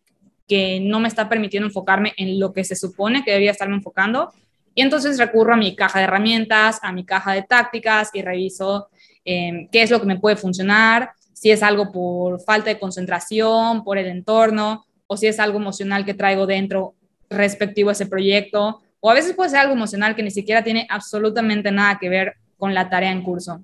que 0.47 0.81
no 0.81 1.01
me 1.01 1.09
está 1.09 1.29
permitiendo 1.29 1.69
enfocarme 1.69 2.13
en 2.17 2.39
lo 2.39 2.53
que 2.53 2.65
se 2.65 2.77
supone 2.77 3.25
que 3.25 3.31
debería 3.31 3.51
estarme 3.51 3.77
enfocando 3.77 4.31
y 4.75 4.83
entonces 4.83 5.19
recurro 5.19 5.55
a 5.55 5.57
mi 5.57 5.77
caja 5.77 6.01
de 6.01 6.07
herramientas, 6.07 6.81
a 6.83 6.93
mi 6.93 7.05
caja 7.05 7.33
de 7.33 7.43
tácticas 7.43 8.11
y 8.13 8.23
reviso 8.23 8.89
em, 9.25 9.69
qué 9.71 9.83
es 9.83 9.91
lo 9.91 10.01
que 10.01 10.07
me 10.07 10.19
puede 10.19 10.37
funcionar, 10.37 11.13
si 11.33 11.51
es 11.51 11.63
algo 11.63 11.93
por 11.93 12.41
falta 12.41 12.71
de 12.71 12.79
concentración, 12.79 13.85
por 13.85 13.99
el 13.99 14.07
entorno, 14.07 14.87
o 15.07 15.17
si 15.17 15.27
es 15.27 15.39
algo 15.39 15.59
emocional 15.59 16.05
que 16.05 16.15
traigo 16.15 16.47
dentro 16.47 16.95
respectivo 17.31 17.91
a 17.91 17.93
ese 17.93 18.07
proyecto, 18.07 18.83
o 19.01 19.11
a 19.11 19.15
veces 19.15 19.35
puede 19.35 19.51
ser 19.51 19.61
algo 19.61 19.75
emocional 19.75 20.17
que 20.17 20.23
ni 20.23 20.31
siquiera 20.31 20.65
tiene 20.65 20.87
absolutamente 20.91 21.71
nada 21.71 21.99
que 21.99 22.09
ver 22.09 22.35
con 22.57 22.75
la 22.75 22.89
tarea 22.89 23.13
en 23.13 23.23
curso. 23.23 23.63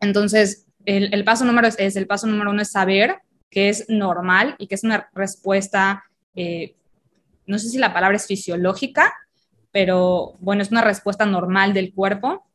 Entonces, 0.00 0.66
el, 0.84 1.24
paso 1.24 1.44
número 1.44 1.68
es, 1.68 1.96
el 1.96 2.06
paso 2.06 2.26
número 2.26 2.50
uno 2.50 2.62
es 2.62 2.70
saber 2.70 3.16
que 3.50 3.68
es 3.68 3.86
normal 3.88 4.54
y 4.58 4.66
que 4.66 4.74
es 4.74 4.84
una 4.84 5.08
respuesta, 5.14 6.04
eh, 6.34 6.74
no 7.46 7.58
sé 7.58 7.68
si 7.68 7.78
la 7.78 7.94
palabra 7.94 8.16
es 8.16 8.26
fisiológica, 8.26 9.12
pero 9.76 10.36
bueno, 10.38 10.62
es 10.62 10.70
una 10.70 10.80
respuesta 10.80 11.26
normal 11.26 11.74
del 11.74 11.92
cuerpo 11.92 12.46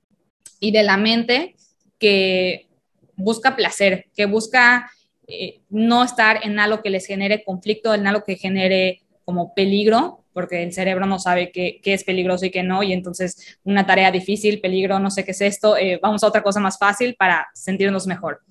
y 0.59 0.71
de 0.71 0.81
la 0.81 0.97
mente 0.97 1.55
que 1.99 2.67
busca 3.15 3.55
placer, 3.55 4.07
que 4.15 4.25
busca 4.25 4.89
eh, 5.27 5.61
no 5.69 6.03
estar 6.03 6.39
en 6.43 6.59
algo 6.59 6.81
que 6.81 6.89
les 6.89 7.05
genere 7.05 7.43
conflicto, 7.43 7.93
en 7.93 8.07
algo 8.07 8.23
que 8.23 8.37
genere 8.37 9.03
como 9.23 9.53
peligro, 9.53 10.23
porque 10.33 10.63
el 10.63 10.73
cerebro 10.73 11.05
no 11.05 11.19
sabe 11.19 11.51
qué, 11.51 11.79
es 11.83 12.03
peligroso 12.03 12.47
y 12.47 12.49
qué 12.49 12.63
no, 12.63 12.81
y 12.81 12.91
entonces 12.91 13.59
una 13.63 13.85
tarea 13.85 14.09
difícil, 14.09 14.59
peligro, 14.59 14.97
no 14.97 15.11
sé 15.11 15.23
qué 15.23 15.29
es 15.29 15.41
esto, 15.41 15.77
eh, 15.77 15.99
vamos 16.01 16.23
a 16.23 16.27
otra 16.27 16.41
cosa 16.41 16.59
más 16.59 16.79
fácil 16.79 17.13
para 17.13 17.49
sentirnos 17.53 18.07
mejor. 18.07 18.41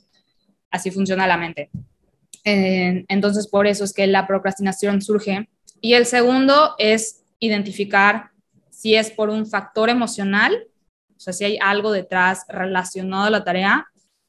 Así 0.71 0.93
funciona 0.93 1.27
la 1.27 1.37
mente. 1.37 1.71
Eh, 2.45 3.05
entonces, 3.09 3.49
por 3.49 3.67
eso 3.67 3.83
es 3.83 3.93
que 3.93 4.07
la 4.07 4.29
procrastinación 4.29 5.03
surge. 5.03 5.49
Y 5.81 5.95
el 5.95 6.07
segundo 6.07 6.77
es 6.79 7.25
identificar 7.41 8.31
si 8.81 8.95
es 8.95 9.11
por 9.11 9.29
un 9.29 9.47
factor 9.47 9.91
emocional, 9.91 10.57
o 11.15 11.21
sea, 11.21 11.35
si 11.35 11.45
hay 11.45 11.59
algo 11.61 11.93
detrás 11.93 12.47
relacionado 12.49 13.25
a 13.25 13.31
la 13.31 13.45
tarea, 13.45 13.87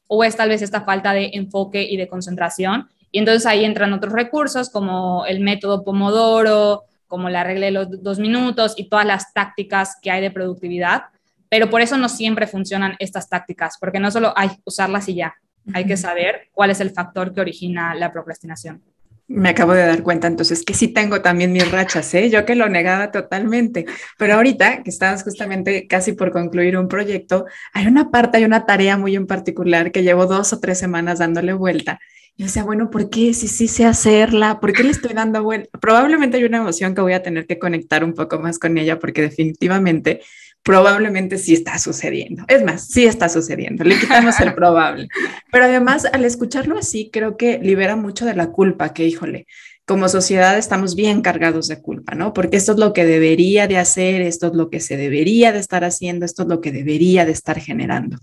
o 0.08 0.24
es 0.24 0.36
tal 0.36 0.50
vez 0.50 0.60
esta 0.60 0.82
falta 0.82 1.14
de 1.14 1.30
enfoque 1.32 1.82
y 1.82 1.96
de 1.96 2.06
concentración. 2.06 2.90
Y 3.10 3.18
entonces 3.18 3.46
ahí 3.46 3.64
entran 3.64 3.94
otros 3.94 4.12
recursos 4.12 4.68
como 4.68 5.24
el 5.24 5.40
método 5.40 5.84
Pomodoro, 5.84 6.82
como 7.06 7.30
la 7.30 7.44
regla 7.44 7.64
de 7.64 7.72
los 7.72 8.02
dos 8.02 8.18
minutos 8.18 8.74
y 8.76 8.90
todas 8.90 9.06
las 9.06 9.32
tácticas 9.32 9.96
que 10.02 10.10
hay 10.10 10.20
de 10.20 10.30
productividad. 10.30 11.04
Pero 11.48 11.70
por 11.70 11.80
eso 11.80 11.96
no 11.96 12.10
siempre 12.10 12.46
funcionan 12.46 12.94
estas 12.98 13.30
tácticas, 13.30 13.78
porque 13.80 14.00
no 14.00 14.10
solo 14.10 14.34
hay 14.36 14.50
usarlas 14.66 15.08
y 15.08 15.14
ya, 15.14 15.34
hay 15.72 15.86
que 15.86 15.96
saber 15.96 16.50
cuál 16.52 16.68
es 16.68 16.80
el 16.80 16.90
factor 16.90 17.32
que 17.32 17.40
origina 17.40 17.94
la 17.94 18.12
procrastinación. 18.12 18.82
Me 19.28 19.48
acabo 19.50 19.72
de 19.72 19.86
dar 19.86 20.02
cuenta 20.02 20.26
entonces 20.26 20.64
que 20.64 20.74
sí 20.74 20.88
tengo 20.88 21.22
también 21.22 21.52
mis 21.52 21.70
rachas, 21.70 22.12
¿eh? 22.14 22.28
Yo 22.28 22.44
que 22.44 22.54
lo 22.54 22.68
negaba 22.68 23.10
totalmente, 23.10 23.86
pero 24.18 24.34
ahorita 24.34 24.82
que 24.82 24.90
estabas 24.90 25.22
justamente 25.22 25.86
casi 25.86 26.12
por 26.12 26.32
concluir 26.32 26.76
un 26.76 26.88
proyecto, 26.88 27.46
hay 27.72 27.86
una 27.86 28.10
parte, 28.10 28.38
hay 28.38 28.44
una 28.44 28.66
tarea 28.66 28.98
muy 28.98 29.16
en 29.16 29.26
particular 29.26 29.90
que 29.92 30.02
llevo 30.02 30.26
dos 30.26 30.52
o 30.52 30.60
tres 30.60 30.78
semanas 30.78 31.20
dándole 31.20 31.52
vuelta. 31.54 31.98
Y 32.36 32.44
decía, 32.44 32.64
bueno, 32.64 32.90
¿por 32.90 33.10
qué? 33.10 33.34
Si 33.34 33.46
sí 33.46 33.68
sé 33.68 33.84
hacerla, 33.84 34.58
¿por 34.58 34.72
qué 34.72 34.82
le 34.82 34.90
estoy 34.90 35.12
dando 35.14 35.42
vuelta? 35.42 35.78
Probablemente 35.78 36.38
hay 36.38 36.44
una 36.44 36.58
emoción 36.58 36.94
que 36.94 37.02
voy 37.02 37.12
a 37.12 37.22
tener 37.22 37.46
que 37.46 37.58
conectar 37.58 38.04
un 38.04 38.14
poco 38.14 38.38
más 38.38 38.58
con 38.58 38.76
ella 38.78 38.98
porque 38.98 39.22
definitivamente 39.22 40.20
probablemente 40.62 41.38
sí 41.38 41.54
está 41.54 41.78
sucediendo. 41.78 42.44
Es 42.48 42.62
más, 42.64 42.86
sí 42.88 43.04
está 43.04 43.28
sucediendo, 43.28 43.84
le 43.84 43.98
quitamos 43.98 44.38
el 44.40 44.54
probable. 44.54 45.08
Pero 45.50 45.64
además, 45.64 46.04
al 46.04 46.24
escucharlo 46.24 46.78
así, 46.78 47.10
creo 47.12 47.36
que 47.36 47.58
libera 47.58 47.96
mucho 47.96 48.24
de 48.24 48.34
la 48.34 48.50
culpa, 48.50 48.92
que 48.92 49.06
híjole, 49.06 49.46
como 49.84 50.08
sociedad 50.08 50.56
estamos 50.56 50.94
bien 50.94 51.22
cargados 51.22 51.66
de 51.66 51.82
culpa, 51.82 52.14
¿no? 52.14 52.32
Porque 52.32 52.56
esto 52.56 52.72
es 52.72 52.78
lo 52.78 52.92
que 52.92 53.04
debería 53.04 53.66
de 53.66 53.78
hacer, 53.78 54.22
esto 54.22 54.46
es 54.46 54.54
lo 54.54 54.70
que 54.70 54.80
se 54.80 54.96
debería 54.96 55.52
de 55.52 55.58
estar 55.58 55.84
haciendo, 55.84 56.24
esto 56.24 56.42
es 56.42 56.48
lo 56.48 56.60
que 56.60 56.70
debería 56.70 57.24
de 57.24 57.32
estar 57.32 57.58
generando. 57.58 58.18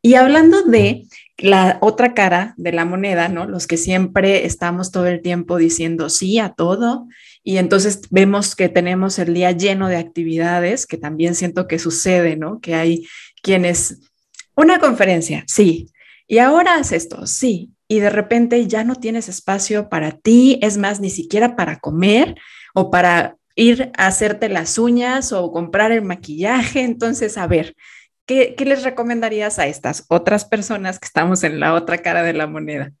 Y 0.00 0.14
hablando 0.14 0.62
de 0.62 1.06
la 1.36 1.78
otra 1.80 2.14
cara 2.14 2.54
de 2.56 2.72
la 2.72 2.84
moneda, 2.84 3.28
¿no? 3.28 3.46
Los 3.46 3.66
que 3.66 3.76
siempre 3.76 4.46
estamos 4.46 4.90
todo 4.90 5.06
el 5.06 5.20
tiempo 5.20 5.56
diciendo 5.56 6.08
sí 6.08 6.38
a 6.38 6.50
todo 6.50 7.06
y 7.44 7.58
entonces 7.58 8.00
vemos 8.10 8.56
que 8.56 8.70
tenemos 8.70 9.18
el 9.18 9.34
día 9.34 9.52
lleno 9.52 9.88
de 9.88 9.98
actividades, 9.98 10.86
que 10.86 10.96
también 10.96 11.34
siento 11.34 11.68
que 11.68 11.78
sucede, 11.78 12.36
¿no? 12.36 12.58
Que 12.60 12.74
hay 12.74 13.06
quienes, 13.42 14.00
una 14.56 14.80
conferencia, 14.80 15.44
sí, 15.46 15.90
y 16.26 16.38
ahora 16.38 16.76
haz 16.76 16.92
esto, 16.92 17.26
sí, 17.26 17.70
y 17.86 18.00
de 18.00 18.08
repente 18.08 18.66
ya 18.66 18.82
no 18.82 18.96
tienes 18.96 19.28
espacio 19.28 19.90
para 19.90 20.12
ti, 20.12 20.58
es 20.62 20.78
más, 20.78 21.00
ni 21.00 21.10
siquiera 21.10 21.54
para 21.54 21.78
comer 21.80 22.34
o 22.74 22.90
para 22.90 23.36
ir 23.56 23.92
a 23.96 24.06
hacerte 24.06 24.48
las 24.48 24.78
uñas 24.78 25.32
o 25.32 25.52
comprar 25.52 25.92
el 25.92 26.02
maquillaje. 26.02 26.80
Entonces, 26.80 27.36
a 27.38 27.46
ver, 27.46 27.76
¿qué, 28.26 28.54
qué 28.56 28.64
les 28.64 28.82
recomendarías 28.84 29.58
a 29.58 29.66
estas 29.66 30.06
otras 30.08 30.44
personas 30.44 30.98
que 30.98 31.06
estamos 31.06 31.44
en 31.44 31.60
la 31.60 31.74
otra 31.74 31.98
cara 31.98 32.22
de 32.22 32.32
la 32.32 32.46
moneda? 32.46 32.92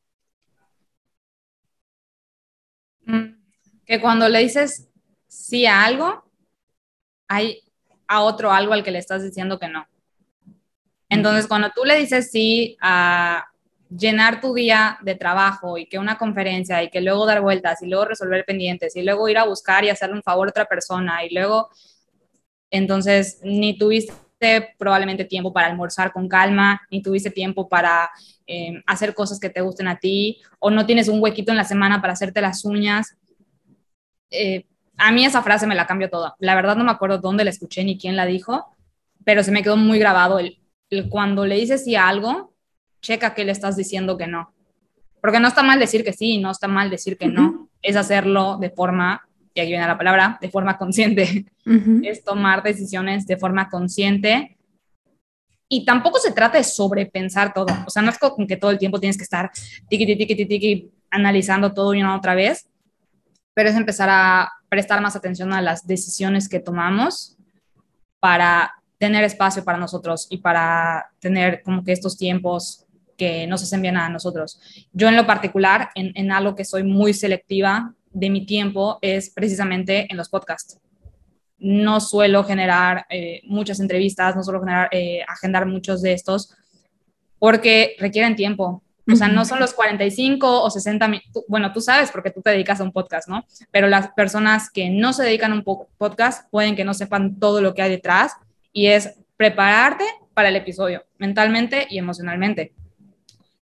Que 3.86 4.00
cuando 4.00 4.28
le 4.28 4.40
dices 4.40 4.88
sí 5.26 5.66
a 5.66 5.84
algo, 5.84 6.24
hay 7.28 7.60
a 8.06 8.22
otro 8.22 8.52
algo 8.52 8.72
al 8.72 8.82
que 8.82 8.90
le 8.90 8.98
estás 8.98 9.22
diciendo 9.22 9.58
que 9.58 9.68
no. 9.68 9.86
Entonces, 11.08 11.46
cuando 11.46 11.70
tú 11.70 11.84
le 11.84 11.98
dices 11.98 12.30
sí 12.30 12.76
a 12.80 13.46
llenar 13.88 14.40
tu 14.40 14.54
día 14.54 14.98
de 15.02 15.14
trabajo 15.14 15.78
y 15.78 15.86
que 15.86 15.98
una 15.98 16.18
conferencia 16.18 16.82
y 16.82 16.90
que 16.90 17.00
luego 17.00 17.26
dar 17.26 17.40
vueltas 17.40 17.82
y 17.82 17.86
luego 17.86 18.06
resolver 18.06 18.44
pendientes 18.44 18.96
y 18.96 19.02
luego 19.02 19.28
ir 19.28 19.38
a 19.38 19.44
buscar 19.44 19.84
y 19.84 19.90
hacerle 19.90 20.16
un 20.16 20.22
favor 20.22 20.48
a 20.48 20.50
otra 20.50 20.64
persona 20.64 21.24
y 21.24 21.32
luego, 21.32 21.70
entonces, 22.70 23.40
ni 23.42 23.78
tuviste 23.78 24.14
probablemente 24.78 25.24
tiempo 25.24 25.52
para 25.52 25.68
almorzar 25.68 26.12
con 26.12 26.28
calma, 26.28 26.82
ni 26.90 27.02
tuviste 27.02 27.30
tiempo 27.30 27.68
para 27.68 28.10
eh, 28.46 28.82
hacer 28.86 29.14
cosas 29.14 29.38
que 29.38 29.50
te 29.50 29.60
gusten 29.60 29.88
a 29.88 29.98
ti, 29.98 30.40
o 30.58 30.70
no 30.70 30.84
tienes 30.86 31.08
un 31.08 31.22
huequito 31.22 31.52
en 31.52 31.56
la 31.56 31.64
semana 31.64 32.00
para 32.00 32.14
hacerte 32.14 32.40
las 32.40 32.64
uñas. 32.64 33.16
Eh, 34.34 34.66
a 34.96 35.10
mí 35.10 35.24
esa 35.24 35.42
frase 35.42 35.66
me 35.66 35.74
la 35.74 35.86
cambió 35.86 36.10
toda. 36.10 36.36
La 36.38 36.54
verdad 36.54 36.76
no 36.76 36.84
me 36.84 36.90
acuerdo 36.90 37.18
dónde 37.18 37.44
la 37.44 37.50
escuché 37.50 37.84
ni 37.84 37.98
quién 37.98 38.16
la 38.16 38.26
dijo, 38.26 38.76
pero 39.24 39.42
se 39.42 39.50
me 39.50 39.62
quedó 39.62 39.76
muy 39.76 39.98
grabado 39.98 40.38
el, 40.38 40.58
cuando 41.08 41.46
le 41.46 41.56
dices 41.56 41.84
sí 41.84 41.96
a 41.96 42.08
algo, 42.08 42.52
checa 43.00 43.34
que 43.34 43.44
le 43.44 43.52
estás 43.52 43.76
diciendo 43.76 44.16
que 44.16 44.26
no. 44.26 44.52
Porque 45.20 45.40
no 45.40 45.48
está 45.48 45.62
mal 45.62 45.78
decir 45.78 46.04
que 46.04 46.12
sí, 46.12 46.38
no 46.38 46.50
está 46.50 46.68
mal 46.68 46.90
decir 46.90 47.16
que 47.16 47.26
no. 47.26 47.68
Es 47.82 47.96
hacerlo 47.96 48.58
de 48.58 48.70
forma 48.70 49.26
y 49.54 49.60
aquí 49.60 49.70
viene 49.70 49.86
la 49.86 49.96
palabra, 49.96 50.36
de 50.40 50.50
forma 50.50 50.76
consciente, 50.76 51.46
es 52.02 52.24
tomar 52.24 52.62
decisiones 52.62 53.26
de 53.26 53.36
forma 53.36 53.68
consciente. 53.70 54.58
Y 55.68 55.84
tampoco 55.84 56.18
se 56.18 56.32
trata 56.32 56.58
de 56.58 56.64
sobrepensar 56.64 57.54
todo, 57.54 57.66
o 57.86 57.90
sea, 57.90 58.02
no 58.02 58.10
es 58.10 58.18
como 58.18 58.46
que 58.46 58.56
todo 58.56 58.70
el 58.70 58.78
tiempo 58.78 59.00
tienes 59.00 59.16
que 59.16 59.22
estar 59.22 59.50
tiki, 59.88 60.06
tiki, 60.06 60.26
tiki, 60.26 60.46
tiki, 60.46 60.90
analizando 61.10 61.72
todo 61.72 61.94
y 61.94 62.00
una 62.00 62.16
otra 62.16 62.34
vez, 62.34 62.68
pero 63.54 63.68
es 63.68 63.76
empezar 63.76 64.08
a 64.10 64.52
prestar 64.68 65.00
más 65.00 65.16
atención 65.16 65.52
a 65.52 65.62
las 65.62 65.86
decisiones 65.86 66.48
que 66.48 66.60
tomamos 66.60 67.36
para 68.20 68.74
tener 68.98 69.24
espacio 69.24 69.64
para 69.64 69.78
nosotros 69.78 70.26
y 70.30 70.38
para 70.38 71.10
tener 71.20 71.62
como 71.62 71.84
que 71.84 71.92
estos 71.92 72.16
tiempos 72.16 72.84
que 73.16 73.46
nos 73.46 73.62
hacen 73.62 73.82
bien 73.82 73.96
a 73.96 74.08
nosotros. 74.08 74.60
Yo 74.92 75.08
en 75.08 75.16
lo 75.16 75.26
particular, 75.26 75.90
en, 75.94 76.12
en 76.14 76.32
algo 76.32 76.54
que 76.54 76.64
soy 76.64 76.82
muy 76.82 77.14
selectiva 77.14 77.94
de 78.10 78.30
mi 78.30 78.46
tiempo, 78.46 78.98
es 79.02 79.30
precisamente 79.30 80.06
en 80.08 80.16
los 80.16 80.28
podcasts. 80.28 80.80
No 81.58 82.00
suelo 82.00 82.44
generar 82.44 83.06
eh, 83.10 83.40
muchas 83.44 83.80
entrevistas, 83.80 84.34
no 84.36 84.42
suelo 84.42 84.60
generar, 84.60 84.88
eh, 84.92 85.22
agendar 85.28 85.66
muchos 85.66 86.02
de 86.02 86.12
estos, 86.12 86.54
porque 87.38 87.96
requieren 87.98 88.36
tiempo. 88.36 88.82
O 89.12 89.16
sea, 89.16 89.28
no 89.28 89.44
son 89.44 89.60
los 89.60 89.74
45 89.74 90.62
o 90.62 90.70
60 90.70 91.08
minutos. 91.08 91.44
Bueno, 91.46 91.72
tú 91.72 91.80
sabes 91.80 92.10
porque 92.10 92.30
tú 92.30 92.40
te 92.40 92.50
dedicas 92.50 92.80
a 92.80 92.84
un 92.84 92.92
podcast, 92.92 93.28
¿no? 93.28 93.44
Pero 93.70 93.86
las 93.86 94.08
personas 94.12 94.70
que 94.70 94.88
no 94.88 95.12
se 95.12 95.24
dedican 95.24 95.52
a 95.52 95.54
un 95.56 95.64
podcast 95.98 96.50
pueden 96.50 96.74
que 96.74 96.84
no 96.84 96.94
sepan 96.94 97.38
todo 97.38 97.60
lo 97.60 97.74
que 97.74 97.82
hay 97.82 97.90
detrás 97.90 98.32
y 98.72 98.86
es 98.86 99.14
prepararte 99.36 100.04
para 100.32 100.48
el 100.48 100.56
episodio, 100.56 101.04
mentalmente 101.18 101.86
y 101.90 101.98
emocionalmente 101.98 102.72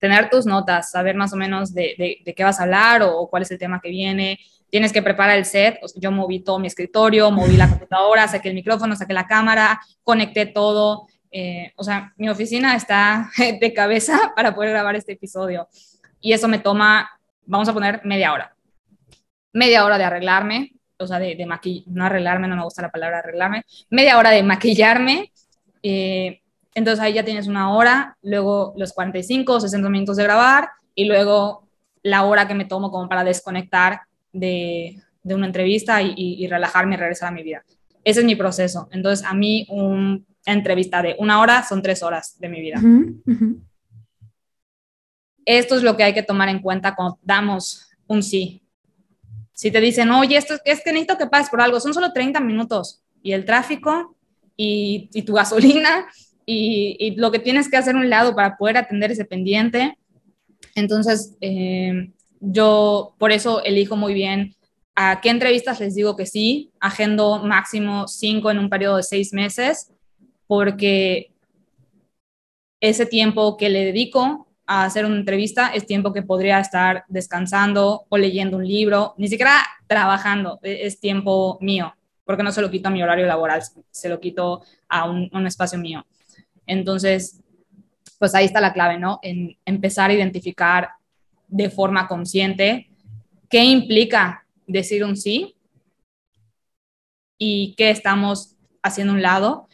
tener 0.05 0.29
tus 0.29 0.45
notas, 0.45 0.91
saber 0.91 1.15
más 1.15 1.33
o 1.33 1.35
menos 1.35 1.73
de, 1.73 2.21
qué 2.35 2.43
vas 2.43 2.59
a 2.59 2.63
hablar 2.63 3.01
o, 3.01 3.27
cuál 3.27 3.41
es 3.41 3.49
el 3.49 3.57
tema 3.57 3.79
que 3.81 3.89
viene. 3.89 4.39
Tienes 4.69 4.91
que 4.91 5.01
preparar 5.01 5.37
el 5.37 5.45
set. 5.45 5.79
yo 5.95 6.11
moví 6.11 6.41
todo 6.41 6.59
mi 6.59 6.67
escritorio, 6.67 7.31
moví 7.31 7.57
la 7.57 7.69
computadora, 7.69 8.27
saqué 8.27 8.49
el 8.49 8.55
micrófono, 8.55 8.95
saqué 8.95 9.13
la 9.13 9.25
cámara, 9.25 9.81
conecté 10.03 10.45
todo. 10.45 11.07
Eh, 11.37 11.73
o 11.75 11.83
sea, 11.83 12.13
mi 12.15 12.29
oficina 12.29 12.77
está 12.77 13.29
de 13.59 13.73
cabeza 13.73 14.31
para 14.37 14.55
poder 14.55 14.69
grabar 14.69 14.95
este 14.95 15.11
episodio. 15.11 15.67
Y 16.21 16.31
eso 16.31 16.47
me 16.47 16.59
toma, 16.59 17.09
vamos 17.45 17.67
a 17.67 17.73
poner 17.73 17.99
media 18.05 18.31
hora. 18.31 18.55
Media 19.51 19.83
hora 19.83 19.97
de 19.97 20.05
arreglarme, 20.05 20.75
o 20.97 21.05
sea, 21.05 21.19
de, 21.19 21.35
de 21.35 21.45
maquillar, 21.45 21.83
no 21.87 22.05
arreglarme, 22.05 22.47
no 22.47 22.55
me 22.55 22.63
gusta 22.63 22.83
la 22.83 22.89
palabra 22.89 23.19
arreglarme. 23.19 23.63
Media 23.89 24.17
hora 24.17 24.29
de 24.29 24.43
maquillarme. 24.43 25.33
Eh, 25.83 26.39
entonces 26.73 27.03
ahí 27.03 27.11
ya 27.11 27.25
tienes 27.25 27.47
una 27.47 27.73
hora, 27.73 28.17
luego 28.21 28.73
los 28.77 28.93
45 28.93 29.55
o 29.55 29.59
60 29.59 29.89
minutos 29.89 30.15
de 30.15 30.23
grabar 30.23 30.69
y 30.95 31.03
luego 31.03 31.67
la 32.01 32.23
hora 32.23 32.47
que 32.47 32.53
me 32.53 32.63
tomo 32.63 32.91
como 32.91 33.09
para 33.09 33.25
desconectar 33.25 34.03
de, 34.31 35.01
de 35.21 35.35
una 35.35 35.47
entrevista 35.47 36.01
y, 36.01 36.13
y, 36.15 36.47
relajarme 36.47 36.95
y 36.95 36.97
regresar 36.97 37.27
a 37.27 37.35
mi 37.35 37.43
vida. 37.43 37.65
Ese 38.05 38.21
es 38.21 38.25
mi 38.25 38.37
proceso. 38.37 38.87
Entonces 38.91 39.25
a 39.25 39.33
mí 39.33 39.67
una 39.69 40.23
entrevista 40.45 41.01
de 41.01 41.15
una 41.19 41.39
hora 41.39 41.63
son 41.63 41.81
tres 41.81 42.03
horas 42.03 42.37
de 42.39 42.49
mi 42.49 42.61
vida. 42.61 42.81
Esto 45.45 45.75
es 45.75 45.83
lo 45.83 45.95
que 45.95 46.03
hay 46.03 46.13
que 46.13 46.23
tomar 46.23 46.49
en 46.49 46.61
cuenta 46.61 46.95
cuando 46.95 47.19
damos 47.21 47.89
un 48.07 48.23
sí. 48.23 48.63
Si 49.53 49.71
te 49.71 49.79
dicen, 49.79 50.11
oye, 50.11 50.37
esto 50.37 50.55
es 50.65 50.81
que 50.83 50.91
necesito 50.91 51.17
que 51.17 51.27
pases 51.27 51.49
por 51.49 51.61
algo, 51.61 51.79
son 51.79 51.93
solo 51.93 52.11
30 52.11 52.39
minutos 52.41 53.03
y 53.21 53.31
el 53.31 53.45
tráfico 53.45 54.15
y, 54.57 55.09
y 55.13 55.21
tu 55.21 55.33
gasolina 55.33 56.07
y, 56.45 57.15
lo 57.17 57.31
que 57.31 57.39
tienes 57.39 57.69
que 57.69 57.77
hacer 57.77 57.95
un 57.95 58.09
lado 58.09 58.35
para 58.35 58.57
poder 58.57 58.77
atender 58.77 59.11
ese 59.11 59.25
pendiente. 59.25 59.97
Entonces, 60.75 61.35
eh, 61.41 62.11
yo 62.39 63.15
por 63.17 63.31
eso 63.31 63.63
elijo 63.63 63.95
muy 63.95 64.13
bien 64.13 64.55
a 64.95 65.19
qué 65.21 65.29
entrevistas 65.29 65.79
les 65.79 65.95
digo 65.95 66.15
que 66.15 66.25
sí, 66.25 66.71
agendo 66.79 67.43
máximo 67.43 68.07
cinco 68.07 68.51
en 68.51 68.59
un 68.59 68.69
periodo 68.69 68.97
de 68.97 69.03
seis 69.03 69.33
meses, 69.33 69.91
porque 70.47 71.31
ese 72.79 73.05
tiempo 73.05 73.57
que 73.57 73.69
le 73.69 73.85
dedico 73.85 74.47
a 74.67 74.85
hacer 74.85 75.05
una 75.05 75.17
entrevista 75.17 75.67
es 75.67 75.85
tiempo 75.85 76.13
que 76.13 76.23
podría 76.23 76.59
estar 76.59 77.03
descansando 77.07 78.05
o 78.09 78.17
leyendo 78.17 78.57
un 78.57 78.67
libro, 78.67 79.13
ni 79.17 79.27
siquiera 79.27 79.63
trabajando, 79.87 80.59
e, 80.63 80.85
es 80.85 80.99
tiempo 80.99 81.57
mío, 81.61 81.95
porque 82.23 82.43
no 82.43 82.51
se 82.51 82.61
lo 82.61 82.71
quito 82.71 82.87
a 82.87 82.91
mi 82.91 83.03
horario 83.03 83.25
laboral, 83.25 83.61
se 83.91 84.09
lo 84.09 84.19
quito 84.19 84.63
a 84.89 85.09
un 85.09 85.47
espacio 85.47 85.77
mío. 85.77 86.05
Entonces, 86.67 87.41
pues 88.17 88.33
ahí 88.33 88.45
está 88.45 88.61
la 88.61 88.73
clave, 88.73 88.97
¿no? 88.97 89.19
En 89.21 89.57
empezar 89.65 90.09
a 90.09 90.13
identificar 90.13 90.89
de 91.47 91.69
forma 91.69 92.07
consciente 92.07 92.89
qué 93.49 93.63
implica 93.63 94.45
decir 94.65 95.03
un 95.03 95.15
sí 95.15 95.55
y 97.37 97.75
qué 97.75 97.89
estamos 97.89 98.55
haciendo 98.81 99.13
un 99.13 99.21
lado. 99.21 99.67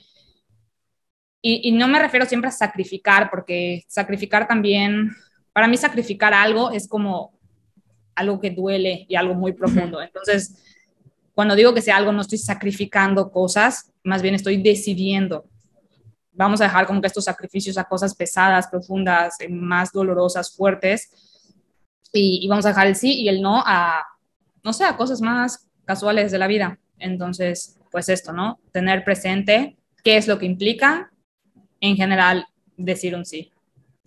Y, 1.42 1.72
no 1.72 1.88
me 1.88 2.00
refiero 2.00 2.26
siempre 2.26 2.50
a 2.50 2.54
sacrificar, 2.54 3.30
porque 3.32 3.84
sacrificar 3.88 4.48
también, 4.48 5.12
para 5.54 5.68
mí 5.68 5.76
sacrificar 5.76 6.34
algo 6.34 6.70
es 6.72 6.88
como 6.88 7.34
algo 8.14 8.40
que 8.40 8.52
duele 8.52 9.06
y 9.10 9.16
algo 9.16 9.34
muy 9.34 9.54
profundo. 9.54 10.02
Entonces, 10.02 10.56
cuando 11.34 11.56
digo 11.56 11.74
que 11.74 11.82
sea 11.82 11.98
algo, 11.98 12.12
no 12.12 12.22
estoy 12.22 12.38
sacrificando 12.38 13.32
cosas, 13.32 13.92
más 14.04 14.22
bien 14.22 14.36
estoy 14.36 14.62
decidiendo 14.62 15.46
vamos 16.34 16.62
a 16.62 16.66
dejar 16.66 16.88
como 16.88 17.02
que 17.02 17.08
estos 17.08 17.26
sacrificios 17.26 17.78
a 17.78 17.84
cosas 17.84 18.16
pesadas, 18.16 18.68
profundas, 18.68 19.40
eh, 19.40 19.50
más 19.50 19.92
dolorosas, 19.92 20.56
fuertes, 20.56 21.10
y, 22.14 22.46
vamos 22.50 22.66
a 22.66 22.70
dejar 22.70 22.88
el 22.88 22.96
sí 22.96 23.22
y 23.22 23.30
el 23.30 23.42
no 23.42 23.64
a, 23.66 24.04
no 24.64 24.74
sé, 24.74 24.84
a 24.84 24.98
cosas 24.98 25.22
más 25.22 25.68
casuales 25.86 26.32
de 26.32 26.40
la 26.40 26.48
vida. 26.48 26.78
Entonces, 27.00 27.80
pues 27.90 28.10
esto, 28.10 28.34
¿no? 28.34 28.60
Tener 28.74 29.06
presente 29.06 29.78
qué 30.04 30.18
es 30.18 30.28
lo 30.28 30.38
que 30.38 30.46
implica, 30.46 31.11
en 31.82 31.98
general, 31.98 32.46
decir 32.78 33.16
un 33.16 33.26
sí. 33.26 33.52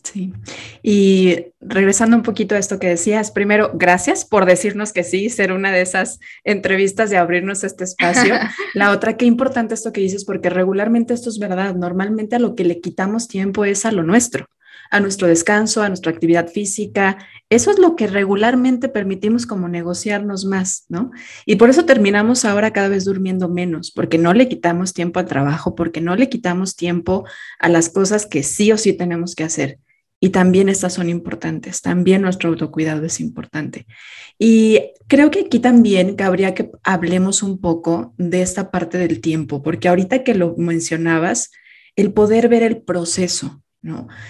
Sí. 0.05 0.35
Y 0.83 1.47
regresando 1.61 2.15
un 2.15 2.23
poquito 2.23 2.55
a 2.55 2.59
esto 2.59 2.79
que 2.79 2.89
decías, 2.89 3.31
primero, 3.31 3.71
gracias 3.75 4.27
por 4.27 4.45
decirnos 4.45 4.93
que 4.93 5.03
sí, 5.03 5.31
ser 5.31 5.51
una 5.51 5.73
de 5.73 5.81
esas 5.81 6.21
entrevistas 6.45 7.11
y 7.11 7.17
abrirnos 7.17 7.65
este 7.65 7.85
espacio. 7.85 8.35
La 8.75 8.91
otra, 8.91 9.17
qué 9.17 9.25
importante 9.25 9.73
esto 9.73 9.93
que 9.93 10.03
dices, 10.03 10.27
porque 10.27 10.51
regularmente 10.51 11.15
esto 11.15 11.31
es 11.31 11.39
verdad. 11.39 11.75
Normalmente 11.75 12.37
a 12.37 12.39
lo 12.39 12.55
que 12.55 12.65
le 12.65 12.81
quitamos 12.81 13.29
tiempo 13.29 13.65
es 13.65 13.87
a 13.87 13.93
lo 13.93 14.03
nuestro, 14.03 14.47
a 14.91 15.01
nuestro 15.01 15.29
descanso, 15.29 15.83
a 15.83 15.89
nuestra 15.89 16.13
actividad 16.13 16.49
física. 16.49 17.19
Eso 17.51 17.71
es 17.71 17.79
lo 17.79 17.97
que 17.97 18.07
regularmente 18.07 18.89
permitimos 18.89 19.47
como 19.47 19.69
negociarnos 19.69 20.45
más, 20.45 20.85
¿no? 20.89 21.11
Y 21.47 21.57
por 21.57 21.71
eso 21.71 21.85
terminamos 21.85 22.45
ahora 22.45 22.73
cada 22.73 22.89
vez 22.89 23.05
durmiendo 23.05 23.49
menos, 23.49 23.91
porque 23.91 24.19
no 24.19 24.35
le 24.35 24.49
quitamos 24.49 24.93
tiempo 24.93 25.21
al 25.21 25.27
trabajo, 25.27 25.75
porque 25.75 26.01
no 26.01 26.17
le 26.17 26.29
quitamos 26.29 26.77
tiempo 26.77 27.25
a 27.59 27.69
las 27.69 27.89
cosas 27.89 28.27
que 28.27 28.43
sí 28.43 28.73
o 28.73 28.79
sí 28.79 28.93
tenemos 28.93 29.35
que 29.35 29.45
hacer. 29.45 29.79
Y 30.21 30.31
también 30.31 30.71
estas 30.71 30.95
son 30.95 31.11
importantes, 31.11 31.83
también 31.83 32.23
nuestro 32.23 32.49
autocuidado 32.49 33.05
es 33.05 33.21
importante. 33.21 33.87
Y 34.39 34.81
creo 35.07 35.31
que 35.31 35.41
aquí 35.41 35.59
también 35.59 36.17
cabría 36.17 36.55
que 36.55 36.71
hablemos 36.83 37.43
un 37.43 37.61
poco 37.61 38.15
de 38.17 38.41
esta 38.41 38.71
parte 38.71 38.97
del 38.97 39.21
tiempo, 39.21 39.63
porque 39.63 39.89
ahorita 39.89 40.25
que 40.25 40.35
lo 40.35 40.55
mencionabas, 40.57 41.51
el 41.95 42.13
poder 42.15 42.49
ver 42.49 42.63
el 42.63 42.81
proceso, 42.81 43.63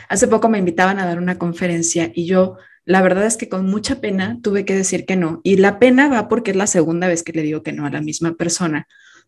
Hace 0.08 0.28
poco 0.28 0.48
me 0.48 0.58
invitaban 0.58 0.98
a 0.98 1.06
dar 1.06 1.18
una 1.18 1.38
conferencia 1.38 2.10
y 2.14 2.26
yo, 2.26 2.56
la 2.84 3.02
verdad 3.02 3.26
es 3.26 3.36
que 3.36 3.48
con 3.48 3.66
mucha 3.66 4.00
pena 4.00 4.38
tuve 4.42 4.64
que 4.64 4.74
decir 4.74 5.06
que 5.06 5.16
no. 5.16 5.40
Y 5.44 5.56
la 5.56 5.78
pena 5.78 6.08
va 6.08 6.28
porque 6.28 6.50
es 6.50 6.56
la 6.56 6.66
segunda 6.66 7.08
vez 7.08 7.22
que 7.22 7.32
le 7.32 7.42
digo 7.42 7.62
que 7.62 7.72
no 7.72 7.86
a 7.86 7.90
la 7.90 8.00
misma 8.00 8.34
persona. 8.34 8.86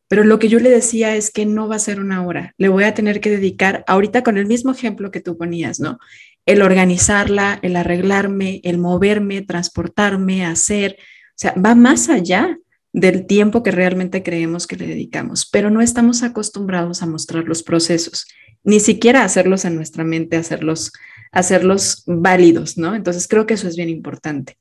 Pero 0.09 0.23
lo 0.23 0.39
que 0.39 0.49
yo 0.49 0.61
le 0.61 0.71
decía 0.71 1.17
es 1.17 1.31
que 1.31 1.47
no 1.47 1.69
va 1.69 1.77
a 1.77 1.81
ser 1.81 1.99
una 1.99 2.25
hora, 2.25 2.55
le 2.59 2.69
voy 2.69 2.85
a 2.85 2.95
tener 2.95 3.21
que 3.21 3.31
dedicar 3.31 3.85
ahorita 3.89 4.23
con 4.23 4.37
el 4.37 4.47
mismo 4.47 4.71
ejemplo 4.71 5.11
que 5.11 5.21
tú 5.21 5.37
ponías, 5.37 5.81
¿no? 5.81 5.99
el 6.47 6.63
organizarla, 6.63 7.59
el 7.63 7.77
arreglarme, 7.77 8.61
el 8.63 8.79
moverme, 8.79 9.43
transportarme, 9.43 10.47
hacer, 10.47 10.97
o 11.01 11.35
sea, 11.35 11.53
va 11.55 11.75
más 11.75 12.09
allá 12.09 12.57
del 12.93 13.27
tiempo 13.27 13.63
que 13.63 13.73
realmente 13.73 14.23
creemos 14.23 14.67
que 14.67 14.77
le 14.77 14.87
dedicamos, 14.87 15.47
pero 15.51 15.71
no 15.71 15.83
estamos 15.83 16.23
acostumbrados 16.23 17.03
a 17.03 17.07
mostrar 17.07 17.45
los 17.45 17.63
procesos, 17.63 18.27
ni 18.67 18.81
siquiera 18.81 19.23
a 19.23 19.25
hacerlos 19.25 19.65
en 19.65 19.77
nuestra 19.77 20.03
mente, 20.03 20.37
hacerlos, 20.37 20.93
hacerlos 21.31 22.03
válidos, 22.05 22.77
¿no? 22.77 22.97
Entonces 22.97 23.29
creo 23.29 23.47
que 23.47 23.55
eso 23.55 23.69
es 23.69 23.77
bien 23.77 23.89
importante. 23.89 24.59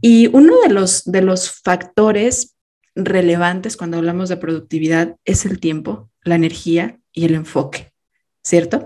Y 0.00 0.28
uno 0.28 0.54
de 0.62 0.72
los, 0.72 1.04
de 1.04 1.22
los 1.22 1.50
factores 1.50 2.54
relevantes 2.94 3.76
cuando 3.76 3.96
hablamos 3.96 4.28
de 4.28 4.36
productividad 4.36 5.16
es 5.24 5.44
el 5.44 5.58
tiempo, 5.58 6.08
la 6.22 6.36
energía 6.36 7.00
y 7.12 7.24
el 7.24 7.34
enfoque, 7.34 7.92
¿cierto? 8.44 8.84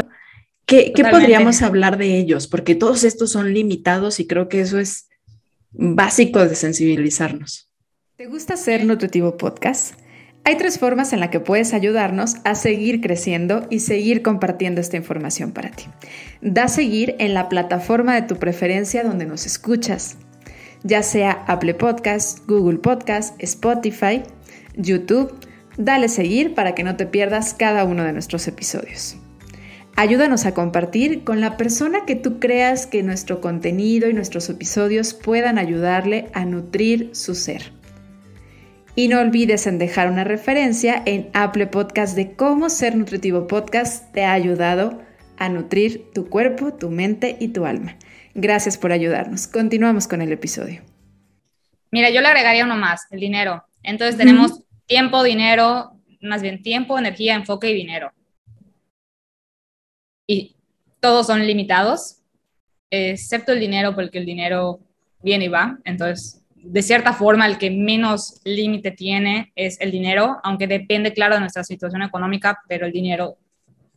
¿Qué, 0.65 0.95
podríamos 1.11 1.61
hablar 1.61 1.99
de 1.99 2.17
ellos? 2.17 2.47
Porque 2.47 2.75
todos 2.75 3.05
estos 3.05 3.31
son 3.31 3.53
limitados 3.53 4.21
y 4.21 4.27
creo 4.27 4.49
que 4.49 4.63
eso 4.63 4.79
es 4.79 5.11
básico 5.71 6.39
de 6.39 6.55
sensibilizarnos. 6.55 7.71
¿Te 8.17 8.27
gusta 8.27 8.57
ser 8.57 8.87
Nutritivo 8.87 9.37
Podcast? 9.37 10.02
Hay 10.45 10.57
tres 10.57 10.81
formas 10.81 11.13
en 11.13 11.21
las 11.21 11.31
que 11.31 11.39
puedes 11.39 11.73
ayudarnos 11.73 12.37
a 12.43 12.57
seguir 12.57 13.01
creciendo 13.01 13.67
y 13.71 13.79
seguir 13.79 14.23
compartiendo 14.23 14.81
esta 14.81 14.97
información 14.97 15.53
para 15.53 15.71
ti. 15.71 15.85
Da 16.41 16.67
seguir 16.67 17.15
en 17.21 17.33
la 17.33 17.49
plataforma 17.49 18.15
de 18.17 18.23
tu 18.23 18.37
preferencia 18.37 19.05
donde 19.05 19.25
nos 19.25 19.47
escuchas, 19.47 20.17
ya 20.83 21.05
sea 21.05 21.45
Apple 21.47 21.75
Podcast, 21.75 22.41
Google 22.49 22.79
Podcast, 22.79 23.41
Spotify 23.41 24.25
YouTube, 24.75 25.33
dale 25.77 26.09
seguir 26.09 26.55
para 26.55 26.75
que 26.75 26.83
no 26.83 26.97
te 26.97 27.07
pierdas 27.07 27.55
cada 27.55 27.85
uno 27.85 28.03
de 28.03 28.13
nuestros 28.13 28.49
episodios. 28.49 29.17
Ayúdanos 29.95 30.47
a 30.47 30.55
compartir 30.55 31.23
con 31.23 31.41
la 31.41 31.57
persona 31.57 32.05
que 32.05 32.17
tú 32.17 32.41
creas 32.41 32.87
que 32.87 33.03
nuestro 33.03 33.41
contenido 33.41 34.09
y 34.09 34.15
nuestros 34.15 34.49
episodios 34.49 35.15
puedan 35.15 35.59
ayudarle 35.59 36.31
a 36.33 36.45
nutrir 36.47 37.11
su 37.13 37.35
ser. 37.35 37.73
Y 38.95 39.09
no 39.09 39.21
olvides 39.21 39.67
en 39.67 39.79
dejar 39.79 40.11
una 40.11 40.23
referencia 40.23 41.03
en 41.07 41.31
Apple 41.33 41.67
Podcast 41.69 42.15
de 42.15 42.35
cómo 42.37 42.69
Ser 42.69 42.95
Nutritivo 42.95 43.47
Podcast 43.47 44.13
te 44.13 44.25
ha 44.25 44.35
ayudado 44.35 45.01
a 45.39 45.49
nutrir 45.49 46.11
tu 46.13 46.29
cuerpo, 46.29 46.75
tu 46.75 46.91
mente 46.91 47.39
y 47.41 47.49
tu 47.49 47.65
alma. 47.65 47.97
Gracias 48.35 48.77
por 48.77 48.93
ayudarnos. 48.93 49.47
Continuamos 49.47 50.07
con 50.07 50.21
el 50.21 50.31
episodio. 50.31 50.83
Mira, 51.91 52.11
yo 52.11 52.21
le 52.21 52.29
agregaría 52.29 52.67
uno 52.67 52.77
más, 52.77 53.07
el 53.11 53.21
dinero. 53.21 53.65
Entonces 53.83 54.19
tenemos 54.19 54.63
tiempo, 54.85 55.23
dinero, 55.23 55.99
más 56.21 56.43
bien 56.43 56.63
tiempo, 56.63 56.99
energía, 56.99 57.35
enfoque 57.35 57.71
y 57.71 57.75
dinero. 57.75 58.13
Y 60.27 60.55
todos 61.01 61.27
son 61.29 61.47
limitados, 61.47 62.19
excepto 62.91 63.53
el 63.53 63.61
dinero, 63.61 63.95
porque 63.95 64.19
el 64.19 64.27
dinero 64.27 64.81
viene 65.23 65.47
y 65.47 65.49
va. 65.49 65.79
Entonces, 65.85 66.42
de 66.63 66.83
cierta 66.83 67.13
forma, 67.13 67.47
el 67.47 67.59
que 67.59 67.71
menos 67.71 68.41
límite 68.45 68.93
tiene 68.93 69.53
es 69.57 69.81
el 69.81 69.91
dinero, 69.91 70.39
aunque 70.45 70.67
depende, 70.67 71.13
claro, 71.13 71.35
de 71.35 71.41
nuestra 71.41 71.65
situación 71.65 72.03
económica, 72.03 72.61
pero 72.69 72.87
el 72.87 72.93
dinero 72.93 73.37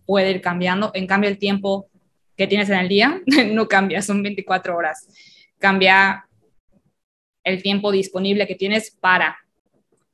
puede 0.05 0.31
ir 0.31 0.41
cambiando. 0.41 0.91
En 0.93 1.07
cambio, 1.07 1.29
el 1.29 1.37
tiempo 1.37 1.87
que 2.35 2.47
tienes 2.47 2.69
en 2.69 2.79
el 2.79 2.87
día 2.87 3.21
no 3.51 3.67
cambia, 3.67 4.01
son 4.01 4.23
24 4.23 4.75
horas. 4.75 5.07
Cambia 5.59 6.27
el 7.43 7.61
tiempo 7.61 7.91
disponible 7.91 8.47
que 8.47 8.55
tienes 8.55 8.91
para, 8.91 9.37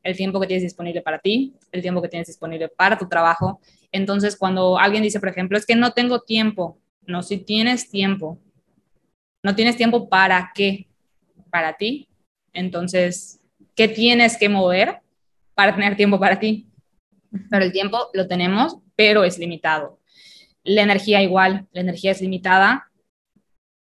el 0.04 0.16
tiempo 0.18 0.40
que 0.40 0.48
tienes 0.48 0.64
disponible 0.64 1.02
para 1.02 1.20
ti, 1.20 1.56
el 1.72 1.82
tiempo 1.82 2.02
que 2.02 2.10
tienes 2.10 2.28
disponible 2.28 2.68
para 2.68 2.98
tu 2.98 3.08
trabajo. 3.08 3.62
Entonces, 3.92 4.36
cuando 4.36 4.78
alguien 4.78 5.04
dice, 5.04 5.20
por 5.20 5.30
ejemplo, 5.30 5.58
es 5.58 5.66
que 5.66 5.76
no 5.76 5.92
tengo 5.92 6.22
tiempo, 6.22 6.78
no, 7.06 7.24
si 7.24 7.38
tienes 7.38 7.90
tiempo, 7.90 8.38
no 9.42 9.56
tienes 9.56 9.78
tiempo 9.78 10.10
para 10.10 10.52
qué, 10.54 10.88
para 11.50 11.78
ti. 11.78 12.08
Entonces, 12.54 13.40
¿qué 13.76 13.88
tienes 13.88 14.38
que 14.38 14.50
mover 14.50 15.00
para 15.56 15.76
tener 15.76 15.96
tiempo 15.96 16.20
para 16.20 16.40
ti? 16.40 16.68
Pero 17.50 17.64
el 17.64 17.72
tiempo 17.72 18.10
lo 18.14 18.28
tenemos, 18.28 18.78
pero 18.96 19.24
es 19.24 19.38
limitado. 19.38 20.00
La 20.64 20.82
energía 20.82 21.22
igual, 21.22 21.68
la 21.72 21.82
energía 21.82 22.12
es 22.12 22.22
limitada 22.22 22.92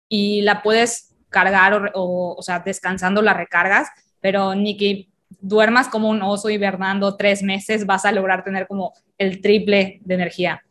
y 0.08 0.42
la 0.42 0.62
puedes 0.62 1.14
cargar 1.28 1.92
o, 1.94 2.34
o, 2.38 2.42
sea, 2.42 2.60
descansando 2.60 3.22
la 3.22 3.34
recargas, 3.34 3.88
pero 4.20 4.54
ni 4.54 5.08
duermas 5.40 5.88
como 5.88 6.08
un 6.08 6.22
oso 6.22 6.48
hibernando 6.48 7.16
tres 7.16 7.42
meses 7.42 7.86
vas 7.86 8.04
a 8.04 8.12
lograr 8.12 8.44
tener 8.44 8.66
como 8.66 8.92
el 9.18 9.40
triple 9.40 10.00
de 10.02 10.14
energía. 10.14 10.62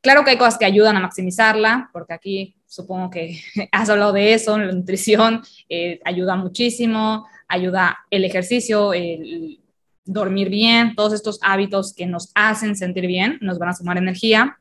Claro 0.00 0.24
que 0.24 0.30
hay 0.30 0.38
cosas 0.38 0.58
que 0.58 0.64
ayudan 0.64 0.96
a 0.96 1.00
maximizarla, 1.00 1.90
porque 1.92 2.14
aquí 2.14 2.55
supongo 2.66 3.10
que 3.10 3.40
has 3.72 3.88
hablado 3.88 4.12
de 4.12 4.34
eso, 4.34 4.58
la 4.58 4.72
nutrición 4.72 5.42
eh, 5.68 6.00
ayuda 6.04 6.36
muchísimo, 6.36 7.26
ayuda 7.48 7.98
el 8.10 8.24
ejercicio, 8.24 8.92
el 8.92 9.60
dormir 10.04 10.48
bien, 10.48 10.94
todos 10.94 11.12
estos 11.12 11.38
hábitos 11.42 11.92
que 11.92 12.06
nos 12.06 12.30
hacen 12.34 12.76
sentir 12.76 13.06
bien 13.06 13.38
nos 13.40 13.58
van 13.58 13.70
a 13.70 13.74
sumar 13.74 13.98
energía. 13.98 14.58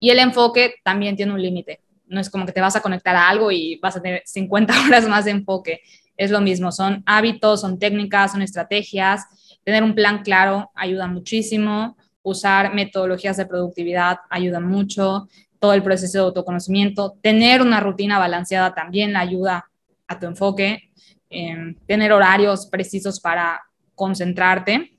Y 0.00 0.10
el 0.10 0.18
enfoque 0.20 0.74
también 0.84 1.16
tiene 1.16 1.32
un 1.32 1.42
límite. 1.42 1.80
No 2.06 2.20
es 2.20 2.30
como 2.30 2.46
que 2.46 2.52
te 2.52 2.60
vas 2.60 2.76
a 2.76 2.82
conectar 2.82 3.16
a 3.16 3.28
algo 3.28 3.50
y 3.50 3.76
vas 3.82 3.96
a 3.96 4.02
tener 4.02 4.22
50 4.24 4.72
horas 4.86 5.08
más 5.08 5.24
de 5.24 5.32
enfoque. 5.32 5.80
Es 6.16 6.30
lo 6.30 6.40
mismo, 6.40 6.70
son 6.72 7.02
hábitos, 7.06 7.60
son 7.62 7.78
técnicas, 7.78 8.32
son 8.32 8.42
estrategias. 8.42 9.24
Tener 9.64 9.82
un 9.82 9.94
plan 9.94 10.22
claro 10.22 10.70
ayuda 10.74 11.06
muchísimo. 11.06 11.96
Usar 12.22 12.74
metodologías 12.74 13.36
de 13.36 13.46
productividad 13.46 14.18
ayuda 14.30 14.60
mucho. 14.60 15.28
Todo 15.58 15.72
el 15.72 15.82
proceso 15.82 16.18
de 16.18 16.24
autoconocimiento. 16.24 17.16
Tener 17.20 17.62
una 17.62 17.80
rutina 17.80 18.18
balanceada 18.18 18.74
también 18.74 19.16
ayuda 19.16 19.70
a 20.06 20.18
tu 20.18 20.26
enfoque. 20.26 20.90
Eh, 21.30 21.74
tener 21.86 22.12
horarios 22.12 22.66
precisos 22.66 23.20
para 23.20 23.60
concentrarte. 23.94 24.96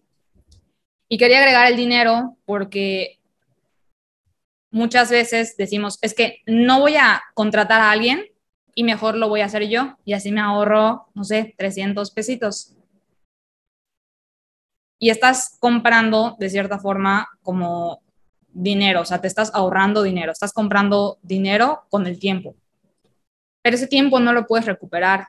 Y 1.07 1.17
quería 1.17 1.39
agregar 1.39 1.67
el 1.67 1.75
dinero 1.75 2.37
porque 2.45 3.19
muchas 4.71 5.09
veces 5.09 5.57
decimos, 5.57 5.97
es 6.01 6.13
que 6.13 6.41
no 6.45 6.79
voy 6.79 6.95
a 6.97 7.21
contratar 7.33 7.81
a 7.81 7.91
alguien 7.91 8.25
y 8.75 8.83
mejor 8.83 9.15
lo 9.15 9.27
voy 9.27 9.41
a 9.41 9.45
hacer 9.45 9.67
yo 9.67 9.97
y 10.05 10.13
así 10.13 10.31
me 10.31 10.41
ahorro, 10.41 11.07
no 11.15 11.23
sé, 11.23 11.55
300 11.57 12.11
pesitos. 12.11 12.75
Y 14.99 15.09
estás 15.09 15.57
comprando 15.59 16.35
de 16.39 16.49
cierta 16.49 16.77
forma 16.77 17.27
como 17.41 18.01
dinero, 18.53 19.01
o 19.01 19.05
sea, 19.05 19.21
te 19.21 19.27
estás 19.27 19.51
ahorrando 19.53 20.03
dinero, 20.03 20.31
estás 20.31 20.53
comprando 20.53 21.17
dinero 21.21 21.83
con 21.89 22.07
el 22.07 22.19
tiempo. 22.19 22.55
Pero 23.61 23.75
ese 23.75 23.87
tiempo 23.87 24.19
no 24.19 24.33
lo 24.33 24.47
puedes 24.47 24.65
recuperar. 24.65 25.27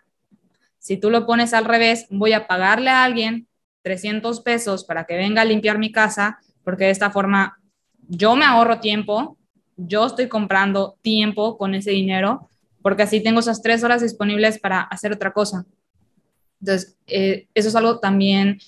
Si 0.78 0.96
tú 0.96 1.10
lo 1.10 1.26
pones 1.26 1.52
al 1.52 1.64
revés, 1.64 2.06
voy 2.10 2.32
a 2.32 2.46
pagarle 2.46 2.90
a 2.90 3.04
alguien 3.04 3.46
300 3.82 4.40
pesos 4.40 4.84
para 4.84 5.04
que 5.04 5.16
venga 5.16 5.42
a 5.42 5.44
limpiar 5.44 5.78
mi 5.78 5.92
casa, 5.92 6.38
porque 6.64 6.84
de 6.84 6.90
esta 6.90 7.10
forma 7.10 7.58
yo 8.08 8.36
me 8.36 8.44
ahorro 8.44 8.80
tiempo, 8.80 9.36
yo 9.76 10.06
estoy 10.06 10.28
comprando 10.28 10.96
tiempo 11.02 11.56
con 11.56 11.74
ese 11.74 11.90
dinero, 11.90 12.48
porque 12.82 13.02
así 13.02 13.22
tengo 13.22 13.40
esas 13.40 13.62
tres 13.62 13.84
horas 13.84 14.02
disponibles 14.02 14.58
para 14.58 14.82
hacer 14.82 15.12
otra 15.12 15.32
cosa. 15.32 15.64
Entonces, 16.60 16.96
eh, 17.06 17.48
eso 17.54 17.68
es 17.68 17.76
algo 17.76 17.98
también 17.98 18.58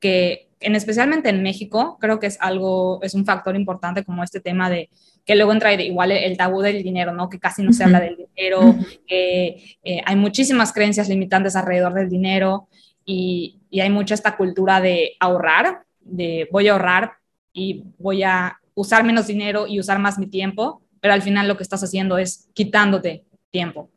que, 0.00 0.47
en 0.60 0.74
especialmente 0.74 1.28
en 1.28 1.42
México, 1.42 1.98
creo 2.00 2.18
que 2.18 2.26
es 2.26 2.38
algo, 2.40 3.00
es 3.02 3.14
un 3.14 3.24
factor 3.24 3.54
importante 3.56 4.04
como 4.04 4.24
este 4.24 4.40
tema 4.40 4.68
de 4.68 4.90
que 5.24 5.36
luego 5.36 5.52
entra 5.52 5.72
igual 5.74 6.10
el 6.10 6.36
tabú 6.36 6.60
del 6.62 6.82
dinero, 6.82 7.12
¿no? 7.12 7.28
Que 7.28 7.38
casi 7.38 7.62
no 7.62 7.72
se 7.72 7.84
habla 7.84 8.00
del 8.00 8.16
dinero, 8.16 8.74
que 9.06 9.76
eh, 9.84 10.00
hay 10.04 10.16
muchísimas 10.16 10.72
creencias 10.72 11.08
limitantes 11.08 11.54
alrededor 11.54 11.94
del 11.94 12.08
dinero 12.08 12.68
y, 13.04 13.60
y 13.70 13.80
hay 13.80 13.90
mucha 13.90 14.14
esta 14.14 14.36
cultura 14.36 14.80
de 14.80 15.16
ahorrar, 15.20 15.84
de 16.00 16.48
voy 16.50 16.68
a 16.68 16.72
ahorrar 16.72 17.12
y 17.52 17.84
voy 17.98 18.22
a 18.22 18.58
usar 18.74 19.04
menos 19.04 19.26
dinero 19.26 19.66
y 19.66 19.80
usar 19.80 19.98
más 19.98 20.18
mi 20.18 20.26
tiempo, 20.26 20.82
pero 21.00 21.14
al 21.14 21.22
final 21.22 21.46
lo 21.46 21.56
que 21.56 21.62
estás 21.62 21.82
haciendo 21.84 22.18
es 22.18 22.48
quitándote 22.54 23.24
tiempo. 23.50 23.90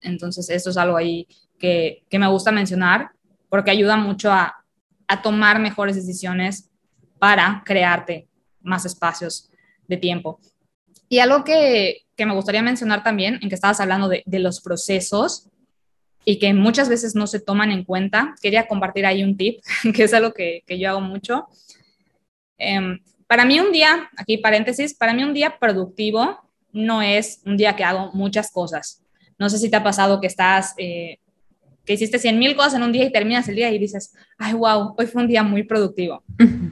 Entonces, 0.00 0.48
eso 0.50 0.70
es 0.70 0.76
algo 0.76 0.96
ahí 0.96 1.26
que, 1.58 2.04
que 2.08 2.18
me 2.18 2.28
gusta 2.28 2.52
mencionar 2.52 3.10
porque 3.48 3.70
ayuda 3.70 3.96
mucho 3.96 4.30
a, 4.30 4.57
a, 5.08 5.22
tomar 5.22 5.58
mejores 5.58 5.96
decisiones 5.96 6.70
para 7.18 7.62
crearte 7.64 8.28
más 8.60 8.84
espacios 8.84 9.50
de 9.86 9.96
tiempo. 9.96 10.38
Y 11.08 11.18
algo 11.18 11.42
que, 11.42 12.02
que 12.14 12.26
me 12.26 12.34
gustaría 12.34 12.62
mencionar 12.62 13.02
también, 13.02 13.38
en 13.42 13.48
que 13.48 13.54
estabas 13.54 13.80
hablando 13.80 14.08
de, 14.08 14.24
los 14.38 14.60
procesos, 14.60 15.48
y 16.24 16.38
que 16.38 16.52
muchas 16.52 16.88
veces 16.88 17.14
no 17.14 17.26
se 17.26 17.40
toman 17.40 17.70
en 17.70 17.84
cuenta. 17.84 18.34
Quería 18.42 18.68
compartir 18.68 19.06
ahí 19.06 19.24
un 19.24 19.36
tip, 19.36 19.60
que 19.94 20.04
es 20.04 20.12
algo 20.12 20.32
que, 20.32 20.62
que 20.66 20.78
yo 20.78 20.90
hago 20.90 21.00
mucho. 21.00 21.46
Eh, 22.58 22.98
para 23.28 23.44
mí 23.44 23.60
un 23.60 23.72
día, 23.72 24.10
aquí 24.16 24.38
paréntesis, 24.38 24.94
para 24.94 25.14
mí 25.14 25.22
un 25.22 25.34
día 25.34 25.58
productivo 25.58 26.38
no 26.72 27.02
es 27.02 27.42
un 27.44 27.56
día 27.56 27.76
que 27.76 27.84
hago 27.84 28.10
muchas 28.14 28.50
cosas. 28.50 29.02
No 29.38 29.48
sé 29.48 29.58
si 29.58 29.70
te 29.70 29.76
ha 29.76 29.84
pasado 29.84 30.20
que 30.20 30.26
estás, 30.26 30.74
eh, 30.78 31.18
que 31.88 31.94
hiciste 31.94 32.18
100 32.18 32.38
mil 32.38 32.54
cosas 32.54 32.74
en 32.74 32.82
un 32.82 32.92
día 32.92 33.04
y 33.04 33.10
terminas 33.10 33.48
el 33.48 33.54
día 33.54 33.70
y 33.70 33.78
dices, 33.78 34.14
ay, 34.36 34.52
wow, 34.52 34.94
hoy 34.98 35.06
fue 35.06 35.22
un 35.22 35.28
día 35.28 35.42
muy 35.42 35.62
productivo. 35.62 36.22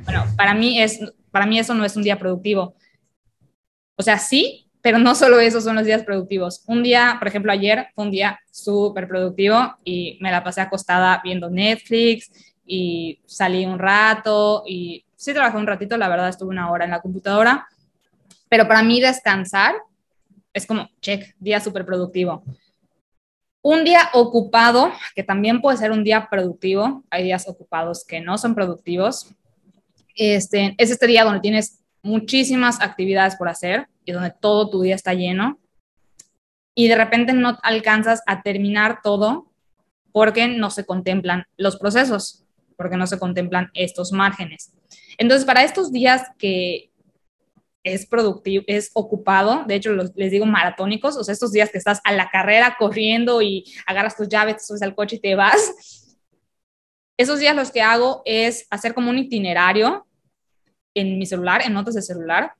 Bueno, 0.05 0.27
para 0.37 0.53
mí, 0.53 0.79
es, 0.79 1.01
para 1.31 1.47
mí 1.47 1.59
eso 1.59 1.73
no 1.73 1.87
es 1.87 1.97
un 1.97 2.03
día 2.03 2.19
productivo. 2.19 2.75
O 3.97 4.03
sea, 4.03 4.19
sí, 4.19 4.69
pero 4.83 4.99
no 4.99 5.15
solo 5.15 5.41
esos 5.41 5.65
son 5.65 5.77
los 5.77 5.87
días 5.87 6.05
productivos. 6.05 6.63
Un 6.67 6.83
día, 6.83 7.17
por 7.19 7.29
ejemplo, 7.29 7.51
ayer 7.51 7.87
fue 7.95 8.05
un 8.05 8.11
día 8.11 8.39
súper 8.51 9.09
productivo 9.09 9.75
y 9.85 10.19
me 10.21 10.31
la 10.31 10.45
pasé 10.45 10.61
acostada 10.61 11.23
viendo 11.25 11.49
Netflix 11.49 12.31
y 12.67 13.23
salí 13.25 13.64
un 13.64 13.79
rato 13.79 14.64
y 14.67 15.07
sí 15.17 15.33
trabajé 15.33 15.57
un 15.57 15.67
ratito, 15.67 15.97
la 15.97 16.11
verdad 16.11 16.29
estuve 16.29 16.51
una 16.51 16.71
hora 16.71 16.85
en 16.85 16.91
la 16.91 17.01
computadora, 17.01 17.67
pero 18.51 18.69
para 18.69 18.83
mí 18.83 19.01
descansar 19.01 19.77
es 20.53 20.67
como, 20.67 20.91
check, 21.01 21.35
día 21.39 21.59
súper 21.59 21.87
productivo. 21.87 22.45
Un 23.69 23.83
día 23.83 24.11
ocupado, 24.12 24.93
que 25.17 25.25
también 25.25 25.61
puede 25.61 25.77
ser 25.77 25.91
un 25.91 26.05
día 26.05 26.29
productivo, 26.31 27.03
hay 27.11 27.25
días 27.25 27.49
ocupados 27.49 28.05
que 28.05 28.21
no 28.21 28.39
son 28.39 28.55
productivos, 28.55 29.35
este, 30.14 30.77
es 30.79 30.93
este 30.93 31.09
día 31.09 31.25
donde 31.25 31.41
tienes 31.41 31.81
muchísimas 32.01 32.81
actividades 32.81 33.35
por 33.35 33.49
hacer, 33.49 33.89
y 34.05 34.12
donde 34.12 34.31
todo 34.31 34.71
tu 34.71 34.83
día 34.83 34.95
está 34.95 35.14
lleno 35.14 35.59
y 36.77 36.87
de 36.87 36.95
repente 36.95 37.33
no 37.33 37.59
alcanzas 37.64 38.23
a 38.29 38.43
terminar 38.43 39.01
todo 39.03 39.51
porque 40.12 40.47
no 40.47 40.71
se 40.71 40.87
contemplan 40.87 41.47
los 41.57 41.77
procesos, 41.77 42.45
porque 42.77 42.97
no 42.97 43.09
se 43.09 43.19
contemplan 43.19 43.73
estos 43.75 44.12
márgenes. 44.12 44.75
Entonces, 45.19 45.45
para 45.45 45.64
estos 45.64 45.91
días 45.91 46.23
que 46.39 46.93
es 47.87 48.05
productivo, 48.05 48.64
es 48.66 48.91
ocupado, 48.95 49.64
de 49.64 49.76
hecho 49.76 49.93
les 49.93 50.30
digo 50.32 50.45
maratónicos, 50.45 51.16
o 51.16 51.22
sea, 51.22 51.32
estos 51.32 51.53
días 51.53 51.70
que 51.70 51.78
estás 51.78 52.01
a 52.03 52.12
la 52.12 52.28
carrera 52.30 52.76
corriendo 52.78 53.41
y 53.41 53.64
agarras 53.87 54.16
tus 54.16 54.28
llaves, 54.28 54.57
te 54.57 54.64
subes 54.64 54.82
al 54.82 54.95
coche 54.95 55.16
y 55.16 55.20
te 55.20 55.37
vas, 55.37 56.16
esos 57.16 57.39
días 57.39 57.55
los 57.55 57.70
que 57.70 57.82
hago 57.82 58.22
es 58.24 58.66
hacer 58.70 58.93
como 58.93 59.09
un 59.09 59.18
itinerario 59.18 60.05
en 60.95 61.16
mi 61.16 61.26
celular, 61.26 61.62
en 61.64 61.72
notas 61.72 61.95
de 61.95 62.03
celular. 62.03 62.55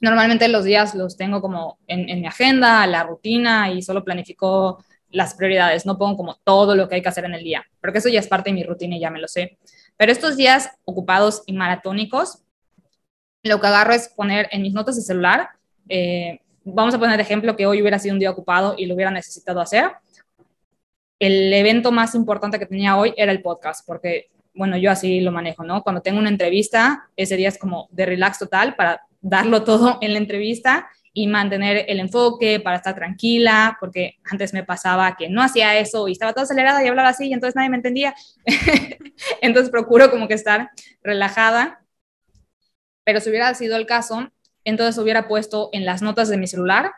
Normalmente 0.00 0.48
los 0.48 0.64
días 0.64 0.94
los 0.94 1.16
tengo 1.16 1.40
como 1.40 1.78
en, 1.86 2.08
en 2.08 2.20
mi 2.20 2.26
agenda, 2.26 2.86
la 2.86 3.04
rutina 3.04 3.70
y 3.70 3.82
solo 3.82 4.02
planifico 4.02 4.82
las 5.10 5.34
prioridades, 5.34 5.84
no 5.84 5.98
pongo 5.98 6.16
como 6.16 6.36
todo 6.42 6.74
lo 6.74 6.88
que 6.88 6.94
hay 6.94 7.02
que 7.02 7.10
hacer 7.10 7.26
en 7.26 7.34
el 7.34 7.44
día, 7.44 7.64
porque 7.80 7.98
eso 7.98 8.08
ya 8.08 8.20
es 8.20 8.26
parte 8.26 8.48
de 8.48 8.54
mi 8.54 8.64
rutina 8.64 8.96
y 8.96 9.00
ya 9.00 9.10
me 9.10 9.20
lo 9.20 9.28
sé. 9.28 9.58
Pero 9.98 10.10
estos 10.10 10.38
días 10.38 10.70
ocupados 10.84 11.42
y 11.44 11.52
maratónicos, 11.52 12.42
lo 13.42 13.60
que 13.60 13.66
agarro 13.66 13.92
es 13.92 14.08
poner 14.08 14.48
en 14.52 14.62
mis 14.62 14.72
notas 14.72 14.96
de 14.96 15.02
celular, 15.02 15.50
eh, 15.88 16.40
vamos 16.64 16.94
a 16.94 16.98
poner 16.98 17.16
de 17.16 17.22
ejemplo 17.22 17.56
que 17.56 17.66
hoy 17.66 17.80
hubiera 17.80 17.98
sido 17.98 18.14
un 18.14 18.20
día 18.20 18.30
ocupado 18.30 18.74
y 18.78 18.86
lo 18.86 18.94
hubiera 18.94 19.10
necesitado 19.10 19.60
hacer. 19.60 19.90
El 21.18 21.52
evento 21.52 21.92
más 21.92 22.14
importante 22.14 22.58
que 22.58 22.66
tenía 22.66 22.96
hoy 22.96 23.14
era 23.16 23.32
el 23.32 23.42
podcast, 23.42 23.86
porque, 23.86 24.30
bueno, 24.54 24.76
yo 24.76 24.90
así 24.90 25.20
lo 25.20 25.32
manejo, 25.32 25.64
¿no? 25.64 25.82
Cuando 25.82 26.02
tengo 26.02 26.18
una 26.18 26.28
entrevista, 26.28 27.08
ese 27.16 27.36
día 27.36 27.48
es 27.48 27.58
como 27.58 27.88
de 27.90 28.06
relax 28.06 28.38
total 28.38 28.74
para 28.76 29.02
darlo 29.20 29.62
todo 29.62 29.98
en 30.00 30.12
la 30.12 30.18
entrevista 30.18 30.88
y 31.14 31.26
mantener 31.26 31.84
el 31.88 32.00
enfoque 32.00 32.58
para 32.58 32.76
estar 32.76 32.94
tranquila, 32.94 33.76
porque 33.78 34.18
antes 34.24 34.54
me 34.54 34.64
pasaba 34.64 35.14
que 35.16 35.28
no 35.28 35.42
hacía 35.42 35.78
eso 35.78 36.08
y 36.08 36.12
estaba 36.12 36.32
toda 36.32 36.44
acelerada 36.44 36.82
y 36.82 36.88
hablaba 36.88 37.10
así 37.10 37.26
y 37.28 37.32
entonces 37.32 37.54
nadie 37.54 37.68
me 37.68 37.76
entendía. 37.76 38.14
entonces 39.42 39.70
procuro 39.70 40.10
como 40.10 40.26
que 40.26 40.34
estar 40.34 40.70
relajada. 41.02 41.81
Pero 43.04 43.20
si 43.20 43.30
hubiera 43.30 43.52
sido 43.54 43.76
el 43.76 43.86
caso, 43.86 44.30
entonces 44.64 45.02
hubiera 45.02 45.28
puesto 45.28 45.70
en 45.72 45.84
las 45.84 46.02
notas 46.02 46.28
de 46.28 46.36
mi 46.36 46.46
celular 46.46 46.92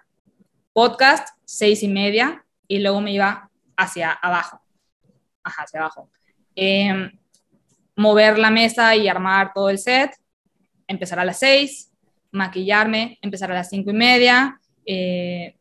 podcast 0.75 1.29
seis 1.45 1.83
y 1.83 1.89
media 1.89 2.45
y 2.69 2.81
luego 2.81 3.01
me 3.01 3.13
iba 3.13 3.49
hacia 3.77 4.11
abajo. 4.13 4.61
Ajá, 5.43 5.63
hacia 5.63 5.81
abajo. 5.81 6.11
Em, 6.57 7.11
mover 7.97 8.39
la 8.39 8.51
mesa 8.51 8.95
y 8.97 9.09
armar 9.09 9.53
todo 9.55 9.71
el 9.71 9.79
set, 9.79 10.11
empezar 10.89 11.19
a 11.21 11.25
las 11.25 11.39
seis, 11.39 11.93
maquillarme, 12.33 13.19
empezar 13.23 13.51
a 13.53 13.55
las 13.55 13.69
cinco 13.71 13.91
y 13.91 13.95
media, 13.95 14.61
eh, 14.85 15.57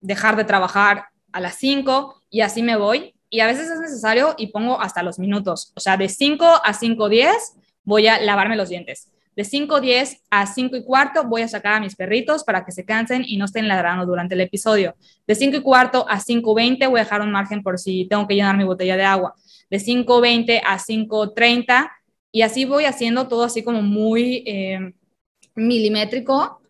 dejar 0.00 0.36
de 0.36 0.44
trabajar 0.44 1.06
a 1.32 1.40
las 1.40 1.54
cinco 1.54 2.20
y 2.28 2.40
así 2.40 2.62
me 2.62 2.76
voy. 2.76 3.14
Y 3.30 3.40
a 3.40 3.46
veces 3.46 3.70
es 3.70 3.78
necesario 3.78 4.34
y 4.38 4.48
pongo 4.48 4.80
hasta 4.80 5.02
los 5.02 5.18
minutos. 5.18 5.72
O 5.76 5.80
sea, 5.80 5.98
de 5.98 6.08
5 6.08 6.46
a 6.46 6.72
5.10 6.72 7.34
voy 7.84 8.06
a 8.06 8.18
lavarme 8.20 8.56
los 8.56 8.70
dientes. 8.70 9.12
De 9.38 9.44
5.10 9.44 10.22
a 10.30 10.46
5 10.46 10.74
y 10.74 10.82
cuarto 10.82 11.22
voy 11.22 11.42
a 11.42 11.48
sacar 11.48 11.74
a 11.74 11.80
mis 11.80 11.94
perritos 11.94 12.42
para 12.42 12.64
que 12.64 12.72
se 12.72 12.84
cansen 12.84 13.22
y 13.24 13.36
no 13.36 13.44
estén 13.44 13.68
ladrando 13.68 14.04
durante 14.04 14.34
el 14.34 14.40
episodio. 14.40 14.96
De 15.28 15.36
5 15.36 15.58
y 15.58 15.62
cuarto 15.62 16.04
a 16.08 16.18
5.20 16.18 16.90
voy 16.90 16.98
a 16.98 17.04
dejar 17.04 17.20
un 17.20 17.30
margen 17.30 17.62
por 17.62 17.78
si 17.78 18.06
tengo 18.06 18.26
que 18.26 18.34
llenar 18.34 18.56
mi 18.56 18.64
botella 18.64 18.96
de 18.96 19.04
agua. 19.04 19.34
De 19.70 19.78
5.20 19.78 20.60
a 20.66 20.78
5.30 20.78 21.88
y 22.32 22.42
así 22.42 22.64
voy 22.64 22.84
haciendo 22.84 23.28
todo 23.28 23.44
así 23.44 23.62
como 23.62 23.80
muy... 23.80 24.42
Eh, 24.44 24.94
milimétrico, 25.58 26.60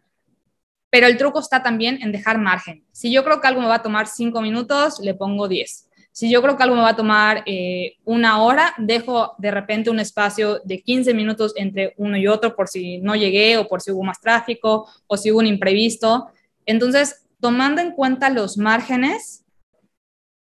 pero 0.91 1.07
el 1.07 1.17
truco 1.17 1.41
está 1.41 1.63
también 1.63 1.99
en 2.03 2.13
dejar 2.13 2.39
margen. 2.39 2.85
Si 2.93 3.13
yo 3.13 3.23
creo 3.23 3.41
que 3.41 3.47
algo 3.47 3.61
me 3.61 3.69
va 3.69 3.77
a 3.77 3.83
tomar 3.83 4.07
cinco 4.07 4.41
minutos, 4.41 4.99
le 5.01 5.15
pongo 5.15 5.47
10. 5.47 5.88
Si 6.13 6.31
yo 6.31 6.43
creo 6.43 6.57
que 6.57 6.63
algo 6.63 6.75
me 6.75 6.83
va 6.83 6.91
a 6.91 6.97
tomar 6.97 7.45
eh, 7.47 7.97
una 8.05 8.43
hora, 8.43 8.75
dejo 8.79 9.35
de 9.39 9.51
repente 9.51 9.91
un 9.91 10.01
espacio 10.01 10.61
de 10.65 10.83
15 10.83 11.15
minutos 11.15 11.53
entre 11.57 11.95
uno 11.97 12.17
y 12.17 12.27
otro 12.27 12.57
por 12.57 12.69
si 12.69 12.99
no 12.99 13.15
llegué 13.15 13.57
o 13.57 13.69
por 13.69 13.81
si 13.81 13.93
hubo 13.93 14.03
más 14.03 14.21
tráfico 14.21 14.89
o 15.07 15.17
si 15.17 15.31
hubo 15.31 15.39
un 15.39 15.47
imprevisto. 15.47 16.29
Entonces, 16.67 17.27
tomando 17.41 17.81
en 17.81 17.93
cuenta 17.93 18.31
los 18.31 18.59
márgenes, 18.59 19.45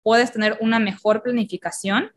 puedes 0.03 0.33
tener 0.33 0.59
una 0.61 0.81
mejor 0.81 1.23
planificación 1.23 2.12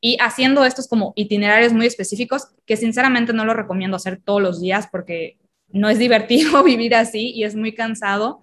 y 0.00 0.16
haciendo 0.20 0.64
estos 0.64 0.88
como 0.88 1.12
itinerarios 1.14 1.72
muy 1.72 1.86
específicos, 1.86 2.48
que 2.64 2.76
sinceramente 2.76 3.32
no 3.32 3.44
lo 3.44 3.54
recomiendo 3.54 3.96
hacer 3.96 4.20
todos 4.24 4.40
los 4.40 4.60
días 4.60 4.88
porque 4.90 5.38
no 5.68 5.88
es 5.88 5.98
divertido 6.00 6.62
vivir 6.64 6.94
así 6.94 7.30
y 7.32 7.44
es 7.44 7.54
muy 7.54 7.74
cansado, 7.74 8.40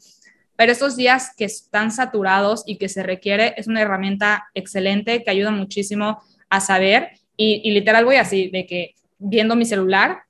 pero 0.58 0.74
esos 0.74 0.98
días 0.98 1.34
que 1.38 1.46
están 1.46 1.92
saturados 1.92 2.64
y 2.66 2.78
que 2.78 2.90
se 2.90 3.04
requiere 3.04 3.54
es 3.56 3.68
una 3.68 3.82
herramienta 3.82 4.50
excelente 4.54 5.24
que 5.24 5.30
ayuda 5.30 5.52
muchísimo 5.52 6.22
a 6.50 6.60
saber 6.60 7.12
y, 7.38 7.70
literal 7.72 8.04
voy 8.04 8.16
así, 8.16 8.50
de 8.50 8.66
que 8.66 8.96
viendo 9.20 9.56
mi 9.56 9.64
celular 9.64 10.24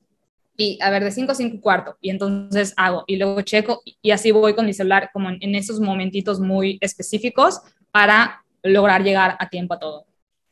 y 0.58 0.78
a 0.82 0.90
ver, 0.90 1.04
de 1.04 1.12
5 1.12 1.32
a 1.32 1.36
5 1.36 1.56
y 1.56 1.60
cuarto, 1.60 1.98
y 2.02 2.10
entonces 2.10 2.74
hago, 2.78 3.04
y 3.08 3.16
luego 3.16 3.42
checo, 3.42 3.82
y 4.02 4.12
así 4.12 4.32
voy 4.32 4.56
con 4.56 4.66
mi 4.66 4.74
celular 4.74 5.12
como 5.14 5.30
en 5.30 5.56
esos 5.56 5.80
momentitos 5.80 6.40
muy 6.40 6.80
específicos 6.82 7.62
para 7.92 8.44
lograr 8.64 9.04
llegar 9.04 9.38
a 9.40 9.50
tiempo 9.50 9.76
a 9.76 9.80
todo. 9.80 10.07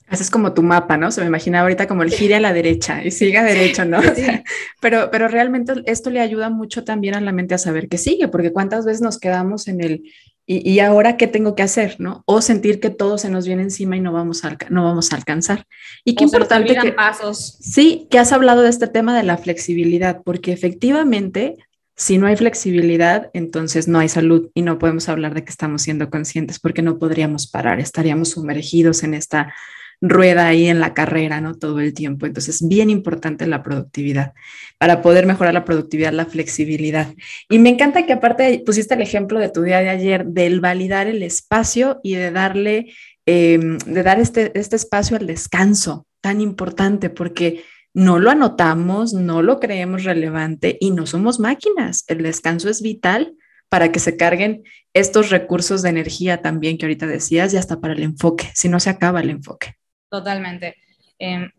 Haces 0.07 0.29
como 0.29 0.53
tu 0.53 0.61
mapa, 0.61 0.97
¿no? 0.97 1.11
Se 1.11 1.21
me 1.21 1.27
imagina 1.27 1.61
ahorita 1.61 1.87
como 1.87 2.03
el 2.03 2.11
gire 2.11 2.35
a 2.35 2.39
la 2.39 2.53
derecha 2.53 3.03
y 3.03 3.11
siga 3.11 3.43
derecho, 3.43 3.85
¿no? 3.85 3.99
pero, 4.81 5.09
pero 5.11 5.27
realmente 5.27 5.73
esto 5.85 6.09
le 6.09 6.19
ayuda 6.19 6.49
mucho 6.49 6.83
también 6.83 7.15
a 7.15 7.21
la 7.21 7.31
mente 7.31 7.55
a 7.55 7.57
saber 7.57 7.89
que 7.89 7.97
sigue, 7.97 8.27
porque 8.27 8.53
cuántas 8.53 8.85
veces 8.85 9.01
nos 9.01 9.19
quedamos 9.19 9.67
en 9.67 9.81
el, 9.81 10.03
y, 10.47 10.77
ahora 10.79 11.17
qué 11.17 11.25
tengo 11.25 11.55
que 11.55 11.63
hacer, 11.63 11.95
¿no? 11.97 12.21
O 12.27 12.39
sentir 12.39 12.79
que 12.79 12.91
todo 12.91 13.17
se 13.17 13.31
nos 13.31 13.47
viene 13.47 13.63
encima 13.63 13.97
y 13.97 13.99
no 13.99 14.13
vamos 14.13 14.45
a, 14.45 14.55
no 14.69 14.83
vamos 14.83 15.11
a 15.11 15.15
alcanzar. 15.15 15.65
Y 16.03 16.13
qué 16.13 16.23
importante 16.23 16.75
que... 16.75 16.91
pasos. 16.91 17.57
Sí, 17.59 18.07
que 18.11 18.19
has 18.19 18.31
hablado 18.31 18.61
de 18.61 18.69
este 18.69 18.87
tema 18.87 19.17
de 19.17 19.23
la 19.23 19.37
flexibilidad, 19.37 20.21
porque 20.23 20.53
efectivamente 20.53 21.57
si 21.97 22.17
no 22.17 22.27
hay 22.27 22.35
flexibilidad, 22.35 23.31
entonces 23.33 23.87
no 23.87 23.99
hay 23.99 24.09
salud 24.09 24.51
y 24.53 24.61
no 24.61 24.77
podemos 24.77 25.09
hablar 25.09 25.33
de 25.33 25.43
que 25.43 25.49
estamos 25.49 25.81
siendo 25.81 26.09
conscientes 26.09 26.59
porque 26.59 26.81
no 26.81 26.99
podríamos 26.99 27.47
parar, 27.47 27.79
estaríamos 27.79 28.31
sumergidos 28.31 29.03
en 29.03 29.13
esta 29.13 29.53
rueda 30.01 30.47
ahí 30.47 30.67
en 30.67 30.79
la 30.79 30.93
carrera, 30.93 31.41
¿no? 31.41 31.55
Todo 31.55 31.79
el 31.79 31.93
tiempo. 31.93 32.25
Entonces, 32.25 32.67
bien 32.67 32.89
importante 32.89 33.47
la 33.47 33.63
productividad. 33.63 34.33
Para 34.77 35.01
poder 35.01 35.25
mejorar 35.25 35.53
la 35.53 35.65
productividad, 35.65 36.13
la 36.13 36.25
flexibilidad. 36.25 37.13
Y 37.49 37.59
me 37.59 37.69
encanta 37.69 38.05
que 38.05 38.13
aparte 38.13 38.61
pusiste 38.65 38.93
el 38.93 39.01
ejemplo 39.01 39.39
de 39.39 39.49
tu 39.49 39.61
día 39.61 39.79
de 39.79 39.89
ayer, 39.89 40.25
del 40.25 40.61
validar 40.61 41.07
el 41.07 41.23
espacio 41.23 41.99
y 42.03 42.15
de 42.15 42.31
darle, 42.31 42.93
em, 43.25 43.77
de 43.79 44.03
dar 44.03 44.19
este, 44.19 44.57
este 44.57 44.75
espacio 44.75 45.17
al 45.17 45.27
descanso, 45.27 46.05
tan 46.21 46.41
importante, 46.41 47.09
porque 47.09 47.63
no 47.93 48.19
lo 48.19 48.29
anotamos, 48.29 49.13
no 49.13 49.41
lo 49.41 49.59
creemos 49.59 50.03
relevante 50.03 50.77
y 50.79 50.91
no 50.91 51.05
somos 51.05 51.39
máquinas. 51.39 52.03
El 52.07 52.23
descanso 52.23 52.69
es 52.69 52.81
vital 52.81 53.35
para 53.69 53.91
que 53.91 53.99
se 53.99 54.17
carguen 54.17 54.63
estos 54.93 55.29
recursos 55.29 55.81
de 55.81 55.89
energía 55.89 56.41
también 56.41 56.77
que 56.77 56.85
ahorita 56.85 57.07
decías 57.07 57.53
y 57.53 57.57
hasta 57.57 57.79
para 57.79 57.93
el 57.93 58.03
enfoque, 58.03 58.51
si 58.53 58.69
no 58.69 58.79
se 58.79 58.89
acaba 58.89 59.21
el 59.21 59.29
enfoque. 59.29 59.75
Totalmente. 60.09 60.75
Em, 61.19 61.49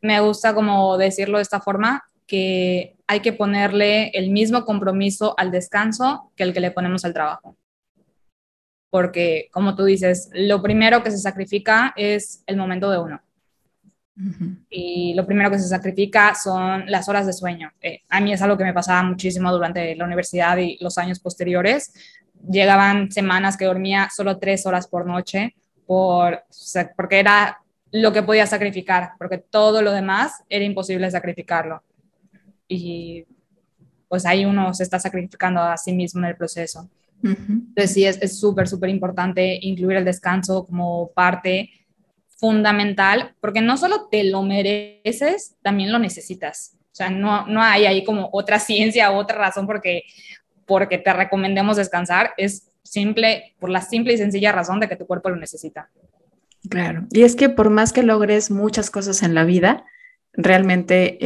me 0.00 0.20
gusta 0.20 0.54
como 0.54 0.96
decirlo 0.96 1.38
de 1.38 1.42
esta 1.42 1.60
forma, 1.60 2.04
que 2.26 2.96
hay 3.06 3.20
que 3.20 3.32
ponerle 3.32 4.08
el 4.08 4.30
mismo 4.30 4.64
compromiso 4.64 5.34
al 5.38 5.50
descanso 5.50 6.30
que 6.36 6.42
el 6.42 6.52
que 6.52 6.60
le 6.60 6.70
ponemos 6.70 7.04
al 7.04 7.14
trabajo. 7.14 7.56
Porque, 8.90 9.48
como 9.50 9.74
tú 9.74 9.84
dices, 9.84 10.30
lo 10.34 10.62
primero 10.62 11.02
que 11.02 11.10
se 11.10 11.18
sacrifica 11.18 11.94
es 11.96 12.42
el 12.46 12.56
momento 12.56 12.90
de 12.90 12.98
uno. 12.98 13.20
Y 14.68 15.14
lo 15.14 15.24
primero 15.24 15.50
que 15.50 15.60
se 15.60 15.68
sacrifica 15.68 16.34
son 16.34 16.90
las 16.90 17.08
horas 17.08 17.24
de 17.26 17.32
sueño. 17.32 17.70
Eh, 17.80 18.02
a 18.08 18.20
mí 18.20 18.32
es 18.32 18.42
algo 18.42 18.58
que 18.58 18.64
me 18.64 18.74
pasaba 18.74 19.02
muchísimo 19.04 19.52
durante 19.52 19.94
la 19.94 20.04
universidad 20.04 20.56
y 20.56 20.76
los 20.80 20.98
años 20.98 21.20
posteriores. 21.20 21.92
Llegaban 22.50 23.12
semanas 23.12 23.56
que 23.56 23.64
dormía 23.64 24.08
solo 24.14 24.38
tres 24.38 24.66
horas 24.66 24.88
por 24.88 25.06
noche 25.06 25.54
por, 25.86 26.44
porque 26.96 27.20
era 27.20 27.62
lo 27.90 28.12
que 28.12 28.22
podía 28.22 28.46
sacrificar, 28.46 29.12
porque 29.18 29.38
todo 29.38 29.82
lo 29.82 29.92
demás 29.92 30.44
era 30.48 30.64
imposible 30.64 31.10
sacrificarlo. 31.10 31.82
Y 32.66 33.26
pues 34.08 34.26
ahí 34.26 34.44
uno 34.44 34.72
se 34.74 34.82
está 34.82 34.98
sacrificando 34.98 35.60
a 35.60 35.76
sí 35.76 35.92
mismo 35.92 36.20
en 36.20 36.26
el 36.26 36.36
proceso. 36.36 36.88
Entonces 37.22 37.92
sí, 37.92 38.04
es 38.04 38.38
súper, 38.38 38.68
súper 38.68 38.90
importante 38.90 39.58
incluir 39.62 39.96
el 39.96 40.04
descanso 40.04 40.64
como 40.66 41.10
parte 41.12 41.70
fundamental, 42.38 43.34
porque 43.40 43.60
no 43.60 43.76
solo 43.76 44.08
te 44.08 44.22
lo 44.22 44.42
mereces, 44.42 45.56
también 45.62 45.90
lo 45.90 45.98
necesitas. 45.98 46.76
O 46.92 46.94
sea, 46.94 47.10
no, 47.10 47.46
no 47.46 47.62
hay 47.62 47.86
ahí 47.86 48.04
como 48.04 48.30
otra 48.32 48.58
ciencia 48.60 49.10
o 49.10 49.16
otra 49.16 49.36
razón 49.36 49.66
porque, 49.66 50.04
porque 50.64 50.98
te 50.98 51.12
recomendemos 51.12 51.76
descansar, 51.76 52.32
es 52.36 52.70
simple, 52.82 53.56
por 53.58 53.70
la 53.70 53.82
simple 53.82 54.14
y 54.14 54.18
sencilla 54.18 54.52
razón 54.52 54.80
de 54.80 54.88
que 54.88 54.96
tu 54.96 55.06
cuerpo 55.06 55.30
lo 55.30 55.36
necesita. 55.36 55.90
Claro, 56.68 57.06
y 57.10 57.22
es 57.22 57.36
que 57.36 57.48
por 57.48 57.70
más 57.70 57.92
que 57.92 58.02
logres 58.02 58.50
muchas 58.50 58.90
cosas 58.90 59.22
en 59.22 59.34
la 59.34 59.44
vida, 59.44 59.84
realmente 60.40 61.18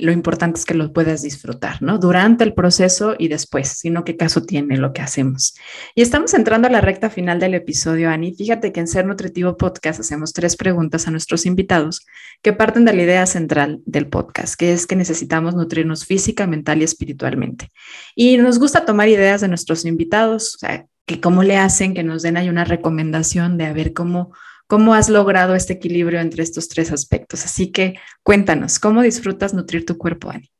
lo 0.00 0.10
importante 0.10 0.58
es 0.58 0.64
que 0.64 0.72
lo 0.72 0.90
puedas 0.92 1.22
disfrutar, 1.22 1.82
¿no? 1.82 1.98
Durante 1.98 2.44
el 2.44 2.54
proceso 2.54 3.14
y 3.18 3.28
después, 3.28 3.68
sino 3.68 4.04
qué 4.04 4.16
caso 4.16 4.44
tiene 4.44 4.78
lo 4.78 4.94
que 4.94 5.02
hacemos. 5.02 5.54
Y 5.94 6.00
estamos 6.00 6.32
entrando 6.32 6.68
a 6.68 6.70
la 6.70 6.80
recta 6.80 7.10
final 7.10 7.38
del 7.38 7.54
episodio, 7.54 8.08
Ani. 8.08 8.34
Fíjate 8.34 8.72
que 8.72 8.80
en 8.80 8.88
Ser 8.88 9.04
Nutritivo 9.04 9.58
Podcast 9.58 10.00
hacemos 10.00 10.32
tres 10.32 10.56
preguntas 10.56 11.06
a 11.06 11.10
nuestros 11.10 11.44
invitados 11.44 12.06
que 12.40 12.54
parten 12.54 12.86
de 12.86 12.94
la 12.94 13.02
idea 13.02 13.26
central 13.26 13.82
del 13.84 14.08
podcast, 14.08 14.54
que 14.54 14.72
es 14.72 14.86
que 14.86 14.96
necesitamos 14.96 15.54
nutrirnos 15.54 16.06
física, 16.06 16.46
mental 16.46 16.80
y 16.80 16.84
espiritualmente. 16.84 17.68
Y 18.14 18.38
nos 18.38 18.58
gusta 18.58 18.86
tomar 18.86 19.08
ideas 19.08 19.42
de 19.42 19.48
nuestros 19.48 19.84
invitados, 19.84 20.54
o 20.54 20.58
sea, 20.58 20.86
que 21.06 21.20
cómo 21.20 21.42
le 21.42 21.56
hacen, 21.56 21.94
que 21.94 22.02
nos 22.02 22.22
den 22.22 22.36
ahí 22.36 22.48
una 22.48 22.64
recomendación 22.64 23.58
de 23.58 23.66
a 23.66 23.72
ver 23.72 23.92
cómo 23.92 24.32
cómo 24.66 24.94
has 24.94 25.08
logrado 25.08 25.54
este 25.54 25.74
equilibrio 25.74 26.20
entre 26.20 26.42
estos 26.42 26.68
tres 26.68 26.90
aspectos. 26.92 27.44
Así 27.44 27.70
que 27.70 27.94
cuéntanos, 28.22 28.78
¿cómo 28.78 29.02
disfrutas 29.02 29.54
nutrir 29.54 29.84
tu 29.86 29.98
cuerpo, 29.98 30.30
Ani? 30.30 30.50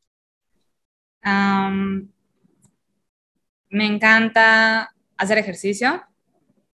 me 3.71 3.87
encanta 3.87 4.95
hacer 5.17 5.39
ejercicio. 5.39 6.03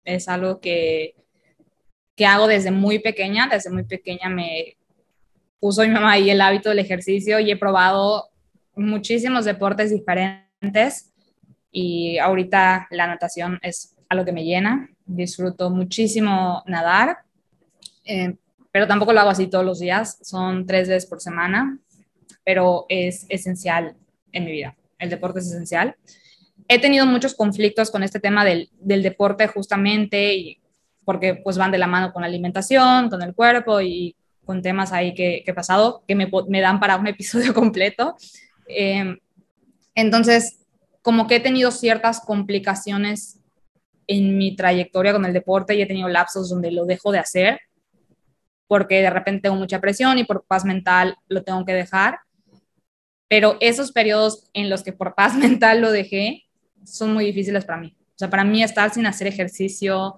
Es 0.04 0.28
algo 0.28 0.60
que, 0.60 1.14
que 2.16 2.26
hago 2.26 2.48
desde 2.48 2.72
muy 2.72 2.98
pequeña. 2.98 3.46
Desde 3.46 3.70
muy 3.70 3.84
pequeña 3.84 4.28
me 4.28 4.76
puso 5.60 5.82
mi 5.82 5.88
mamá 5.88 6.12
ahí 6.12 6.30
el 6.30 6.40
hábito 6.40 6.68
del 6.70 6.80
ejercicio 6.80 7.38
y 7.38 7.50
he 7.50 7.56
probado 7.56 8.30
muchísimos 8.74 9.44
deportes 9.44 9.90
diferentes 9.90 11.09
y 11.70 12.18
ahorita 12.18 12.88
la 12.90 13.06
natación 13.06 13.58
es 13.62 13.96
algo 14.08 14.24
que 14.24 14.32
me 14.32 14.44
llena. 14.44 14.88
Disfruto 15.06 15.70
muchísimo 15.70 16.62
nadar, 16.66 17.18
eh, 18.04 18.36
pero 18.72 18.86
tampoco 18.86 19.12
lo 19.12 19.20
hago 19.20 19.30
así 19.30 19.46
todos 19.46 19.64
los 19.64 19.80
días, 19.80 20.18
son 20.22 20.66
tres 20.66 20.88
veces 20.88 21.08
por 21.08 21.20
semana, 21.20 21.78
pero 22.44 22.86
es 22.88 23.26
esencial 23.28 23.96
en 24.32 24.44
mi 24.44 24.52
vida. 24.52 24.76
El 24.98 25.10
deporte 25.10 25.40
es 25.40 25.46
esencial. 25.46 25.96
He 26.68 26.80
tenido 26.80 27.06
muchos 27.06 27.34
conflictos 27.34 27.90
con 27.90 28.02
este 28.02 28.20
tema 28.20 28.44
del, 28.44 28.70
del 28.78 29.02
deporte 29.02 29.48
justamente 29.48 30.34
y 30.34 30.60
porque 31.04 31.34
pues 31.34 31.58
van 31.58 31.72
de 31.72 31.78
la 31.78 31.88
mano 31.88 32.12
con 32.12 32.22
la 32.22 32.28
alimentación, 32.28 33.10
con 33.10 33.22
el 33.22 33.34
cuerpo 33.34 33.80
y 33.80 34.14
con 34.44 34.62
temas 34.62 34.92
ahí 34.92 35.14
que, 35.14 35.42
he 35.44 35.54
pasado 35.54 36.04
que 36.06 36.14
me, 36.14 36.30
me, 36.48 36.60
dan 36.60 36.78
para 36.78 36.96
un 36.96 37.06
episodio 37.08 37.54
completo. 37.54 38.16
Eh, 38.68 39.16
entonces, 39.94 40.59
como 41.10 41.26
que 41.26 41.34
he 41.34 41.40
tenido 41.40 41.72
ciertas 41.72 42.20
complicaciones 42.20 43.40
en 44.06 44.38
mi 44.38 44.54
trayectoria 44.54 45.12
con 45.12 45.24
el 45.24 45.32
deporte 45.32 45.74
y 45.74 45.82
he 45.82 45.86
tenido 45.86 46.08
lapsos 46.08 46.48
donde 46.48 46.70
lo 46.70 46.86
dejo 46.86 47.10
de 47.10 47.18
hacer 47.18 47.60
porque 48.68 49.02
de 49.02 49.10
repente 49.10 49.42
tengo 49.42 49.56
mucha 49.56 49.80
presión 49.80 50.18
y 50.18 50.24
por 50.24 50.44
paz 50.44 50.64
mental 50.64 51.16
lo 51.26 51.42
tengo 51.42 51.64
que 51.64 51.72
dejar. 51.72 52.20
Pero 53.26 53.56
esos 53.58 53.90
periodos 53.90 54.48
en 54.52 54.70
los 54.70 54.84
que 54.84 54.92
por 54.92 55.16
paz 55.16 55.34
mental 55.36 55.80
lo 55.80 55.90
dejé 55.90 56.44
son 56.84 57.12
muy 57.12 57.24
difíciles 57.24 57.64
para 57.64 57.80
mí. 57.80 57.96
O 58.10 58.14
sea, 58.14 58.30
para 58.30 58.44
mí 58.44 58.62
estar 58.62 58.94
sin 58.94 59.06
hacer 59.06 59.26
ejercicio, 59.26 60.16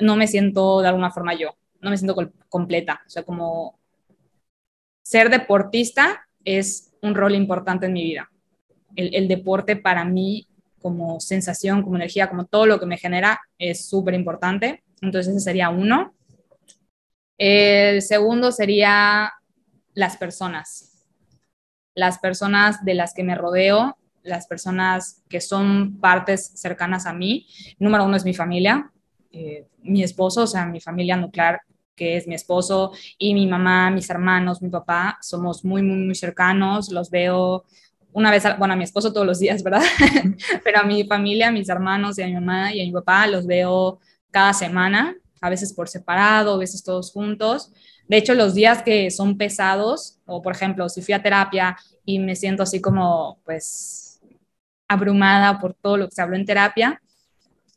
no 0.00 0.16
me 0.16 0.26
siento 0.26 0.80
de 0.80 0.88
alguna 0.88 1.12
forma 1.12 1.34
yo, 1.34 1.54
no 1.80 1.90
me 1.90 1.96
siento 1.96 2.16
completa. 2.48 3.00
O 3.06 3.10
sea, 3.10 3.22
como 3.22 3.78
ser 5.04 5.30
deportista 5.30 6.26
es 6.44 6.92
un 7.00 7.14
rol 7.14 7.36
importante 7.36 7.86
en 7.86 7.92
mi 7.92 8.02
vida. 8.02 8.31
El, 8.96 9.28
deporte 9.28 9.76
para 9.76 10.04
mí 10.04 10.46
como 10.80 11.20
sensación, 11.20 11.82
como 11.82 11.96
energía, 11.96 12.28
como 12.28 12.44
todo 12.44 12.66
lo 12.66 12.78
que 12.78 12.86
me 12.86 12.98
genera 12.98 13.40
es 13.58 13.88
súper 13.88 14.14
importante. 14.14 14.82
Entonces 15.00 15.34
ese 15.34 15.44
sería 15.44 15.70
uno. 15.70 16.14
El 17.38 18.02
segundo 18.02 18.52
sería 18.52 19.32
las 19.94 20.16
personas. 20.16 21.06
Las 21.94 22.18
personas 22.18 22.84
de 22.84 22.94
las 22.94 23.14
que 23.14 23.22
me 23.22 23.34
rodeo, 23.34 23.96
las 24.22 24.46
personas 24.46 25.22
que 25.28 25.40
son 25.40 25.98
partes 25.98 26.52
cercanas 26.54 27.06
a 27.06 27.12
mí. 27.12 27.46
Número 27.78 28.04
uno 28.04 28.16
es 28.16 28.24
mi 28.24 28.34
familia, 28.34 28.90
eh, 29.30 29.66
mi 29.82 30.02
esposo, 30.02 30.42
o 30.42 30.46
sea, 30.46 30.66
mi 30.66 30.80
familia 30.80 31.16
nuclear, 31.16 31.60
que 31.94 32.16
es 32.16 32.26
mi 32.26 32.34
esposo, 32.34 32.92
y 33.18 33.34
mi 33.34 33.46
mamá, 33.46 33.90
mis 33.90 34.08
hermanos, 34.10 34.62
mi 34.62 34.70
papá, 34.70 35.18
somos 35.20 35.64
muy, 35.64 35.82
muy, 35.82 35.98
muy 35.98 36.14
cercanos, 36.14 36.90
los 36.90 37.10
veo 37.10 37.64
una 38.12 38.30
vez, 38.30 38.44
bueno, 38.58 38.74
a 38.74 38.76
mi 38.76 38.84
esposo 38.84 39.12
todos 39.12 39.26
los 39.26 39.38
días, 39.38 39.62
¿verdad? 39.62 39.82
Pero 40.64 40.80
a 40.80 40.82
mi 40.84 41.04
familia, 41.04 41.48
a 41.48 41.52
mis 41.52 41.68
hermanos 41.68 42.18
y 42.18 42.22
a 42.22 42.26
mi 42.26 42.34
mamá 42.34 42.72
y 42.72 42.80
a 42.80 42.84
mi 42.84 42.92
papá 42.92 43.26
los 43.26 43.46
veo 43.46 44.00
cada 44.30 44.52
semana, 44.52 45.16
a 45.40 45.50
veces 45.50 45.72
por 45.72 45.88
separado, 45.88 46.54
a 46.54 46.58
veces 46.58 46.82
todos 46.82 47.10
juntos. 47.12 47.72
De 48.08 48.16
hecho, 48.16 48.34
los 48.34 48.54
días 48.54 48.82
que 48.82 49.10
son 49.10 49.36
pesados, 49.38 50.18
o 50.26 50.42
por 50.42 50.54
ejemplo, 50.54 50.88
si 50.88 51.02
fui 51.02 51.14
a 51.14 51.22
terapia 51.22 51.76
y 52.04 52.18
me 52.18 52.36
siento 52.36 52.62
así 52.62 52.80
como, 52.80 53.38
pues, 53.44 54.20
abrumada 54.88 55.58
por 55.58 55.74
todo 55.74 55.96
lo 55.96 56.08
que 56.08 56.14
se 56.14 56.22
habló 56.22 56.36
en 56.36 56.44
terapia, 56.44 57.00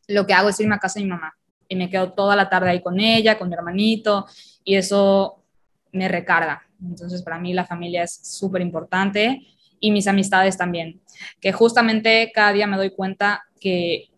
lo 0.08 0.26
que 0.26 0.34
hago 0.34 0.50
es 0.50 0.60
irme 0.60 0.76
a 0.76 0.80
casa 0.80 1.00
de 1.00 1.06
mi 1.06 1.12
mamá 1.12 1.34
y 1.68 1.76
me 1.76 1.90
quedo 1.90 2.12
toda 2.14 2.36
la 2.36 2.50
tarde 2.50 2.70
ahí 2.70 2.82
con 2.82 3.00
ella, 3.00 3.38
con 3.38 3.50
mi 3.50 3.56
hermanito, 3.56 4.28
y 4.64 4.76
eso 4.76 5.44
me 5.92 6.08
recarga. 6.08 6.64
Entonces, 6.84 7.24
para 7.24 7.40
mí 7.40 7.54
la 7.54 7.66
familia 7.66 8.04
es 8.04 8.20
súper 8.22 8.62
importante 8.62 9.55
y 9.86 9.92
mis 9.92 10.08
amistades 10.08 10.58
también, 10.58 11.00
que 11.40 11.52
justamente 11.54 12.32
cada 12.34 12.54
día 12.54 12.66
me 12.66 12.76
doy 12.76 12.90
cuenta 12.90 13.44
que 13.60 14.10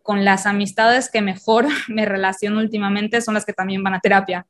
con 0.00 0.24
las 0.24 0.46
amistades 0.46 1.10
que 1.10 1.22
mejor 1.22 1.66
me 1.88 2.04
relaciono 2.04 2.60
últimamente 2.60 3.20
son 3.20 3.34
las 3.34 3.44
que 3.44 3.52
también 3.52 3.82
van 3.82 3.94
a 3.94 4.00
terapia. 4.00 4.46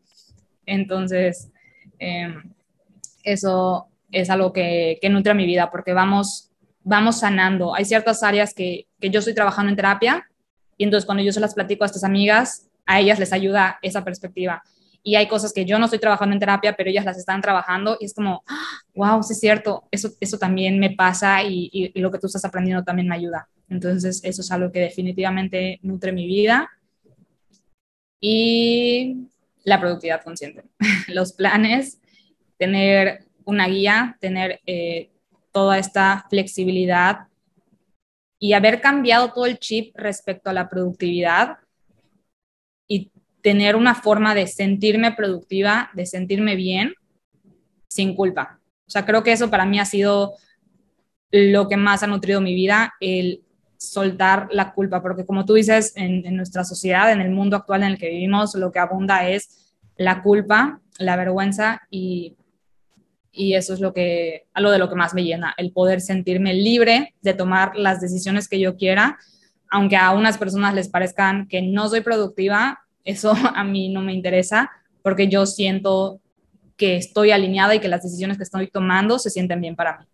Entonces, 0.66 1.50
em, 1.98 2.52
eso 3.22 3.86
es 4.12 4.28
algo 4.28 4.52
que, 4.52 4.98
que, 5.00 5.08
nutre 5.08 5.32
mi 5.32 5.46
vida 5.46 5.70
porque 5.70 5.94
vamos, 5.94 6.50
vamos 6.84 7.20
sanando. 7.20 7.74
Hay 7.74 7.86
ciertas 7.86 8.22
áreas 8.22 8.52
que, 8.52 8.88
que 9.00 9.08
yo 9.08 9.20
estoy 9.20 9.34
trabajando 9.34 9.70
en 9.70 9.76
terapia 9.76 10.28
y 10.76 10.84
entonces 10.84 11.06
cuando 11.06 11.24
yo 11.24 11.32
se 11.32 11.40
las 11.40 11.54
platico 11.54 11.84
a 11.84 11.86
estas 11.86 12.04
amigas, 12.04 12.68
a 12.84 13.00
ellas 13.00 13.18
les 13.18 13.32
ayuda 13.32 13.78
esa 13.80 14.04
perspectiva. 14.04 14.62
Y 15.08 15.16
hay 15.16 15.26
cosas 15.26 15.54
que 15.54 15.64
yo 15.64 15.78
no 15.78 15.86
estoy 15.86 16.00
trabajando 16.00 16.34
en 16.34 16.38
terapia, 16.38 16.76
pero 16.76 16.90
ellas 16.90 17.06
las 17.06 17.16
están 17.16 17.40
trabajando 17.40 17.96
y 17.98 18.04
es 18.04 18.12
como, 18.12 18.44
wow, 18.94 19.22
sí 19.22 19.32
es 19.32 19.40
cierto, 19.40 19.88
eso, 19.90 20.10
eso 20.20 20.36
también 20.36 20.78
me 20.78 20.90
pasa 20.90 21.42
y, 21.42 21.70
y, 21.72 21.98
lo 21.98 22.10
que 22.10 22.18
tú 22.18 22.26
estás 22.26 22.44
aprendiendo 22.44 22.84
también 22.84 23.08
me 23.08 23.14
ayuda. 23.14 23.48
Entonces, 23.70 24.20
eso 24.22 24.42
es 24.42 24.52
algo 24.52 24.70
que 24.70 24.80
definitivamente 24.80 25.78
nutre 25.80 26.12
mi 26.12 26.26
vida. 26.26 26.70
Y 28.20 29.30
la 29.64 29.80
productividad 29.80 30.22
consciente, 30.22 30.64
los 31.08 31.32
planes, 31.32 32.02
tener 32.58 33.24
una 33.46 33.66
guía, 33.66 34.18
tener 34.20 34.60
eh, 34.66 35.08
toda 35.52 35.78
esta 35.78 36.26
flexibilidad 36.28 37.28
y 38.38 38.52
haber 38.52 38.82
cambiado 38.82 39.32
todo 39.32 39.46
el 39.46 39.58
chip 39.58 39.96
respecto 39.96 40.50
a 40.50 40.52
la 40.52 40.68
productividad 40.68 41.60
y 41.60 41.67
tener 43.42 43.76
una 43.76 43.94
forma 43.94 44.34
de 44.34 44.46
sentirme 44.46 45.12
productiva, 45.12 45.90
de 45.94 46.06
sentirme 46.06 46.56
bien, 46.56 46.94
sin 47.88 48.14
culpa. 48.14 48.60
O 48.86 48.90
sea, 48.90 49.04
creo 49.04 49.22
que 49.22 49.32
eso 49.32 49.50
para 49.50 49.66
mí 49.66 49.78
ha 49.78 49.84
sido 49.84 50.34
lo 51.30 51.68
que 51.68 51.76
más 51.76 52.02
ha 52.02 52.06
nutrido 52.06 52.40
mi 52.40 52.54
vida, 52.54 52.94
el 53.00 53.42
soltar 53.76 54.48
la 54.50 54.72
culpa, 54.72 55.02
porque 55.02 55.24
como 55.24 55.44
tú 55.44 55.54
dices, 55.54 55.92
en, 55.96 56.26
en, 56.26 56.36
nuestra 56.36 56.64
sociedad, 56.64 57.12
en 57.12 57.20
el 57.20 57.30
mundo 57.30 57.56
actual 57.56 57.82
en 57.82 57.92
el 57.92 57.98
que 57.98 58.08
vivimos, 58.08 58.54
lo 58.54 58.72
que 58.72 58.78
abunda 58.78 59.28
es 59.28 59.76
la 59.96 60.22
culpa, 60.22 60.80
la 60.98 61.16
vergüenza 61.16 61.82
y 61.90 62.38
y 63.38 63.54
eso 63.54 63.72
es 63.72 63.80
lo 63.80 63.94
que, 63.94 64.46
algo 64.52 64.72
de 64.72 64.78
lo 64.78 64.88
que 64.88 64.96
más 64.96 65.14
me 65.14 65.22
llena, 65.22 65.54
el 65.56 65.72
poder 65.72 66.00
sentirme 66.00 66.54
libre 66.54 67.14
de 67.22 67.34
tomar 67.34 67.76
las 67.76 68.00
decisiones 68.00 68.48
que 68.48 68.58
yo 68.58 68.76
quiera, 68.76 69.16
aunque 69.70 69.96
a 69.96 70.10
unas 70.10 70.38
personas 70.38 70.74
les 70.74 70.88
parezcan 70.88 71.46
que 71.46 71.62
no 71.62 71.88
soy 71.88 72.00
productiva, 72.00 72.80
eso 73.08 73.32
a 73.54 73.64
mí 73.64 73.88
no 73.88 74.02
me 74.02 74.12
interesa 74.12 74.70
porque 75.02 75.28
yo 75.28 75.46
siento 75.46 76.20
que 76.76 76.96
estoy 76.96 77.32
alineada 77.32 77.74
y 77.74 77.80
que 77.80 77.88
las 77.88 78.02
decisiones 78.02 78.36
que 78.36 78.44
estoy 78.44 78.68
tomando 78.68 79.18
se 79.18 79.30
sienten 79.30 79.60
bien 79.60 79.74
para 79.74 79.98
mí. 79.98 80.06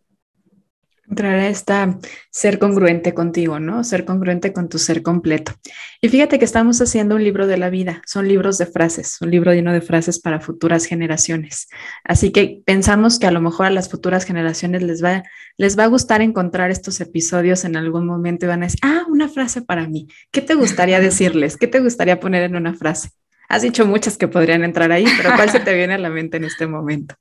Entrar 1.09 1.35
a 1.35 1.49
esta 1.49 1.99
ser 2.31 2.59
congruente 2.59 3.13
contigo, 3.13 3.61
¿no? 3.61 3.85
Ser 3.85 4.07
congruente 4.07 4.55
con 4.55 4.71
tu 4.71 4.79
ser 4.79 5.03
completo. 5.03 5.53
Y 6.01 6.09
fíjate 6.09 6.39
que 6.39 6.47
estamos 6.47 6.81
haciendo 6.81 7.17
un 7.17 7.23
libro 7.23 7.47
de 7.47 7.59
la 7.59 7.69
vida, 7.69 8.01
son 8.07 8.27
libros 8.27 8.57
de 8.57 8.65
frases, 8.65 9.19
un 9.21 9.31
libro 9.31 9.53
lleno 9.53 9.75
de 9.75 9.83
frases 9.83 10.19
para 10.19 10.41
futuras 10.41 10.87
generaciones. 10.87 11.69
Así 12.05 12.33
que 12.33 12.63
pensamos 12.65 13.19
que 13.19 13.27
a 13.27 13.31
lo 13.31 13.43
mejor 13.43 13.67
a 13.67 13.71
las 13.71 13.91
futuras 13.91 14.25
generaciones 14.25 14.83
les 14.83 15.05
va, 15.05 15.23
les 15.59 15.79
va 15.79 15.85
a 15.85 15.89
gustar 15.89 16.23
encontrar 16.23 16.71
estos 16.71 16.99
episodios 17.03 17.67
en 17.67 17.77
algún 17.77 18.07
momento 18.07 18.47
y 18.47 18.49
van 18.49 18.63
a 18.63 18.67
decir, 18.67 18.81
ah, 18.83 19.05
una 19.09 19.29
frase 19.29 19.61
para 19.61 19.87
mí. 19.87 20.09
¿Qué 20.31 20.41
te 20.41 20.55
gustaría 20.55 21.01
decirles? 21.01 21.59
¿Qué 21.59 21.67
te 21.67 21.81
gustaría 21.81 22.19
poner 22.19 22.45
en 22.45 22.57
una 22.57 22.73
frase? 22.75 23.11
Has 23.51 23.61
dicho 23.61 23.85
muchas 23.85 24.17
que 24.17 24.27
podrían 24.27 24.65
entrar 24.65 24.91
ahí, 24.91 25.05
pero 25.19 25.35
¿cuál 25.37 25.51
se 25.51 25.61
te 25.61 25.75
viene 25.77 25.95
a 25.95 25.99
la 25.99 26.09
mente 26.09 26.39
en 26.39 26.45
este 26.45 26.67
momento? 26.67 27.15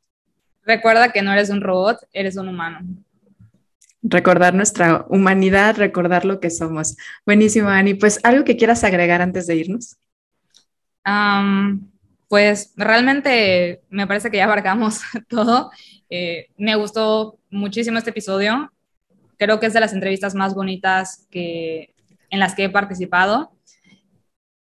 Recuerda 0.66 1.12
que 1.12 1.22
no 1.22 1.34
eres 1.34 1.50
un 1.50 1.60
robot, 1.60 1.98
eres 2.14 2.38
un 2.38 2.48
humano 2.48 2.80
recordar 4.04 4.54
nuestra 4.54 5.06
humanidad, 5.10 5.78
recordar 5.78 6.26
lo 6.26 6.40
que 6.40 6.50
somos. 6.50 6.98
Buenísimo, 7.26 7.70
Ani. 7.70 7.94
Pues 7.94 8.20
algo 8.24 8.44
que 8.44 8.58
quieras 8.58 8.84
agregar 8.84 9.22
antes 9.22 9.48
de 9.48 9.56
irnos. 9.56 9.98
pues 12.28 12.74
realmente 12.76 13.82
me 13.90 14.08
parece 14.08 14.30
que 14.30 14.38
ya 14.38 14.46
abarcamos 14.46 15.02
todo. 15.30 15.72
Eh, 16.10 16.50
me 16.58 16.76
gustó 16.76 17.40
muchísimo 17.50 17.98
este 17.98 18.10
episodio. 18.10 18.72
Creo 19.38 19.60
que 19.60 19.68
es 19.68 19.74
de 19.74 19.80
las 19.80 19.94
entrevistas 19.94 20.36
más 20.36 20.54
bonitas 20.54 21.28
que, 21.32 21.94
en 22.30 22.40
las 22.40 22.56
que 22.56 22.66
he 22.66 22.70
participado. 22.70 23.52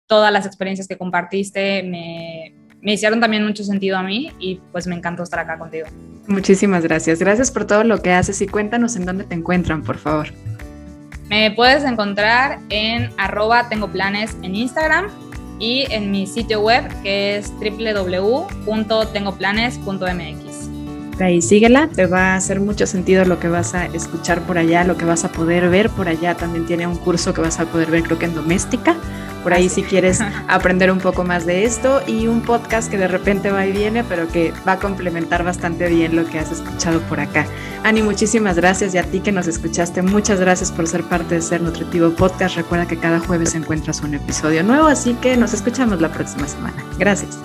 Todas 0.08 0.32
las 0.32 0.46
experiencias 0.46 0.88
que 0.88 0.98
compartiste 0.98 1.84
me, 1.84 2.55
me 2.86 2.94
hicieron 2.94 3.20
también 3.20 3.44
mucho 3.44 3.64
sentido 3.64 3.98
a 3.98 4.04
mí 4.04 4.32
y 4.40 4.62
pues 4.72 4.86
me 4.86 4.96
encantó 4.96 5.24
estar 5.24 5.40
acá 5.40 5.58
contigo. 5.58 5.88
Muchísimas 6.28 6.84
gracias. 6.84 7.18
Gracias 7.20 7.50
por 7.50 7.66
todo 7.66 7.84
lo 7.84 8.04
que 8.04 8.12
haces 8.12 8.40
y 8.42 8.48
cuéntanos 8.48 8.96
en 8.96 9.06
dónde 9.06 9.24
te 9.24 9.34
encuentran, 9.34 9.82
por 9.84 9.98
favor. 9.98 10.28
Me 11.28 11.50
puedes 11.50 11.84
encontrar 11.84 12.60
en 12.70 13.10
arroba 13.18 13.68
tengo 13.70 13.88
planes 13.88 14.38
en 14.44 14.54
Instagram 14.56 15.08
y 15.60 15.92
en 15.92 16.12
mi 16.12 16.28
sitio 16.28 16.62
web 16.62 16.88
que 17.02 17.38
es 17.38 17.52
www.tengoplanes.mx. 17.60 20.45
Ahí 21.20 21.42
síguela, 21.42 21.88
te 21.88 22.08
va 22.08 22.34
a 22.34 22.36
hacer 22.36 22.60
mucho 22.60 22.86
sentido 22.86 23.24
lo 23.24 23.40
que 23.40 23.48
vas 23.48 23.74
a 23.74 23.86
escuchar 23.86 24.42
por 24.42 24.58
allá, 24.58 24.84
lo 24.84 24.98
que 24.98 25.06
vas 25.06 25.24
a 25.24 25.32
poder 25.32 25.70
ver 25.70 25.90
por 25.90 26.10
allá. 26.10 26.36
También 26.36 26.66
tiene 26.66 26.88
un 26.88 26.98
curso 26.98 27.34
que 27.34 27.42
vas 27.42 27.60
a 27.60 27.66
poder 27.66 27.90
ver, 27.90 28.04
creo 28.04 28.20
que 28.20 28.26
en 28.26 28.36
doméstica. 28.36 28.96
Por 29.42 29.54
ahí 29.54 29.70
si 29.70 29.84
quieres 29.84 30.20
aprender 30.48 30.92
un 30.92 30.98
poco 30.98 31.24
más 31.24 31.46
de 31.46 31.66
esto 31.66 32.02
y 32.06 32.28
un 32.28 32.42
podcast 32.42 32.90
que 32.90 32.98
de 32.98 33.08
repente 33.08 33.52
va 33.52 33.66
y 33.66 33.72
viene, 33.72 34.04
pero 34.04 34.28
que 34.28 34.52
va 34.68 34.74
a 34.74 34.80
complementar 34.80 35.44
bastante 35.44 35.88
bien 35.88 36.16
lo 36.16 36.26
que 36.26 36.40
has 36.40 36.52
escuchado 36.52 37.00
por 37.02 37.20
acá. 37.20 37.46
Ani, 37.84 38.02
muchísimas 38.02 38.58
gracias 38.58 38.94
y 38.96 38.98
a 38.98 39.04
ti 39.04 39.20
que 39.20 39.32
nos 39.32 39.48
escuchaste, 39.48 40.02
muchas 40.02 40.40
gracias 40.40 40.72
por 40.72 40.88
ser 40.88 41.04
parte 41.04 41.36
de 41.36 41.42
Ser 41.42 41.62
Nutritivo 41.62 42.10
Podcast. 42.10 42.56
Recuerda 42.56 42.88
que 42.88 42.98
cada 42.98 43.20
jueves 43.20 43.56
encuentras 43.56 44.02
un 44.02 44.16
episodio 44.16 44.64
nuevo, 44.64 44.88
así 44.88 45.14
que 45.14 45.38
nos 45.38 45.54
escuchamos 45.54 46.02
la 46.02 46.12
próxima 46.12 46.48
semana. 46.48 46.84
Gracias. 46.98 47.38